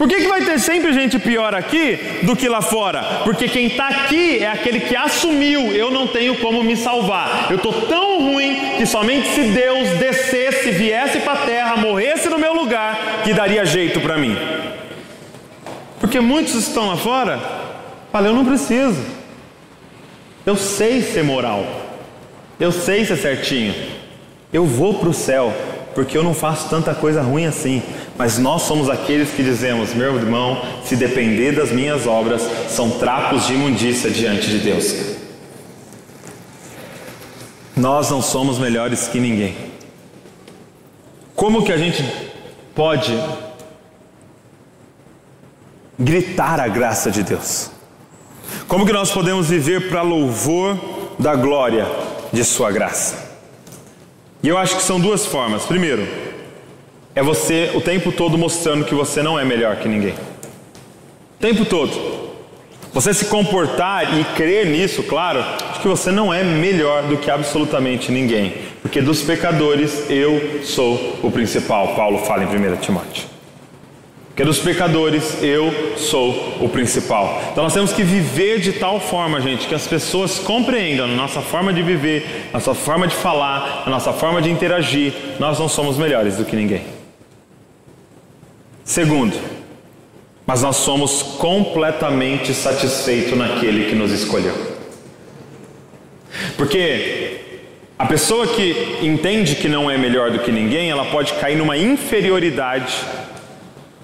Por 0.00 0.08
que, 0.08 0.16
que 0.16 0.28
vai 0.28 0.42
ter 0.42 0.58
sempre 0.58 0.94
gente 0.94 1.18
pior 1.18 1.54
aqui 1.54 2.22
do 2.22 2.34
que 2.34 2.48
lá 2.48 2.62
fora? 2.62 3.02
Porque 3.22 3.46
quem 3.46 3.66
está 3.66 3.88
aqui 3.88 4.38
é 4.38 4.48
aquele 4.48 4.80
que 4.80 4.96
assumiu: 4.96 5.76
eu 5.76 5.90
não 5.90 6.06
tenho 6.06 6.36
como 6.36 6.64
me 6.64 6.74
salvar. 6.74 7.48
Eu 7.50 7.56
estou 7.56 7.82
tão 7.82 8.18
ruim 8.18 8.78
que 8.78 8.86
somente 8.86 9.28
se 9.28 9.42
Deus 9.42 9.90
descesse, 9.98 10.70
viesse 10.70 11.20
para 11.20 11.34
a 11.34 11.44
terra, 11.44 11.76
morresse 11.76 12.30
no 12.30 12.38
meu 12.38 12.54
lugar, 12.54 13.20
que 13.24 13.34
daria 13.34 13.62
jeito 13.66 14.00
para 14.00 14.16
mim. 14.16 14.34
Porque 16.00 16.18
muitos 16.18 16.54
estão 16.54 16.88
lá 16.88 16.96
fora, 16.96 17.38
falam: 18.10 18.30
eu 18.30 18.34
não 18.34 18.46
preciso. 18.46 19.04
Eu 20.46 20.56
sei 20.56 21.02
ser 21.02 21.24
moral. 21.24 21.66
Eu 22.58 22.72
sei 22.72 23.04
ser 23.04 23.18
certinho. 23.18 23.74
Eu 24.50 24.64
vou 24.64 24.94
para 24.94 25.10
o 25.10 25.12
céu 25.12 25.54
porque 25.94 26.16
eu 26.16 26.22
não 26.22 26.34
faço 26.34 26.68
tanta 26.68 26.94
coisa 26.94 27.22
ruim 27.22 27.46
assim. 27.46 27.82
Mas 28.16 28.38
nós 28.38 28.62
somos 28.62 28.88
aqueles 28.88 29.30
que 29.30 29.42
dizemos, 29.42 29.94
meu 29.94 30.16
irmão, 30.16 30.62
se 30.84 30.96
depender 30.96 31.52
das 31.52 31.70
minhas 31.70 32.06
obras, 32.06 32.42
são 32.68 32.90
trapos 32.90 33.46
de 33.46 33.54
imundícia 33.54 34.10
diante 34.10 34.48
de 34.48 34.58
Deus. 34.58 34.94
Nós 37.76 38.10
não 38.10 38.20
somos 38.20 38.58
melhores 38.58 39.08
que 39.08 39.18
ninguém. 39.18 39.56
Como 41.34 41.64
que 41.64 41.72
a 41.72 41.78
gente 41.78 42.04
pode 42.74 43.18
gritar 45.98 46.60
a 46.60 46.68
graça 46.68 47.10
de 47.10 47.22
Deus? 47.22 47.70
Como 48.68 48.84
que 48.84 48.92
nós 48.92 49.10
podemos 49.10 49.48
viver 49.48 49.88
para 49.88 50.02
louvor 50.02 50.78
da 51.18 51.34
glória 51.34 51.86
de 52.32 52.44
Sua 52.44 52.70
graça? 52.70 53.29
E 54.42 54.48
eu 54.48 54.56
acho 54.56 54.76
que 54.76 54.82
são 54.82 54.98
duas 54.98 55.26
formas. 55.26 55.64
Primeiro, 55.64 56.06
é 57.14 57.22
você 57.22 57.72
o 57.74 57.80
tempo 57.80 58.10
todo 58.10 58.38
mostrando 58.38 58.84
que 58.84 58.94
você 58.94 59.22
não 59.22 59.38
é 59.38 59.44
melhor 59.44 59.76
que 59.76 59.88
ninguém. 59.88 60.14
O 60.14 61.40
tempo 61.40 61.64
todo. 61.64 62.30
Você 62.92 63.14
se 63.14 63.26
comportar 63.26 64.18
e 64.18 64.24
crer 64.34 64.66
nisso, 64.66 65.04
claro, 65.04 65.44
de 65.74 65.80
que 65.80 65.86
você 65.86 66.10
não 66.10 66.34
é 66.34 66.42
melhor 66.42 67.04
do 67.04 67.16
que 67.16 67.30
absolutamente 67.30 68.10
ninguém. 68.10 68.54
Porque 68.82 69.00
dos 69.00 69.22
pecadores 69.22 70.10
eu 70.10 70.62
sou 70.64 71.18
o 71.22 71.30
principal, 71.30 71.94
Paulo 71.94 72.18
fala 72.18 72.42
em 72.42 72.46
1 72.46 72.76
Timóteo. 72.78 73.29
Porque 74.40 74.52
dos 74.52 74.60
pecadores 74.60 75.42
eu 75.42 75.70
sou 75.98 76.56
o 76.62 76.68
principal. 76.70 77.42
Então 77.52 77.62
nós 77.62 77.74
temos 77.74 77.92
que 77.92 78.02
viver 78.02 78.58
de 78.58 78.72
tal 78.72 78.98
forma, 78.98 79.38
gente, 79.38 79.68
que 79.68 79.74
as 79.74 79.86
pessoas 79.86 80.38
compreendam 80.38 81.04
a 81.04 81.08
nossa 81.08 81.42
forma 81.42 81.74
de 81.74 81.82
viver, 81.82 82.48
a 82.50 82.54
nossa 82.54 82.72
forma 82.72 83.06
de 83.06 83.14
falar, 83.14 83.82
a 83.84 83.90
nossa 83.90 84.14
forma 84.14 84.40
de 84.40 84.48
interagir. 84.48 85.12
Nós 85.38 85.58
não 85.58 85.68
somos 85.68 85.98
melhores 85.98 86.38
do 86.38 86.46
que 86.46 86.56
ninguém. 86.56 86.84
Segundo, 88.82 89.36
mas 90.46 90.62
nós 90.62 90.76
somos 90.76 91.22
completamente 91.22 92.54
satisfeitos 92.54 93.36
naquele 93.36 93.90
que 93.90 93.94
nos 93.94 94.10
escolheu. 94.10 94.54
Porque 96.56 97.40
a 97.98 98.06
pessoa 98.06 98.46
que 98.46 99.00
entende 99.02 99.56
que 99.56 99.68
não 99.68 99.90
é 99.90 99.98
melhor 99.98 100.30
do 100.30 100.38
que 100.38 100.50
ninguém, 100.50 100.88
ela 100.88 101.04
pode 101.04 101.34
cair 101.34 101.58
numa 101.58 101.76
inferioridade 101.76 103.04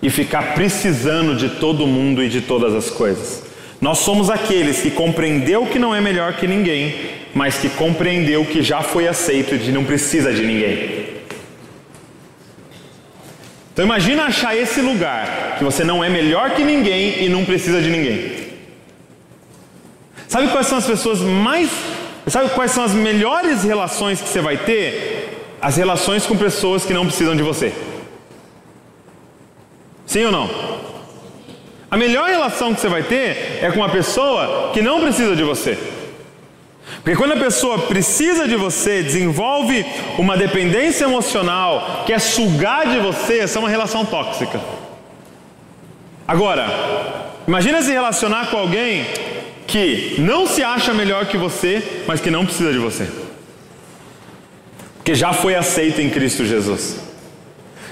e 0.06 0.10
ficar 0.10 0.54
precisando 0.54 1.34
de 1.34 1.48
todo 1.48 1.84
mundo 1.84 2.22
e 2.22 2.28
de 2.28 2.40
todas 2.40 2.72
as 2.72 2.88
coisas. 2.88 3.42
Nós 3.80 3.98
somos 3.98 4.30
aqueles 4.30 4.80
que 4.80 4.88
compreendeu 4.88 5.66
que 5.66 5.80
não 5.80 5.92
é 5.92 6.00
melhor 6.00 6.34
que 6.34 6.46
ninguém, 6.46 6.94
mas 7.34 7.58
que 7.58 7.68
compreendeu 7.68 8.44
que 8.44 8.62
já 8.62 8.82
foi 8.82 9.08
aceito 9.08 9.56
e 9.56 9.72
não 9.72 9.82
precisa 9.82 10.32
de 10.32 10.46
ninguém. 10.46 11.06
Então 13.72 13.84
imagina 13.84 14.26
achar 14.26 14.56
esse 14.56 14.80
lugar 14.80 15.56
que 15.58 15.64
você 15.64 15.82
não 15.82 16.04
é 16.04 16.08
melhor 16.08 16.50
que 16.50 16.62
ninguém 16.62 17.24
e 17.24 17.28
não 17.28 17.44
precisa 17.44 17.82
de 17.82 17.90
ninguém. 17.90 18.30
Sabe 20.28 20.46
quais 20.52 20.68
são 20.68 20.78
as 20.78 20.86
pessoas 20.86 21.18
mais. 21.18 21.68
Sabe 22.28 22.50
quais 22.50 22.70
são 22.70 22.84
as 22.84 22.92
melhores 22.92 23.64
relações 23.64 24.20
que 24.20 24.28
você 24.28 24.40
vai 24.40 24.56
ter? 24.56 25.56
As 25.60 25.76
relações 25.76 26.24
com 26.24 26.36
pessoas 26.36 26.84
que 26.84 26.94
não 26.94 27.06
precisam 27.06 27.34
de 27.34 27.42
você. 27.42 27.72
Sim 30.06 30.24
ou 30.26 30.32
não? 30.32 30.48
A 31.90 31.96
melhor 31.96 32.28
relação 32.28 32.74
que 32.74 32.80
você 32.80 32.88
vai 32.88 33.02
ter 33.02 33.58
é 33.62 33.70
com 33.70 33.78
uma 33.80 33.88
pessoa 33.88 34.70
que 34.72 34.80
não 34.80 35.00
precisa 35.00 35.36
de 35.36 35.42
você. 35.42 35.76
Porque 37.02 37.16
quando 37.16 37.32
a 37.32 37.36
pessoa 37.36 37.78
precisa 37.78 38.48
de 38.48 38.56
você, 38.56 39.02
desenvolve 39.02 39.84
uma 40.18 40.36
dependência 40.36 41.04
emocional, 41.04 42.04
quer 42.06 42.20
sugar 42.20 42.86
de 42.88 42.98
você, 42.98 43.38
essa 43.40 43.58
é 43.58 43.60
uma 43.60 43.68
relação 43.68 44.04
tóxica. 44.04 44.60
Agora, 46.26 46.66
imagina 47.46 47.82
se 47.82 47.92
relacionar 47.92 48.50
com 48.50 48.56
alguém 48.56 49.06
que 49.66 50.16
não 50.18 50.46
se 50.46 50.62
acha 50.62 50.92
melhor 50.94 51.26
que 51.26 51.36
você, 51.36 52.02
mas 52.06 52.20
que 52.20 52.30
não 52.30 52.44
precisa 52.44 52.72
de 52.72 52.78
você. 52.78 53.08
Que 55.04 55.14
já 55.14 55.32
foi 55.32 55.54
aceito 55.54 56.00
em 56.00 56.10
Cristo 56.10 56.44
Jesus. 56.44 57.05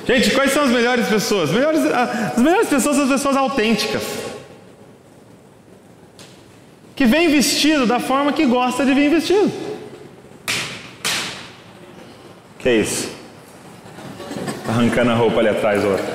Gente, 0.07 0.31
quais 0.33 0.53
são 0.53 0.65
as 0.65 0.71
melhores 0.71 1.09
pessoas? 1.09 1.51
Melhores, 1.51 1.81
as 1.87 2.39
melhores 2.39 2.69
pessoas 2.69 2.97
são 2.97 3.05
as 3.05 3.11
pessoas 3.11 3.37
autênticas. 3.37 4.03
Que 6.95 7.07
vem 7.07 7.29
vestido 7.29 7.87
da 7.87 7.99
forma 7.99 8.33
que 8.33 8.45
gosta 8.45 8.85
de 8.85 8.93
vir 8.93 9.11
vestido. 9.11 9.51
Que 12.59 12.69
é 12.69 12.77
isso? 12.77 13.11
Tá 14.67 14.73
arrancando 14.73 15.11
a 15.11 15.15
roupa 15.15 15.41
ali 15.41 15.49
atrás, 15.49 15.83
outra. 15.85 16.15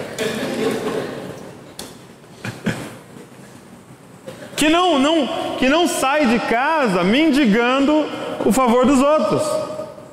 Que 4.56 4.70
não, 4.70 5.00
não, 5.00 5.56
que 5.58 5.68
não 5.70 5.88
sai 5.88 6.26
de 6.28 6.40
casa 6.40 7.04
mendigando 7.04 8.06
o 8.46 8.52
favor 8.52 8.86
dos 8.86 9.00
outros, 9.00 9.42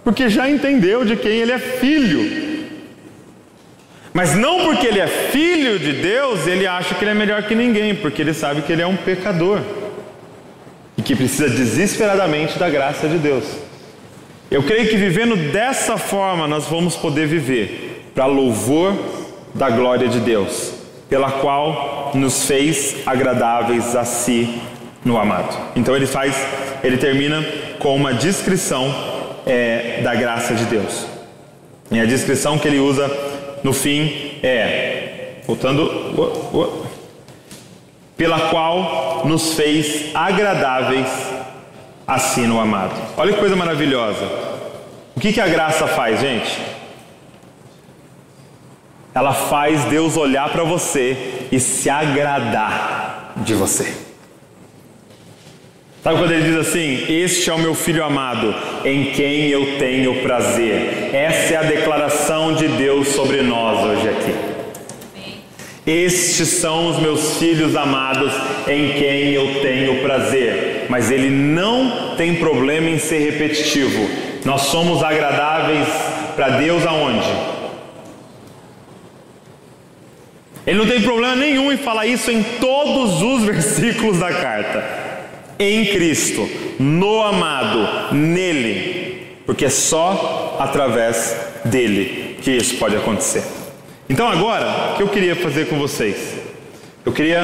porque 0.05 0.29
já 0.29 0.49
entendeu 0.49 1.05
de 1.05 1.17
quem 1.17 1.33
ele 1.33 1.53
é 1.53 1.59
filho. 1.59 2.46
Mas 4.17 4.35
não 4.35 4.65
porque 4.65 4.87
ele 4.87 4.99
é 4.99 5.07
filho 5.07 5.79
de 5.79 5.93
Deus, 5.93 6.47
ele 6.47 6.67
acha 6.67 6.95
que 6.95 7.05
ele 7.05 7.11
é 7.11 7.15
melhor 7.15 7.43
que 7.43 7.55
ninguém, 7.55 7.95
porque 7.95 8.23
ele 8.23 8.33
sabe 8.33 8.63
que 8.63 8.73
ele 8.73 8.81
é 8.81 8.87
um 8.87 8.97
pecador 8.97 9.61
e 10.97 11.03
que 11.03 11.15
precisa 11.15 11.51
desesperadamente 11.51 12.59
da 12.59 12.71
graça 12.71 13.07
de 13.09 13.19
Deus. 13.19 13.45
Eu 14.51 14.63
creio 14.63 14.89
que 14.89 14.97
vivendo 14.97 15.37
dessa 15.53 15.99
forma 15.99 16.49
nós 16.49 16.65
vamos 16.65 16.97
poder 16.97 17.27
viver 17.27 18.11
para 18.15 18.25
louvor 18.25 18.97
da 19.55 19.69
glória 19.69 20.09
de 20.09 20.21
Deus, 20.21 20.73
pela 21.11 21.31
qual 21.33 22.13
nos 22.15 22.47
fez 22.47 22.97
agradáveis 23.05 23.95
a 23.95 24.07
si 24.07 24.63
no 25.05 25.19
amado. 25.19 25.55
Então 25.77 25.95
ele 25.95 26.07
faz, 26.07 26.35
ele 26.83 26.97
termina 26.97 27.45
com 27.79 27.95
uma 27.95 28.15
descrição 28.15 28.95
é, 29.45 30.01
da 30.03 30.15
graça 30.15 30.55
de 30.55 30.65
Deus. 30.65 31.05
E 31.91 32.01
a 32.01 32.07
descrição 32.07 32.59
que 32.59 32.67
ele 32.67 32.79
usa 32.79 33.36
no 33.63 33.73
fim 33.73 34.39
é, 34.43 35.37
voltando, 35.47 35.91
pela 38.17 38.49
qual 38.51 39.23
nos 39.27 39.55
fez 39.55 40.15
agradáveis 40.15 41.09
assim 42.07 42.47
no 42.47 42.61
amado. 42.61 42.95
Olha 43.17 43.33
que 43.33 43.39
coisa 43.39 43.57
maravilhosa. 43.57 44.25
O 45.17 45.21
que, 45.21 45.33
que 45.33 45.41
a 45.41 45.49
graça 45.49 45.87
faz, 45.87 46.21
gente? 46.21 46.61
Ela 49.15 49.33
faz 49.33 49.85
Deus 49.87 50.17
olhar 50.17 50.51
para 50.51 50.63
você 50.63 51.47
e 51.51 51.59
se 51.59 51.89
agradar 51.89 53.33
de 53.37 53.55
você. 53.55 54.06
Sabe 56.07 56.19
quando 56.21 56.31
ele 56.31 56.45
diz 56.45 56.69
assim: 56.69 57.05
Este 57.09 57.51
é 57.51 57.53
o 57.53 57.59
meu 57.59 57.75
filho 57.75 58.05
amado, 58.05 58.55
em 58.85 59.07
quem 59.07 59.49
eu 59.49 59.77
tenho 59.77 60.23
prazer. 60.23 61.11
Essa 61.13 61.55
é 61.55 61.57
a 61.57 61.63
declaração 61.63 62.55
de 62.55 62.69
Deus 62.69 63.09
sobre 63.09 63.43
nós 63.43 63.85
hoje 63.85 64.09
aqui. 64.11 64.35
Estes 65.85 66.47
são 66.47 66.91
os 66.91 67.01
meus 67.01 67.39
filhos 67.39 67.75
amados, 67.75 68.33
em 68.69 68.93
quem 68.93 69.33
eu 69.33 69.61
tenho 69.61 70.01
prazer. 70.01 70.87
Mas 70.89 71.11
ele 71.11 71.29
não 71.29 72.15
tem 72.17 72.37
problema 72.37 72.89
em 72.89 73.01
ser 73.01 73.33
repetitivo. 73.33 74.09
Nós 74.45 74.61
somos 74.61 75.03
agradáveis 75.03 75.89
para 76.37 76.51
Deus 76.51 76.87
aonde? 76.87 77.27
Ele 80.65 80.79
não 80.79 80.87
tem 80.87 81.03
problema 81.03 81.35
nenhum 81.35 81.73
em 81.73 81.77
falar 81.77 82.07
isso 82.07 82.31
em 82.31 82.45
todos 82.61 83.21
os 83.21 83.43
versículos 83.51 84.21
da 84.21 84.33
carta 84.33 85.06
em 85.59 85.87
Cristo, 85.87 86.49
no 86.79 87.23
amado, 87.23 88.15
nele, 88.15 89.39
porque 89.47 89.65
é 89.65 89.71
só 89.71 90.57
através 90.61 91.37
dele 91.65 92.37
que 92.43 92.51
isso 92.51 92.77
pode 92.77 92.97
acontecer. 92.97 93.43
Então, 94.09 94.29
agora, 94.29 94.93
o 94.93 94.97
que 94.97 95.03
eu 95.03 95.09
queria 95.09 95.35
fazer 95.35 95.67
com 95.67 95.79
vocês? 95.79 96.37
Eu 97.05 97.13
queria 97.13 97.43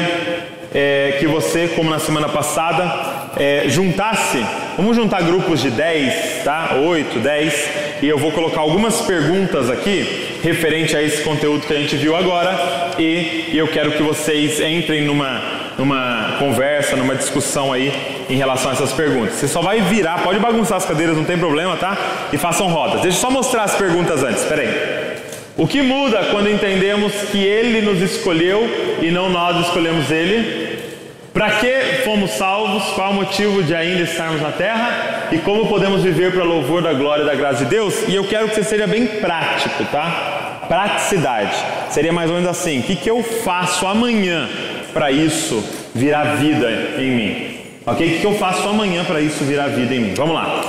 é, 0.75 1.17
que 1.19 1.27
você, 1.27 1.69
como 1.69 1.91
na 1.91 1.99
semana 1.99 2.29
passada, 2.29 3.33
é, 3.37 3.65
juntasse, 3.69 4.45
vamos 4.77 4.97
juntar 4.97 5.23
grupos 5.23 5.61
de 5.61 5.71
10, 5.71 6.45
tá? 6.45 6.77
8, 6.77 7.19
10, 7.19 7.69
e 8.03 8.09
eu 8.09 8.19
vou 8.19 8.33
colocar 8.33 8.61
algumas 8.61 9.01
perguntas 9.03 9.71
aqui 9.71 10.39
referente 10.43 10.97
a 10.97 11.03
esse 11.03 11.23
conteúdo 11.23 11.67
que 11.67 11.73
a 11.73 11.77
gente 11.77 11.97
viu 11.97 12.17
agora, 12.17 12.91
e, 12.99 13.51
eu 13.53 13.69
quero 13.69 13.93
que 13.93 14.03
vocês 14.03 14.61
entrem 14.61 15.03
numa 15.03 15.62
numa 15.79 16.37
conversa, 16.39 16.97
numa 16.97 17.15
discussão 17.15 17.73
aí 17.73 17.93
em 18.29 18.37
relação 18.37 18.71
a 18.71 18.75
essas 18.75 18.93
perguntas. 18.93 19.35
Você 19.35 19.49
só 19.49 19.61
vai 19.61 19.81
virar, 19.81 20.23
pode 20.23 20.39
bagunçar 20.39 20.77
as 20.77 20.85
cadeiras, 20.85 21.17
não 21.17 21.25
tem 21.25 21.39
problema, 21.39 21.77
tá? 21.77 21.97
E 22.33 22.39
façam 22.39 22.69
rodas. 22.69 23.01
Deixa 23.01 23.17
eu 23.17 23.21
só 23.21 23.31
mostrar 23.31 23.65
as 23.65 23.75
perguntas 23.75 24.23
antes, 24.23 24.43
espera 24.43 24.63
aí. 24.63 25.03
O 25.57 25.67
que 25.67 25.83
muda 25.83 26.29
quando 26.31 26.49
entendemos 26.49 27.13
que 27.31 27.45
Ele 27.45 27.83
nos 27.83 28.01
escolheu 28.01 28.99
e 29.03 29.11
não 29.11 29.29
nós 29.29 29.67
escolhemos 29.67 30.11
Ele? 30.11 30.73
Para 31.33 31.51
que 31.53 32.03
fomos 32.05 32.31
salvos? 32.33 32.85
Qual 32.95 33.11
o 33.11 33.15
motivo 33.15 33.63
de 33.63 33.75
ainda 33.75 34.03
estarmos 34.03 34.41
na 34.41 34.51
terra? 34.51 35.29
E 35.33 35.39
como 35.39 35.67
podemos 35.67 36.03
viver 36.03 36.33
para 36.33 36.45
louvor 36.45 36.83
da 36.83 36.93
glória 36.93 37.23
e 37.23 37.27
da 37.27 37.35
graça 37.35 37.65
de 37.65 37.71
Deus? 37.71 38.07
E 38.07 38.15
eu 38.15 38.25
quero 38.25 38.49
que 38.49 38.55
você 38.55 38.63
seja 38.63 38.87
bem 38.87 39.07
prático, 39.07 39.85
tá? 39.91 40.63
Praticidade. 40.69 41.57
Seria 41.91 42.13
mais 42.13 42.31
ou 42.31 42.37
menos 42.37 42.51
assim: 42.51 42.81
o 42.81 42.83
que, 42.83 42.97
que 42.97 43.11
eu 43.11 43.23
faço 43.23 43.87
amanhã 43.87 44.49
para 44.93 45.11
isso 45.11 45.63
virar 45.95 46.37
vida 46.37 46.69
em 46.99 47.11
mim? 47.11 47.57
Ok? 47.85 48.17
O 48.17 48.21
que 48.21 48.27
eu 48.27 48.35
faço 48.35 48.69
amanhã 48.69 49.05
para 49.05 49.21
isso 49.21 49.45
virar 49.45 49.69
vida 49.69 49.95
em 49.95 50.01
mim? 50.01 50.15
Vamos 50.15 50.35
lá. 50.35 50.63